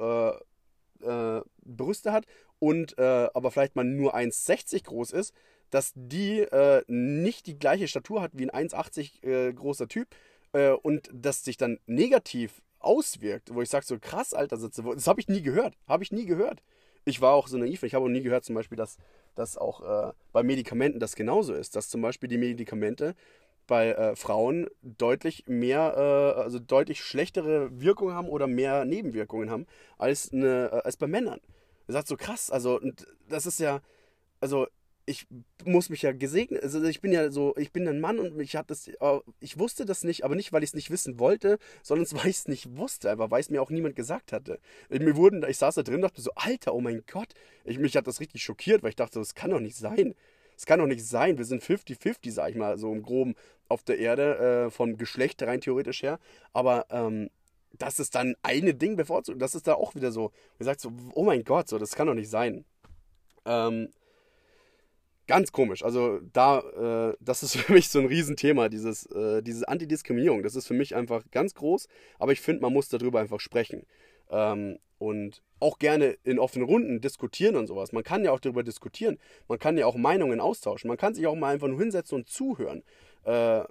äh, 1.01 1.05
äh 1.05 1.41
Brüste 1.64 2.12
hat 2.12 2.26
und 2.60 2.97
äh, 2.97 3.30
aber 3.34 3.51
vielleicht 3.51 3.76
mal 3.76 3.86
nur 3.86 4.16
1,60 4.16 4.84
groß 4.86 5.12
ist, 5.12 5.34
dass 5.70 5.91
die 5.95 6.39
äh, 6.39 6.84
nicht 6.88 7.47
die 7.47 7.57
gleiche 7.57 7.88
Statur 7.88 8.22
hat 8.22 8.32
wie 8.34 8.49
ein 8.49 8.70
1,80 8.70 9.24
äh, 9.24 9.53
großer 9.53 9.88
Typ 9.88 10.07
äh, 10.53 10.72
und 10.72 11.10
das 11.14 11.43
sich 11.43 11.57
dann 11.57 11.80
negativ 11.86 12.62
auswirkt, 12.80 13.53
wo 13.53 13.62
ich 13.62 13.70
sage 13.70 13.86
so 13.86 13.97
krass, 13.99 14.34
Alter, 14.34 14.57
das 14.57 15.07
habe 15.07 15.20
ich 15.20 15.28
nie 15.28 15.41
gehört, 15.41 15.76
habe 15.88 16.03
ich 16.03 16.12
nie 16.12 16.26
gehört. 16.26 16.62
ich 17.05 17.22
war 17.22 17.34
auch 17.34 17.47
so 17.47 17.57
naiv. 17.57 17.84
Ich 17.84 17.93
habe 17.93 18.05
auch 18.05 18.10
nie 18.10 18.22
gehört 18.22 18.45
zum 18.45 18.55
Beispiel, 18.55 18.78
dass, 18.78 18.97
dass 19.36 19.57
auch 19.57 19.82
äh, 19.82 20.14
bei 20.32 20.43
Medikamenten 20.43 20.99
das 20.99 21.16
genauso 21.16 21.53
ist. 21.53 21.76
Dass 21.76 21.89
zum 21.89 22.01
Beispiel 22.01 22.30
die 22.30 22.38
Medikamente 22.38 23.16
bei 23.68 23.91
äh, 23.91 24.16
Frauen 24.16 24.68
deutlich 24.82 25.45
mehr, 25.47 25.93
äh, 25.95 26.41
also 26.41 26.60
deutlich 26.60 27.01
schlechtere 27.03 27.70
Wirkungen 27.80 28.16
haben 28.16 28.30
oder 28.30 28.47
mehr 28.47 28.86
Nebenwirkungen 28.86 29.49
haben 29.49 29.68
als, 29.97 30.34
eine, 30.34 30.72
äh, 30.72 30.82
als 30.84 30.97
bei 30.97 31.07
Männern. 31.07 31.39
Sagt 31.92 32.08
so 32.08 32.18
krass, 32.18 32.52
also 32.52 32.80
das 33.28 33.46
ist 33.46 33.60
ja, 33.60 33.82
also 34.40 34.68
ich 35.10 35.26
muss 35.66 35.90
mich 35.90 36.04
ja 36.04 36.12
gesegnet, 36.12 36.62
also 36.62 36.84
ich 36.84 37.02
bin 37.02 37.12
ja 37.12 37.32
so, 37.32 37.56
ich 37.58 37.72
bin 37.72 37.88
ein 37.88 38.00
Mann 38.00 38.20
und 38.20 38.40
ich 38.40 38.56
hatte 38.56 38.68
das, 38.68 38.88
äh, 38.88 39.20
ich 39.40 39.58
wusste 39.58 39.86
das 39.86 40.04
nicht, 40.04 40.24
aber 40.24 40.36
nicht, 40.36 40.54
weil 40.54 40.62
ich 40.62 40.70
es 40.70 40.76
nicht 40.76 40.92
wissen 40.92 41.18
wollte, 41.18 41.58
sondern 41.82 42.06
weil 42.12 42.30
ich 42.30 42.38
es 42.38 42.48
nicht 42.48 42.78
wusste, 42.78 43.10
einfach 43.10 43.32
weil 43.32 43.42
es 43.42 43.50
mir 43.50 43.60
auch 43.60 43.72
niemand 43.72 43.96
gesagt 43.96 44.32
hatte. 44.32 44.60
Ich, 44.90 45.00
mir 45.00 45.16
wurden, 45.16 45.44
ich 45.50 45.58
saß 45.58 45.76
da 45.76 45.82
drin 45.82 45.96
und 45.96 46.02
dachte 46.04 46.22
so, 46.22 46.32
Alter, 46.36 46.76
oh 46.76 46.82
mein 46.82 47.04
Gott, 47.12 47.34
ich, 47.66 47.80
mich 47.80 47.98
hat 47.98 48.06
das 48.06 48.20
richtig 48.20 48.44
schockiert, 48.44 48.84
weil 48.84 48.92
ich 48.92 48.96
dachte, 48.96 49.18
das 49.18 49.34
kann 49.34 49.50
doch 49.50 49.60
nicht 49.60 49.76
sein. 49.76 50.14
Es 50.56 50.68
kann 50.68 50.80
doch 50.80 50.88
nicht 50.88 51.06
sein, 51.06 51.40
wir 51.40 51.46
sind 51.46 51.64
50-50, 51.64 52.32
sag 52.32 52.50
ich 52.52 52.56
mal, 52.56 52.78
so 52.78 52.94
im 52.94 53.02
Groben 53.02 53.34
auf 53.68 53.82
der 53.84 53.98
Erde, 53.98 54.68
äh, 54.68 54.70
vom 54.70 54.98
Geschlecht 54.98 55.42
rein 55.42 55.62
theoretisch 55.62 56.04
her, 56.04 56.20
aber 56.54 56.86
ähm, 56.92 57.30
das 57.78 58.00
ist 58.00 58.16
dann 58.16 58.36
eine 58.42 58.74
Ding 58.74 58.96
bevorzugt, 58.96 59.42
das 59.42 59.56
ist 59.56 59.68
da 59.68 59.76
auch 59.76 59.96
wieder 59.96 60.12
so, 60.12 60.32
man 60.58 60.66
sagt 60.66 60.82
so, 60.82 60.92
oh 61.14 61.24
mein 61.24 61.44
Gott, 61.44 61.70
so, 61.70 61.78
das 61.78 61.96
kann 61.96 62.08
doch 62.08 62.14
nicht 62.14 62.30
sein. 62.30 62.66
Ähm, 63.46 63.90
Ganz 65.30 65.52
komisch. 65.52 65.86
Also 65.86 66.22
da, 66.34 67.12
äh, 67.12 67.16
das 67.20 67.44
ist 67.44 67.56
für 67.56 67.72
mich 67.72 67.90
so 67.90 68.00
ein 68.00 68.08
Riesenthema, 68.08 68.68
dieses, 68.68 69.06
äh, 69.12 69.44
diese 69.44 69.68
Antidiskriminierung. 69.68 70.42
Das 70.42 70.56
ist 70.56 70.66
für 70.66 70.74
mich 70.74 70.96
einfach 70.96 71.24
ganz 71.30 71.54
groß, 71.54 71.88
aber 72.18 72.32
ich 72.32 72.42
finde, 72.42 72.64
man 72.64 72.74
muss 72.74 72.90
darüber 72.90 73.20
einfach 73.20 73.40
sprechen. 73.40 73.86
Ähm, 74.32 74.80
und 74.98 75.44
auch 75.60 75.78
gerne 75.78 76.18
in 76.24 76.40
offenen 76.40 76.68
Runden 76.68 77.00
diskutieren 77.00 77.58
und 77.58 77.68
sowas. 77.68 77.92
Man 77.92 78.04
kann 78.04 78.26
ja 78.26 78.32
auch 78.32 78.40
darüber 78.40 78.64
diskutieren. 78.64 79.20
Man 79.48 79.60
kann 79.60 79.78
ja 79.78 79.86
auch 79.86 79.96
Meinungen 79.98 80.40
austauschen. 80.40 80.88
Man 80.88 80.98
kann 80.98 81.14
sich 81.14 81.28
auch 81.28 81.36
mal 81.36 81.54
einfach 81.54 81.68
nur 81.68 81.80
hinsetzen 81.80 82.16
und 82.18 82.28
zuhören. 82.28 82.82
Äh, 83.24 83.66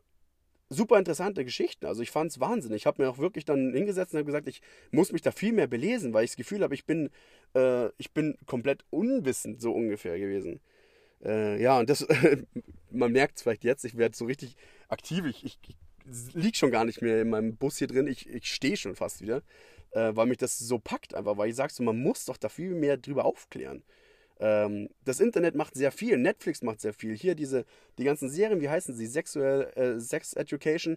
super 0.71 0.99
interessante 0.99 1.45
Geschichten. 1.45 1.87
Also 1.87 2.03
ich 2.03 2.11
fand 2.11 2.31
es 2.31 2.41
Wahnsinn. 2.41 2.73
Ich 2.73 2.87
habe 2.87 3.03
mir 3.03 3.09
auch 3.09 3.19
wirklich 3.19 3.45
dann 3.45 3.73
hingesetzt 3.73 4.13
und 4.13 4.19
habe 4.19 4.27
gesagt, 4.27 4.49
ich 4.49 4.61
muss 4.91 5.13
mich 5.13 5.23
da 5.23 5.31
viel 5.31 5.53
mehr 5.53 5.67
belesen, 5.67 6.13
weil 6.13 6.25
ich 6.25 6.31
das 6.31 6.37
Gefühl 6.37 6.63
habe, 6.63 6.75
ich 6.75 6.85
bin, 6.85 7.11
äh, 7.55 7.89
ich 7.99 8.13
bin 8.13 8.37
komplett 8.47 8.85
unwissend 8.91 9.61
so 9.61 9.73
ungefähr 9.73 10.19
gewesen. 10.19 10.61
Äh, 11.25 11.61
ja, 11.61 11.79
und 11.79 11.89
das, 11.89 12.07
man 12.91 13.13
merkt 13.13 13.37
es 13.37 13.43
vielleicht 13.43 13.65
jetzt, 13.65 13.85
ich 13.85 13.97
werde 13.97 14.17
so 14.17 14.27
richtig 14.27 14.57
aktiv. 14.89 15.25
Ich, 15.27 15.45
ich, 15.45 15.59
ich 15.67 15.77
liege 16.35 16.57
schon 16.57 16.71
gar 16.71 16.85
nicht 16.85 17.03
mehr 17.03 17.23
in 17.23 17.31
meinem 17.31 17.57
Bus 17.57 17.79
hier 17.79 17.89
drin. 17.89 18.07
Ich, 18.07 18.29
ich 18.29 18.47
stehe 18.53 18.77
schon 18.77 18.95
fast 18.95 19.21
wieder, 19.23 19.43
äh, 19.93 20.13
weil 20.15 20.27
mich 20.27 20.39
das 20.39 20.59
so 20.59 20.79
packt 20.79 21.15
einfach, 21.15 21.37
weil 21.37 21.51
ich 21.51 21.57
sage 21.57 21.73
so, 21.73 21.83
man 21.83 22.01
muss 22.01 22.25
doch 22.27 22.37
da 22.37 22.49
viel 22.49 22.75
mehr 22.75 22.97
drüber 22.97 23.25
aufklären. 23.25 23.83
Ähm, 24.41 24.89
das 25.05 25.21
Internet 25.21 25.55
macht 25.55 25.75
sehr 25.75 25.93
viel, 25.93 26.17
Netflix 26.19 26.63
macht 26.63 26.81
sehr 26.81 26.95
viel. 26.95 27.17
Hier 27.17 27.35
diese, 27.35 27.65
die 27.99 28.05
ganzen 28.05 28.29
Serien, 28.31 28.61
wie 28.61 28.69
heißen 28.69 28.95
sie? 28.95 29.07
Sexual, 29.07 29.73
äh, 29.75 29.99
Sex 30.01 30.35
Education. 30.35 30.97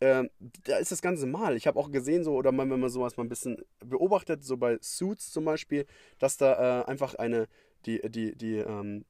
Äh, 0.00 0.28
da 0.64 0.76
ist 0.78 0.92
das 0.92 1.02
Ganze 1.02 1.26
mal. 1.26 1.56
Ich 1.56 1.66
habe 1.66 1.78
auch 1.78 1.90
gesehen, 1.90 2.24
so, 2.24 2.34
oder 2.34 2.52
mal, 2.52 2.68
wenn 2.68 2.80
man 2.80 2.90
sowas 2.90 3.16
mal 3.16 3.24
ein 3.24 3.28
bisschen 3.28 3.64
beobachtet, 3.84 4.44
so 4.44 4.56
bei 4.56 4.78
Suits 4.80 5.30
zum 5.30 5.44
Beispiel, 5.44 5.86
dass 6.18 6.36
da 6.36 6.82
äh, 6.82 6.84
einfach 6.86 7.14
eine, 7.14 7.46
die, 7.86 8.00
die, 8.10 8.36
die, 8.36 8.56
ähm, 8.56 9.04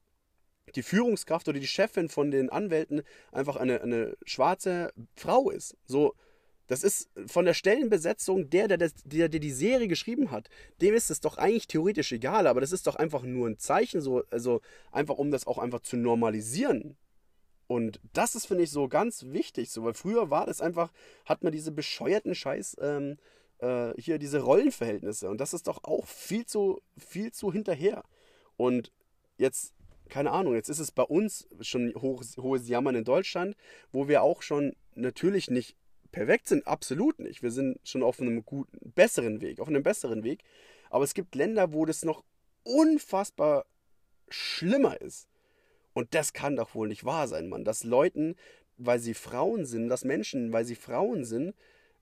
die 0.74 0.82
Führungskraft 0.82 1.48
oder 1.48 1.58
die 1.58 1.66
Chefin 1.66 2.08
von 2.08 2.30
den 2.30 2.50
Anwälten 2.50 3.02
einfach 3.32 3.56
eine, 3.56 3.80
eine 3.80 4.16
schwarze 4.24 4.92
Frau 5.16 5.50
ist. 5.50 5.76
So, 5.86 6.14
das 6.72 6.84
ist 6.84 7.10
von 7.26 7.44
der 7.44 7.52
Stellenbesetzung 7.52 8.48
der, 8.48 8.66
der, 8.66 8.78
der, 8.78 9.28
der 9.28 9.40
die 9.40 9.50
Serie 9.50 9.88
geschrieben 9.88 10.30
hat, 10.30 10.48
dem 10.80 10.94
ist 10.94 11.10
es 11.10 11.20
doch 11.20 11.36
eigentlich 11.36 11.66
theoretisch 11.66 12.12
egal, 12.12 12.46
aber 12.46 12.62
das 12.62 12.72
ist 12.72 12.86
doch 12.86 12.96
einfach 12.96 13.24
nur 13.24 13.46
ein 13.46 13.58
Zeichen, 13.58 14.00
so, 14.00 14.24
also 14.30 14.62
einfach 14.90 15.18
um 15.18 15.30
das 15.30 15.46
auch 15.46 15.58
einfach 15.58 15.80
zu 15.80 15.98
normalisieren. 15.98 16.96
Und 17.66 18.00
das 18.14 18.34
ist, 18.34 18.46
finde 18.46 18.64
ich, 18.64 18.70
so 18.70 18.88
ganz 18.88 19.26
wichtig, 19.28 19.68
so, 19.70 19.84
weil 19.84 19.92
früher 19.92 20.30
war 20.30 20.46
das 20.46 20.62
einfach, 20.62 20.92
hat 21.26 21.42
man 21.42 21.52
diese 21.52 21.72
bescheuerten 21.72 22.34
Scheiß, 22.34 22.78
ähm, 22.80 23.18
äh, 23.58 23.92
hier 23.98 24.18
diese 24.18 24.40
Rollenverhältnisse 24.40 25.28
und 25.28 25.42
das 25.42 25.52
ist 25.52 25.66
doch 25.66 25.84
auch 25.84 26.06
viel 26.06 26.46
zu, 26.46 26.80
viel 26.96 27.32
zu 27.32 27.52
hinterher. 27.52 28.02
Und 28.56 28.92
jetzt 29.36 29.74
keine 30.08 30.30
Ahnung, 30.30 30.54
jetzt 30.54 30.70
ist 30.70 30.78
es 30.78 30.90
bei 30.90 31.02
uns 31.02 31.48
schon 31.60 31.94
hoch, 31.94 32.22
hohes 32.38 32.66
Jammern 32.66 32.94
in 32.94 33.04
Deutschland, 33.04 33.56
wo 33.92 34.08
wir 34.08 34.22
auch 34.22 34.40
schon 34.40 34.74
natürlich 34.94 35.50
nicht 35.50 35.76
perfekt 36.12 36.46
sind, 36.46 36.66
absolut 36.66 37.18
nicht. 37.18 37.42
Wir 37.42 37.50
sind 37.50 37.78
schon 37.84 38.02
auf 38.02 38.20
einem 38.20 38.44
guten, 38.44 38.92
besseren 38.94 39.40
Weg, 39.40 39.60
auf 39.60 39.68
einem 39.68 39.82
besseren 39.82 40.22
Weg. 40.22 40.44
Aber 40.90 41.04
es 41.04 41.14
gibt 41.14 41.34
Länder, 41.34 41.72
wo 41.72 41.86
das 41.86 42.04
noch 42.04 42.22
unfassbar 42.64 43.64
schlimmer 44.28 45.00
ist. 45.00 45.26
Und 45.94 46.14
das 46.14 46.32
kann 46.32 46.56
doch 46.56 46.74
wohl 46.74 46.88
nicht 46.88 47.04
wahr 47.04 47.28
sein, 47.28 47.48
Mann. 47.48 47.64
Dass 47.64 47.84
Leuten, 47.84 48.36
weil 48.76 48.98
sie 48.98 49.14
Frauen 49.14 49.66
sind, 49.66 49.88
dass 49.88 50.04
Menschen, 50.04 50.52
weil 50.52 50.64
sie 50.64 50.74
Frauen 50.74 51.24
sind, 51.24 51.54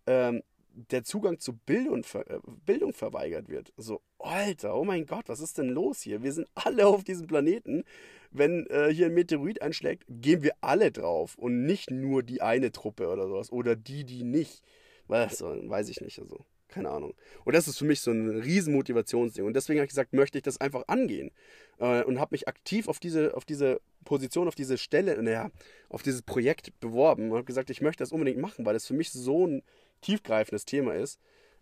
ähm, 0.07 0.43
der 0.75 1.05
Zugang 1.05 1.39
zu 1.39 1.55
Bildung, 1.55 2.05
äh, 2.15 2.39
Bildung 2.67 2.93
verweigert 2.93 3.49
wird. 3.49 3.73
So, 3.77 4.01
Alter, 4.19 4.77
oh 4.77 4.85
mein 4.85 5.07
Gott, 5.07 5.29
was 5.29 5.41
ist 5.41 5.59
denn 5.59 5.69
los 5.69 6.03
hier? 6.03 6.23
Wir 6.23 6.33
sind 6.33 6.49
alle 6.55 6.87
auf 6.87 7.05
diesem 7.05 7.27
Planeten. 7.27 7.85
Wenn 8.31 8.67
äh, 8.67 8.93
hier 8.93 9.07
ein 9.07 9.15
Meteorit 9.15 9.63
einschlägt, 9.63 10.05
gehen 10.09 10.43
wir 10.43 10.55
alle 10.61 10.93
drauf 10.93 11.37
und 11.37 11.67
nicht 11.67 11.91
nur 11.91 12.23
die 12.23 12.43
eine 12.43 12.71
Truppe 12.73 13.09
oder 13.09 13.27
sowas 13.27 13.51
oder 13.51 13.77
die, 13.77 14.05
die 14.05 14.25
nicht. 14.25 14.63
Also, 15.09 15.47
weiß 15.47 15.89
ich 15.89 16.01
nicht, 16.01 16.21
also 16.21 16.47
keine 16.71 16.91
Ahnung. 16.91 17.15
Und 17.45 17.55
das 17.55 17.69
ist 17.69 17.79
für 17.79 17.85
mich 17.85 18.01
so 18.01 18.13
ein 18.13 18.29
riesen 18.31 18.75
Motivationsding. 18.75 19.45
Und 19.45 19.55
deswegen 19.55 19.81
habe 19.81 19.87
ich 19.87 19.91
gesagt, 19.91 20.13
möchte 20.13 20.39
ich 20.39 20.45
das 20.45 20.61
einfach 20.61 20.85
angehen. 20.87 21.33
Äh, 21.79 22.05
und 22.05 22.21
habe 22.21 22.33
mich 22.33 22.49
aktiv 22.49 22.89
auf 22.89 23.01
diese, 23.01 23.37
auf 23.37 23.45
diese 23.45 23.81
Position, 24.05 24.49
auf 24.49 24.55
diese 24.55 24.79
Stelle, 24.79 25.21
naja, 25.23 25.51
auf 25.89 26.03
dieses 26.03 26.23
Projekt 26.23 26.79
beworben 26.81 27.31
und 27.31 27.37
habe 27.37 27.45
gesagt, 27.45 27.71
ich 27.71 27.81
möchte 27.81 28.03
das 28.03 28.13
unbedingt 28.13 28.39
machen, 28.39 28.65
weil 28.65 28.75
das 28.75 28.87
für 28.87 28.95
mich 28.95 29.11
so 29.11 29.47
ein 29.47 29.63
tiefgreifendes 30.01 30.65
Thema 30.65 30.95
ist. 30.95 31.19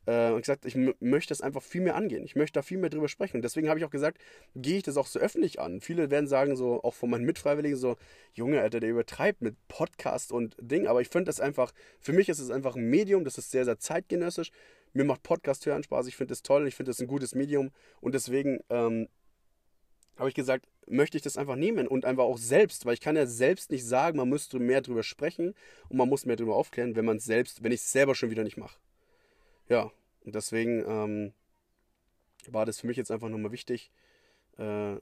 Äh, 0.09 0.31
und 0.31 0.41
gesagt, 0.41 0.65
ich 0.65 0.75
möchte 1.01 1.33
das 1.33 1.43
einfach 1.43 1.63
viel 1.63 1.83
mehr 1.83 1.95
angehen. 1.95 2.25
Ich 2.25 2.35
möchte 2.35 2.59
da 2.59 2.63
viel 2.63 2.79
mehr 2.79 2.89
drüber 2.89 3.09
sprechen. 3.09 3.37
Und 3.37 3.43
deswegen 3.43 3.69
habe 3.69 3.79
ich 3.79 3.85
auch 3.85 3.91
gesagt, 3.91 4.19
gehe 4.57 4.79
ich 4.79 4.83
das 4.83 4.97
auch 4.97 5.07
so 5.07 5.21
öffentlich 5.21 5.61
an. 5.61 5.83
Viele 5.83 6.11
werden 6.11 6.27
sagen, 6.27 6.57
so, 6.57 6.83
auch 6.83 6.95
von 6.95 7.11
meinen 7.11 7.27
Mitfreiwilligen, 7.27 7.77
so, 7.77 7.97
Junge, 8.33 8.63
Alter, 8.63 8.81
der 8.81 8.89
übertreibt 8.89 9.43
mit 9.43 9.57
Podcast 9.69 10.33
und 10.33 10.57
Ding. 10.61 10.87
Aber 10.87 11.03
ich 11.03 11.09
finde 11.09 11.27
das 11.27 11.41
einfach, 11.41 11.73
für 12.01 12.15
mich 12.15 12.31
ist 12.31 12.39
es 12.39 12.51
einfach 12.51 12.75
ein 12.75 12.89
Medium, 12.89 13.25
das 13.25 13.37
ist 13.37 13.51
sehr, 13.51 13.67
sehr 13.67 13.79
zeitgenössisch. 13.79 14.51
Mir 14.95 15.05
macht 15.05 15.23
Podcast 15.23 15.67
hören 15.67 15.83
Spaß. 15.83 16.07
Ich 16.07 16.17
finde 16.17 16.33
es 16.33 16.43
toll. 16.43 16.67
Ich 16.67 16.75
finde 16.75 16.93
es 16.93 17.01
ein 17.01 17.07
gutes 17.07 17.35
Medium. 17.35 17.71
Und 18.01 18.15
deswegen 18.15 18.61
ähm, 18.71 19.09
habe 20.17 20.31
ich 20.31 20.35
gesagt, 20.35 20.67
möchte 20.91 21.17
ich 21.17 21.23
das 21.23 21.37
einfach 21.37 21.57
nehmen 21.57 21.87
und 21.87 22.05
einfach 22.05 22.25
auch 22.25 22.39
selbst, 22.39 22.87
weil 22.87 22.95
ich 22.95 23.01
kann 23.01 23.17
ja 23.17 23.27
selbst 23.27 23.71
nicht 23.71 23.85
sagen, 23.85 24.19
man 24.19 24.29
müsste 24.29 24.59
mehr 24.59 24.81
drüber 24.81 25.03
sprechen 25.03 25.55
und 25.89 25.97
man 25.97 26.09
muss 26.09 26.27
mehr 26.27 26.37
drüber 26.37 26.57
aufklären, 26.57 26.97
wenn 26.97 27.05
man 27.05 27.19
selbst, 27.19 27.63
wenn 27.63 27.73
ich 27.73 27.81
es 27.81 27.93
selber 27.93 28.15
schon 28.15 28.31
wieder 28.31 28.45
nicht 28.45 28.57
mache. 28.57 28.79
Ja, 29.69 29.91
und 30.25 30.35
deswegen 30.35 30.85
ähm, 30.87 31.33
war 32.49 32.67
das 32.67 32.81
für 32.81 32.87
mich 32.87 32.97
jetzt 32.97 33.11
einfach 33.11 33.29
nochmal 33.29 33.53
wichtig 33.53 33.91
äh, 34.57 34.97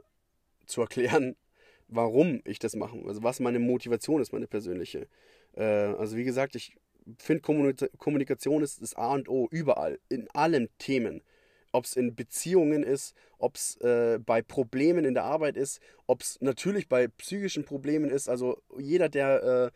zu 0.66 0.80
erklären, 0.80 1.36
warum 1.88 2.42
ich 2.44 2.58
das 2.58 2.74
mache, 2.74 2.98
also 3.06 3.22
was 3.22 3.40
meine 3.40 3.58
Motivation 3.58 4.20
ist, 4.20 4.32
meine 4.32 4.48
persönliche. 4.48 5.06
Äh, 5.54 5.64
also 5.64 6.16
wie 6.16 6.24
gesagt, 6.24 6.56
ich 6.56 6.76
finde 7.18 7.42
Kommunikation 7.42 8.62
ist 8.62 8.82
das 8.82 8.94
A 8.94 9.14
und 9.14 9.28
O 9.28 9.48
überall, 9.50 10.00
in 10.08 10.28
allen 10.30 10.68
Themen 10.78 11.22
ob 11.76 11.84
es 11.84 11.94
in 11.94 12.14
Beziehungen 12.14 12.82
ist, 12.82 13.14
ob 13.38 13.56
es 13.56 13.76
äh, 13.82 14.18
bei 14.18 14.40
Problemen 14.40 15.04
in 15.04 15.14
der 15.14 15.24
Arbeit 15.24 15.56
ist, 15.56 15.80
ob 16.06 16.22
es 16.22 16.40
natürlich 16.40 16.88
bei 16.88 17.08
psychischen 17.08 17.64
Problemen 17.64 18.10
ist. 18.10 18.28
Also 18.28 18.62
jeder, 18.78 19.08
der 19.08 19.42
äh, 19.42 19.70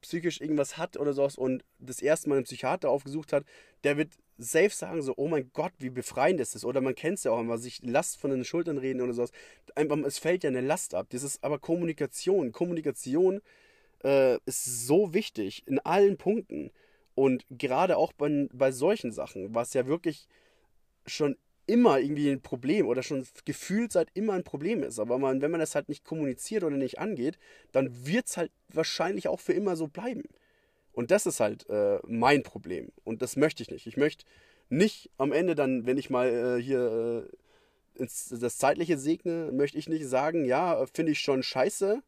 psychisch 0.00 0.40
irgendwas 0.40 0.76
hat 0.76 0.96
oder 0.96 1.12
sowas 1.12 1.36
und 1.36 1.64
das 1.78 2.02
erste 2.02 2.28
Mal 2.28 2.36
einen 2.36 2.44
Psychiater 2.44 2.90
aufgesucht 2.90 3.32
hat, 3.32 3.44
der 3.84 3.96
wird 3.96 4.10
safe 4.36 4.70
sagen 4.70 5.00
so, 5.02 5.14
oh 5.16 5.28
mein 5.28 5.50
Gott, 5.52 5.72
wie 5.78 5.90
befreiend 5.90 6.40
ist 6.40 6.56
das. 6.56 6.64
Oder 6.64 6.80
man 6.80 6.96
kennt 6.96 7.18
es 7.18 7.24
ja 7.24 7.30
auch 7.30 7.40
immer, 7.40 7.58
sich 7.58 7.80
Last 7.82 8.18
von 8.18 8.30
den 8.30 8.44
Schultern 8.44 8.78
reden 8.78 9.00
oder 9.00 9.12
sowas. 9.12 9.30
Einfach, 9.76 9.98
es 9.98 10.18
fällt 10.18 10.44
ja 10.44 10.48
eine 10.48 10.60
Last 10.60 10.94
ab. 10.94 11.06
Das 11.10 11.22
ist 11.22 11.42
aber 11.44 11.58
Kommunikation. 11.58 12.52
Kommunikation 12.52 13.40
äh, 14.02 14.38
ist 14.44 14.86
so 14.86 15.14
wichtig 15.14 15.64
in 15.66 15.78
allen 15.80 16.16
Punkten. 16.16 16.70
Und 17.14 17.44
gerade 17.50 17.96
auch 17.96 18.12
bei, 18.12 18.48
bei 18.52 18.70
solchen 18.70 19.10
Sachen, 19.10 19.54
was 19.54 19.74
ja 19.74 19.86
wirklich 19.86 20.28
schon 21.08 21.36
immer 21.66 21.98
irgendwie 21.98 22.30
ein 22.30 22.40
Problem 22.40 22.86
oder 22.86 23.02
schon 23.02 23.26
gefühlt 23.44 23.92
seit 23.92 24.08
immer 24.14 24.32
ein 24.32 24.44
Problem 24.44 24.82
ist. 24.82 24.98
Aber 24.98 25.18
man, 25.18 25.42
wenn 25.42 25.50
man 25.50 25.60
das 25.60 25.74
halt 25.74 25.88
nicht 25.88 26.04
kommuniziert 26.04 26.64
oder 26.64 26.76
nicht 26.76 26.98
angeht, 26.98 27.38
dann 27.72 28.06
wird 28.06 28.26
es 28.26 28.36
halt 28.36 28.50
wahrscheinlich 28.68 29.28
auch 29.28 29.40
für 29.40 29.52
immer 29.52 29.76
so 29.76 29.86
bleiben. 29.86 30.24
Und 30.92 31.10
das 31.10 31.26
ist 31.26 31.40
halt 31.40 31.68
äh, 31.68 31.98
mein 32.06 32.42
Problem. 32.42 32.90
Und 33.04 33.22
das 33.22 33.36
möchte 33.36 33.62
ich 33.62 33.70
nicht. 33.70 33.86
Ich 33.86 33.96
möchte 33.96 34.24
nicht 34.70 35.10
am 35.18 35.32
Ende 35.32 35.54
dann, 35.54 35.86
wenn 35.86 35.98
ich 35.98 36.10
mal 36.10 36.28
äh, 36.28 36.62
hier 36.62 37.28
äh, 37.96 38.00
ins, 38.00 38.28
das 38.28 38.58
Zeitliche 38.58 38.98
segne, 38.98 39.50
möchte 39.52 39.78
ich 39.78 39.88
nicht 39.88 40.06
sagen, 40.06 40.44
ja, 40.44 40.84
finde 40.92 41.12
ich 41.12 41.20
schon 41.20 41.42
scheiße, 41.42 42.02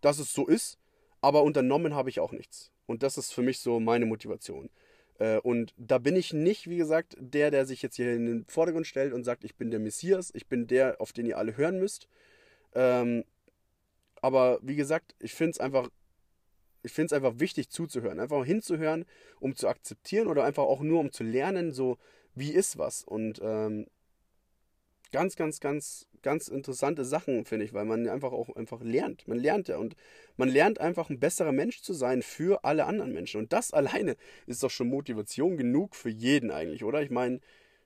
dass 0.00 0.18
es 0.18 0.32
so 0.32 0.46
ist, 0.46 0.78
aber 1.20 1.42
unternommen 1.42 1.94
habe 1.94 2.10
ich 2.10 2.20
auch 2.20 2.32
nichts. 2.32 2.70
Und 2.86 3.02
das 3.02 3.18
ist 3.18 3.32
für 3.32 3.42
mich 3.42 3.60
so 3.60 3.80
meine 3.80 4.06
Motivation. 4.06 4.70
Äh, 5.20 5.38
und 5.38 5.72
da 5.76 5.98
bin 5.98 6.16
ich 6.16 6.32
nicht, 6.32 6.68
wie 6.68 6.78
gesagt, 6.78 7.16
der, 7.20 7.52
der 7.52 7.66
sich 7.66 7.82
jetzt 7.82 7.96
hier 7.96 8.12
in 8.14 8.26
den 8.26 8.44
Vordergrund 8.46 8.86
stellt 8.86 9.12
und 9.12 9.22
sagt, 9.22 9.44
ich 9.44 9.54
bin 9.54 9.70
der 9.70 9.78
Messias, 9.78 10.30
ich 10.34 10.48
bin 10.48 10.66
der, 10.66 11.00
auf 11.00 11.12
den 11.12 11.26
ihr 11.26 11.38
alle 11.38 11.56
hören 11.56 11.78
müsst. 11.78 12.08
Ähm, 12.74 13.24
aber 14.22 14.58
wie 14.62 14.76
gesagt, 14.76 15.14
ich 15.20 15.34
finde 15.34 15.52
es 15.52 15.60
einfach, 15.60 15.88
ich 16.82 16.92
finde 16.92 17.06
es 17.06 17.12
einfach 17.12 17.38
wichtig 17.38 17.68
zuzuhören, 17.68 18.18
einfach 18.18 18.44
hinzuhören, 18.44 19.04
um 19.38 19.54
zu 19.54 19.68
akzeptieren 19.68 20.26
oder 20.26 20.44
einfach 20.44 20.64
auch 20.64 20.80
nur 20.80 21.00
um 21.00 21.12
zu 21.12 21.22
lernen, 21.22 21.72
so 21.72 21.98
wie 22.34 22.52
ist 22.52 22.78
was. 22.78 23.04
Und 23.04 23.40
ähm, 23.42 23.86
ganz, 25.12 25.36
ganz, 25.36 25.60
ganz, 25.60 26.06
ganz 26.22 26.48
interessante 26.48 27.04
Sachen, 27.04 27.44
finde 27.44 27.64
ich, 27.64 27.72
weil 27.72 27.84
man 27.84 28.08
einfach 28.08 28.32
auch 28.32 28.54
einfach 28.56 28.80
lernt. 28.82 29.26
Man 29.26 29.38
lernt 29.38 29.68
ja 29.68 29.78
und 29.78 29.96
man 30.36 30.48
lernt 30.48 30.80
einfach 30.80 31.10
ein 31.10 31.20
besserer 31.20 31.52
Mensch 31.52 31.82
zu 31.82 31.92
sein 31.92 32.22
für 32.22 32.64
alle 32.64 32.86
anderen 32.86 33.12
Menschen. 33.12 33.40
Und 33.40 33.52
das 33.52 33.72
alleine 33.72 34.16
ist 34.46 34.62
doch 34.62 34.70
schon 34.70 34.88
Motivation 34.88 35.56
genug 35.56 35.96
für 35.96 36.10
jeden 36.10 36.50
eigentlich, 36.50 36.84
oder? 36.84 37.02
Ich 37.02 37.10
meine, 37.10 37.40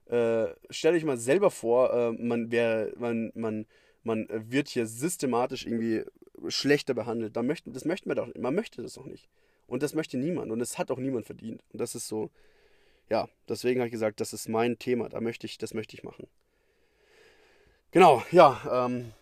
äh, 0.07 0.47
stell 0.71 0.95
euch 0.95 1.05
mal 1.05 1.19
selber 1.19 1.51
vor, 1.51 1.93
äh, 1.93 2.13
man, 2.13 2.51
wär, 2.51 2.93
man, 2.99 3.33
man, 3.35 3.67
man 4.03 4.29
wird 4.31 4.69
hier 4.69 4.87
systematisch 4.87 5.67
irgendwie 5.67 6.05
schlechter 6.49 6.95
behandelt. 6.95 7.37
Da 7.37 7.43
möchten, 7.43 7.73
das 7.73 7.85
möchte 7.85 8.09
man 8.09 8.17
doch 8.17 8.27
nicht. 8.27 8.39
Man 8.39 8.55
möchte 8.55 8.83
das 8.83 8.95
doch 8.95 9.07
nicht. 9.07 9.29
Und 9.67 9.83
das 9.83 9.95
möchte 9.95 10.19
niemand. 10.19 10.51
Und 10.53 10.59
das 10.59 10.79
hat 10.79 10.91
auch 10.91 10.99
niemand 10.99 11.27
verdient. 11.27 11.63
Und 11.73 11.81
das 11.81 11.95
ist 11.95 12.09
so, 12.09 12.31
ja, 13.09 13.29
deswegen 13.49 13.81
habe 13.81 13.89
ich 13.89 13.93
gesagt, 13.93 14.21
das 14.21 14.33
ist 14.33 14.49
mein 14.49 14.79
Thema. 14.79 15.09
Da 15.09 15.21
möchte 15.21 15.47
ich, 15.47 15.59
das 15.59 15.75
möchte 15.75 15.95
ich 15.95 16.03
machen. 16.03 16.27
Genau, 17.95 18.25
ja, 18.33 18.87
ähm, 18.87 19.13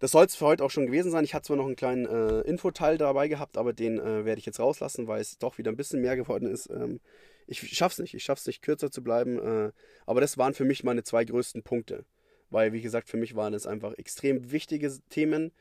das 0.00 0.10
soll 0.10 0.24
es 0.24 0.34
für 0.34 0.46
heute 0.46 0.64
auch 0.64 0.72
schon 0.72 0.86
gewesen 0.86 1.12
sein. 1.12 1.22
Ich 1.22 1.34
hatte 1.34 1.46
zwar 1.46 1.56
noch 1.56 1.66
einen 1.66 1.76
kleinen 1.76 2.04
äh, 2.04 2.40
Infoteil 2.40 2.98
dabei 2.98 3.28
gehabt, 3.28 3.56
aber 3.56 3.72
den 3.72 4.00
äh, 4.00 4.24
werde 4.24 4.40
ich 4.40 4.46
jetzt 4.46 4.58
rauslassen, 4.58 5.06
weil 5.06 5.20
es 5.20 5.38
doch 5.38 5.56
wieder 5.56 5.70
ein 5.70 5.76
bisschen 5.76 6.00
mehr 6.00 6.16
geworden 6.16 6.48
ist. 6.48 6.68
Ähm, 6.68 6.98
ich 7.46 7.60
schaff's 7.76 8.00
nicht, 8.00 8.12
ich 8.14 8.24
schaff's 8.24 8.48
nicht, 8.48 8.60
kürzer 8.60 8.90
zu 8.90 9.04
bleiben. 9.04 9.38
Äh, 9.38 9.70
aber 10.04 10.20
das 10.20 10.36
waren 10.36 10.52
für 10.52 10.64
mich 10.64 10.82
meine 10.82 11.04
zwei 11.04 11.24
größten 11.24 11.62
Punkte. 11.62 12.04
Weil, 12.50 12.72
wie 12.72 12.82
gesagt, 12.82 13.08
für 13.08 13.18
mich 13.18 13.36
waren 13.36 13.54
es 13.54 13.68
einfach 13.68 13.92
extrem 13.98 14.50
wichtige 14.50 14.92
Themen, 15.08 15.52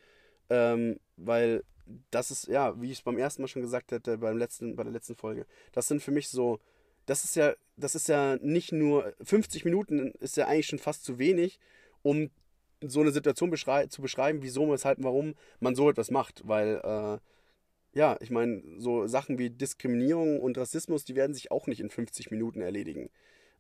ähm, 0.50 1.00
weil 1.16 1.64
das 2.10 2.32
ist, 2.32 2.48
ja, 2.48 2.82
wie 2.82 2.88
ich 2.88 2.98
es 2.98 3.04
beim 3.04 3.20
ersten 3.20 3.44
Mal 3.44 3.48
schon 3.48 3.62
gesagt 3.62 3.92
hatte, 3.92 4.18
beim 4.18 4.38
letzten, 4.38 4.76
bei 4.76 4.82
der 4.82 4.94
letzten 4.94 5.16
Folge, 5.16 5.46
das 5.74 5.88
sind 5.88 6.02
für 6.02 6.12
mich 6.12 6.28
so 6.30 6.60
das 7.06 7.24
ist 7.24 7.36
ja, 7.36 7.54
das 7.78 7.96
ist 7.96 8.08
ja 8.08 8.38
nicht 8.38 8.72
nur 8.72 9.14
50 9.24 9.66
Minuten 9.66 10.12
ist 10.20 10.38
ja 10.38 10.48
eigentlich 10.48 10.68
schon 10.68 10.80
fast 10.80 11.04
zu 11.04 11.20
wenig, 11.20 11.60
um 12.04 12.30
so 12.84 13.02
eine 13.02 13.12
Situation 13.12 13.50
beschrei 13.50 13.88
zu 13.88 14.02
beschreiben, 14.02 14.40
wieso, 14.42 14.72
weshalb, 14.72 15.04
warum 15.04 15.36
man 15.60 15.76
so 15.76 15.90
etwas 15.90 16.12
macht. 16.12 16.48
Weil, 16.48 16.82
äh, 16.84 17.98
ja, 17.98 18.18
ich 18.22 18.32
meine, 18.32 18.64
so 18.78 19.08
Sachen 19.08 19.38
wie 19.38 19.50
Diskriminierung 19.50 20.40
und 20.40 20.58
Rassismus, 20.58 21.06
die 21.06 21.16
werden 21.16 21.34
sich 21.34 21.52
auch 21.52 21.68
nicht 21.68 21.80
in 21.80 21.90
50 21.90 22.32
Minuten 22.32 22.62
erledigen. 22.62 23.10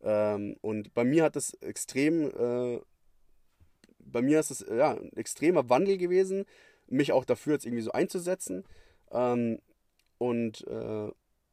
Ähm, 0.02 0.58
und 0.62 0.94
bei 0.94 1.04
mir 1.04 1.24
hat 1.24 1.36
das 1.36 1.54
extrem, 1.56 2.32
äh, 2.32 2.82
bei 4.00 4.22
mir 4.22 4.40
ist 4.40 4.52
es 4.52 4.66
ja 4.68 4.92
ein 4.96 5.14
extremer 5.14 5.70
Wandel 5.70 5.98
gewesen, 5.98 6.46
mich 6.88 7.12
auch 7.12 7.26
dafür 7.26 7.54
jetzt 7.54 7.66
irgendwie 7.66 7.84
so 7.84 7.92
einzusetzen. 7.92 8.66
Ähm, 9.12 9.60
und 10.18 10.66
äh, 10.68 11.12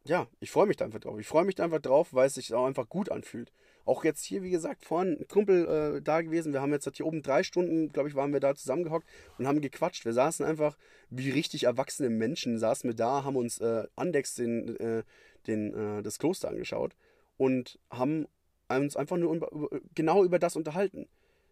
ja, 0.09 0.27
ich 0.41 0.51
freue 0.51 0.67
mich 0.67 0.77
da 0.77 0.87
einfach 0.87 1.01
drauf. 1.01 1.19
Ich 1.21 1.27
freue 1.27 1.45
mich 1.45 1.55
da 1.55 1.65
einfach 1.65 1.81
drauf, 1.81 2.15
weil 2.15 2.27
es 2.27 2.35
sich 2.35 2.55
auch 2.55 2.67
einfach 2.67 2.89
gut 2.89 3.11
anfühlt. 3.11 3.53
Auch 3.85 4.05
jetzt 4.05 4.25
hier, 4.25 4.43
wie 4.43 4.51
gesagt, 4.51 4.85
vorhin 4.85 5.19
ein 5.21 5.29
Kumpel 5.29 5.97
äh, 5.97 6.03
da 6.03 6.23
gewesen. 6.23 6.53
Wir 6.53 6.63
haben 6.63 6.73
jetzt 6.73 6.89
hier 6.97 7.07
oben 7.07 7.23
drei 7.23 7.43
Stunden, 7.43 7.91
glaube 7.93 8.09
ich, 8.09 8.15
waren 8.15 8.33
wir 8.33 8.41
da 8.41 8.55
zusammengehockt 8.55 9.07
und 9.39 9.47
haben 9.47 9.61
gequatscht. 9.61 10.07
Wir 10.07 10.15
saßen 10.15 10.47
einfach 10.47 10.79
wie 11.11 11.31
richtig 11.31 11.65
erwachsene 11.65 12.09
Menschen, 12.09 12.59
saßen 12.59 12.89
wir 12.89 12.95
da, 12.95 13.25
haben 13.25 13.37
uns 13.37 13.59
äh, 13.61 13.87
Andex 13.97 14.35
den, 14.35 14.77
äh, 14.77 15.03
den, 15.47 15.75
äh, 15.75 16.03
das 16.03 16.19
Kloster 16.19 16.49
angeschaut 16.49 16.97
und 17.37 17.79
haben 17.91 18.27
uns 18.69 18.97
einfach 18.97 19.19
nur 19.19 19.35
über, 19.35 19.51
genau 19.95 20.25
über 20.25 20.39
das 20.39 20.57
unterhalten. 20.57 21.07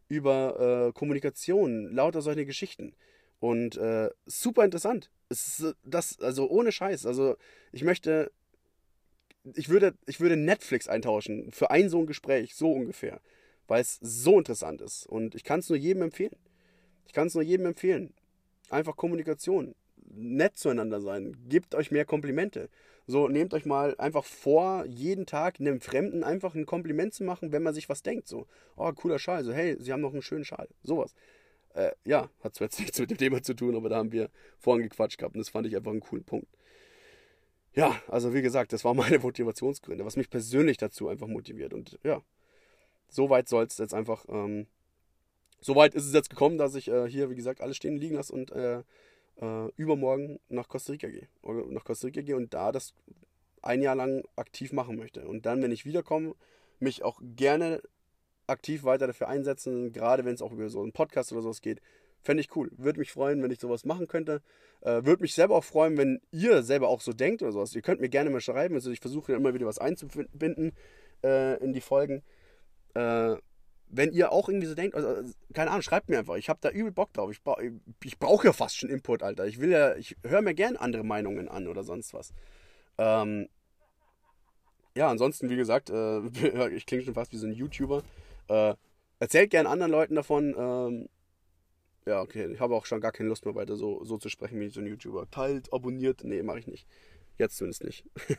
Über 0.09 0.88
äh, 0.88 0.92
Kommunikation, 0.92 1.92
lauter 1.92 2.22
solche 2.22 2.46
Geschichten. 2.46 2.94
Und 3.38 3.76
äh, 3.76 4.11
super 4.24 4.64
interessant. 4.64 5.11
Es 5.28 5.59
ist 5.59 5.76
das, 5.84 6.20
also 6.20 6.48
ohne 6.48 6.72
Scheiß. 6.72 7.07
Also 7.07 7.36
ich 7.72 7.82
möchte 7.82 8.30
ich 9.55 9.68
würde, 9.68 9.94
ich 10.07 10.20
würde 10.20 10.36
Netflix 10.36 10.88
eintauschen 10.88 11.53
für 11.53 11.70
ein 11.70 11.88
so 11.88 12.01
ein 12.01 12.07
Gespräch, 12.07 12.55
so 12.55 12.72
ungefähr. 12.72 13.20
Weil 13.68 13.80
es 13.80 13.99
so 14.01 14.38
interessant 14.38 14.80
ist. 14.80 15.07
Und 15.07 15.34
ich 15.34 15.44
kann 15.44 15.61
es 15.61 15.68
nur 15.68 15.78
jedem 15.78 16.03
empfehlen. 16.03 16.36
Ich 17.07 17.12
kann 17.12 17.26
es 17.26 17.34
nur 17.34 17.42
jedem 17.42 17.66
empfehlen. 17.66 18.14
Einfach 18.70 18.97
Kommunikation. 18.97 19.74
Nett 20.09 20.57
zueinander 20.57 21.01
sein. 21.01 21.36
Gebt 21.49 21.74
euch 21.74 21.90
mehr 21.90 22.05
Komplimente. 22.05 22.68
So, 23.09 23.28
nehmt 23.28 23.55
euch 23.55 23.66
mal 23.66 23.94
einfach 23.99 24.24
vor, 24.24 24.84
jeden 24.86 25.26
Tag 25.26 25.61
einem 25.61 25.80
Fremden 25.80 26.24
einfach 26.24 26.55
ein 26.55 26.66
Kompliment 26.66 27.14
zu 27.14 27.22
machen, 27.22 27.53
wenn 27.53 27.62
man 27.62 27.74
sich 27.74 27.88
was 27.88 28.03
denkt. 28.03 28.26
So, 28.26 28.47
oh, 28.76 28.92
cooler 28.92 29.18
Schal. 29.18 29.44
So, 29.44 29.53
hey, 29.53 29.76
sie 29.78 29.92
haben 29.92 30.01
noch 30.01 30.12
einen 30.12 30.22
schönen 30.22 30.44
Schal. 30.44 30.68
Sowas. 30.82 31.14
Äh, 31.74 31.92
ja, 32.05 32.30
hat 32.42 32.55
zwar 32.55 32.66
jetzt 32.66 32.78
nichts 32.80 32.99
mit 32.99 33.11
dem 33.11 33.18
Thema 33.18 33.42
zu 33.42 33.55
tun, 33.55 33.76
aber 33.76 33.88
da 33.88 33.97
haben 33.97 34.12
wir 34.12 34.30
vorhin 34.59 34.88
gequatscht 34.88 35.18
gehabt 35.18 35.34
und 35.34 35.40
das 35.40 35.51
fand 35.51 35.66
ich 35.66 35.76
einfach 35.76 35.92
einen 35.92 36.01
coolen 36.01 36.24
Punkt 36.24 36.49
ja, 37.76 37.94
also 38.08 38.34
wie 38.34 38.42
gesagt, 38.42 38.72
das 38.72 38.84
waren 38.84 38.96
meine 38.96 39.18
Motivationsgründe, 39.20 40.04
was 40.04 40.16
mich 40.16 40.30
persönlich 40.30 40.78
dazu 40.78 41.08
einfach 41.08 41.28
motiviert. 41.28 41.72
Und 41.72 41.98
ja, 42.02 42.22
so 43.08 43.30
weit 43.30 43.48
soll 43.48 43.64
es 43.64 43.78
jetzt 43.78 43.94
einfach, 43.94 44.24
ähm, 44.28 44.66
so 45.60 45.76
weit 45.76 45.94
ist 45.94 46.06
es 46.06 46.12
jetzt 46.12 46.30
gekommen, 46.30 46.58
dass 46.58 46.74
ich 46.74 46.88
äh, 46.88 47.08
hier, 47.08 47.30
wie 47.30 47.36
gesagt, 47.36 47.60
alles 47.60 47.76
stehen 47.76 47.96
liegen 47.96 48.16
lasse 48.16 48.32
und 48.32 48.50
äh, 48.50 48.82
äh, 49.40 49.70
übermorgen 49.76 50.40
nach 50.48 50.68
Costa 50.68 50.92
Rica 50.92 51.08
gehe. 51.08 51.28
Oder 51.42 51.66
nach 51.66 51.84
Costa 51.84 52.06
Rica 52.06 52.22
gehe 52.22 52.36
und 52.36 52.52
da 52.54 52.72
das 52.72 52.94
ein 53.62 53.82
Jahr 53.82 53.94
lang 53.94 54.24
aktiv 54.36 54.72
machen 54.72 54.96
möchte. 54.96 55.26
Und 55.26 55.46
dann, 55.46 55.62
wenn 55.62 55.72
ich 55.72 55.84
wiederkomme, 55.84 56.34
mich 56.78 57.02
auch 57.02 57.20
gerne 57.22 57.82
aktiv 58.46 58.84
weiter 58.84 59.06
dafür 59.06 59.28
einsetzen, 59.28 59.92
gerade 59.92 60.24
wenn 60.24 60.34
es 60.34 60.42
auch 60.42 60.52
über 60.52 60.68
so 60.68 60.82
einen 60.82 60.92
Podcast 60.92 61.32
oder 61.32 61.42
sowas 61.42 61.60
geht, 61.60 61.80
Fände 62.26 62.40
ich 62.40 62.54
cool. 62.56 62.72
Würde 62.76 62.98
mich 62.98 63.12
freuen, 63.12 63.40
wenn 63.40 63.52
ich 63.52 63.60
sowas 63.60 63.84
machen 63.84 64.08
könnte. 64.08 64.42
Äh, 64.80 65.04
Würde 65.04 65.22
mich 65.22 65.32
selber 65.32 65.54
auch 65.54 65.62
freuen, 65.62 65.96
wenn 65.96 66.20
ihr 66.32 66.64
selber 66.64 66.88
auch 66.88 67.00
so 67.00 67.12
denkt 67.12 67.40
oder 67.40 67.52
sowas. 67.52 67.72
Ihr 67.72 67.82
könnt 67.82 68.00
mir 68.00 68.08
gerne 68.08 68.30
mal 68.30 68.40
schreiben. 68.40 68.74
Also 68.74 68.90
ich 68.90 68.98
versuche 68.98 69.30
ja 69.30 69.38
immer 69.38 69.54
wieder 69.54 69.66
was 69.66 69.78
einzubinden 69.78 70.72
äh, 71.24 71.56
in 71.62 71.72
die 71.72 71.80
Folgen. 71.80 72.24
Äh, 72.94 73.36
wenn 73.88 74.10
ihr 74.10 74.32
auch 74.32 74.48
irgendwie 74.48 74.66
so 74.66 74.74
denkt, 74.74 74.96
also, 74.96 75.32
keine 75.54 75.70
Ahnung, 75.70 75.82
schreibt 75.82 76.08
mir 76.08 76.18
einfach. 76.18 76.34
Ich 76.34 76.48
habe 76.48 76.58
da 76.60 76.70
übel 76.70 76.90
Bock 76.90 77.12
drauf. 77.12 77.30
Ich, 77.30 77.44
bra 77.44 77.56
ich 78.02 78.18
brauche 78.18 78.48
ja 78.48 78.52
fast 78.52 78.76
schon 78.76 78.90
Input, 78.90 79.22
Alter. 79.22 79.46
Ich 79.46 79.60
will 79.60 79.70
ja, 79.70 79.94
ich 79.94 80.16
höre 80.24 80.42
mir 80.42 80.54
gerne 80.54 80.80
andere 80.80 81.04
Meinungen 81.04 81.48
an 81.48 81.68
oder 81.68 81.84
sonst 81.84 82.12
was. 82.12 82.32
Ähm, 82.98 83.48
ja, 84.96 85.08
ansonsten, 85.08 85.48
wie 85.48 85.56
gesagt, 85.56 85.90
äh, 85.90 86.26
ich 86.74 86.86
klinge 86.86 87.04
schon 87.04 87.14
fast 87.14 87.30
wie 87.30 87.36
so 87.36 87.46
ein 87.46 87.52
YouTuber. 87.52 88.02
Äh, 88.48 88.74
erzählt 89.20 89.50
gerne 89.50 89.68
anderen 89.68 89.92
Leuten 89.92 90.16
davon. 90.16 91.08
Ja, 92.07 92.22
okay. 92.22 92.50
Ich 92.52 92.61
habe 92.61 92.74
auch 92.74 92.86
schon 92.86 93.00
gar 93.00 93.12
keine 93.12 93.28
Lust 93.28 93.44
mehr 93.44 93.54
weiter 93.57 93.76
so, 93.76 94.04
so 94.04 94.16
zu 94.16 94.28
sprechen 94.28 94.61
wie 94.61 94.68
so 94.68 94.80
ein 94.80 94.86
YouTuber. 94.86 95.28
Teilt, 95.30 95.72
abonniert. 95.72 96.22
Nee, 96.22 96.42
mache 96.42 96.61
ich 96.61 96.68
nicht. 96.68 96.86
Jetzt 97.36 97.57
zumindest 97.57 97.84
nicht. 97.84 98.04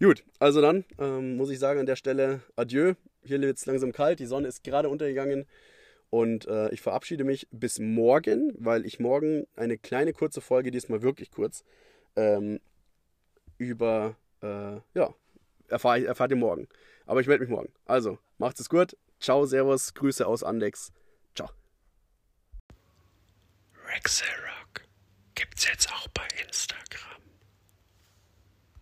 Gut, 0.00 0.24
also 0.40 0.60
dann 0.60 0.84
ähm, 0.98 1.36
muss 1.36 1.50
ich 1.50 1.58
sagen 1.58 1.80
an 1.80 1.86
der 1.86 1.96
Stelle 1.96 2.42
Adieu. 2.56 2.94
Hier 3.22 3.40
wird 3.40 3.56
es 3.56 3.66
langsam 3.66 3.92
kalt. 3.92 4.18
Die 4.18 4.26
Sonne 4.26 4.48
ist 4.48 4.64
gerade 4.64 4.88
untergegangen. 4.88 5.46
Und 6.10 6.46
äh, 6.46 6.68
ich 6.70 6.80
verabschiede 6.82 7.24
mich 7.24 7.46
bis 7.50 7.78
morgen, 7.78 8.52
weil 8.58 8.84
ich 8.84 8.98
morgen 8.98 9.46
eine 9.54 9.78
kleine 9.78 10.12
kurze 10.12 10.40
Folge, 10.40 10.70
diesmal 10.70 11.02
wirklich 11.02 11.30
kurz, 11.30 11.64
ähm, 12.16 12.60
über, 13.58 14.16
äh, 14.42 14.80
ja, 14.94 15.14
erfahre 15.68 16.04
erfahrt 16.06 16.30
ihr 16.30 16.36
morgen. 16.36 16.68
Aber 17.06 17.20
ich 17.20 17.26
melde 17.26 17.44
mich 17.44 17.50
morgen. 17.50 17.72
Also, 17.86 18.18
macht's 18.38 18.60
es 18.60 18.68
gut. 18.68 18.96
Ciao, 19.20 19.46
Servus, 19.46 19.94
Grüße 19.94 20.26
aus 20.26 20.42
Andex. 20.42 20.92
Rexerock 23.96 24.84
gibt's 25.34 25.66
jetzt 25.66 25.90
auch 25.90 26.06
bei 26.08 26.26
Instagram. 26.46 27.25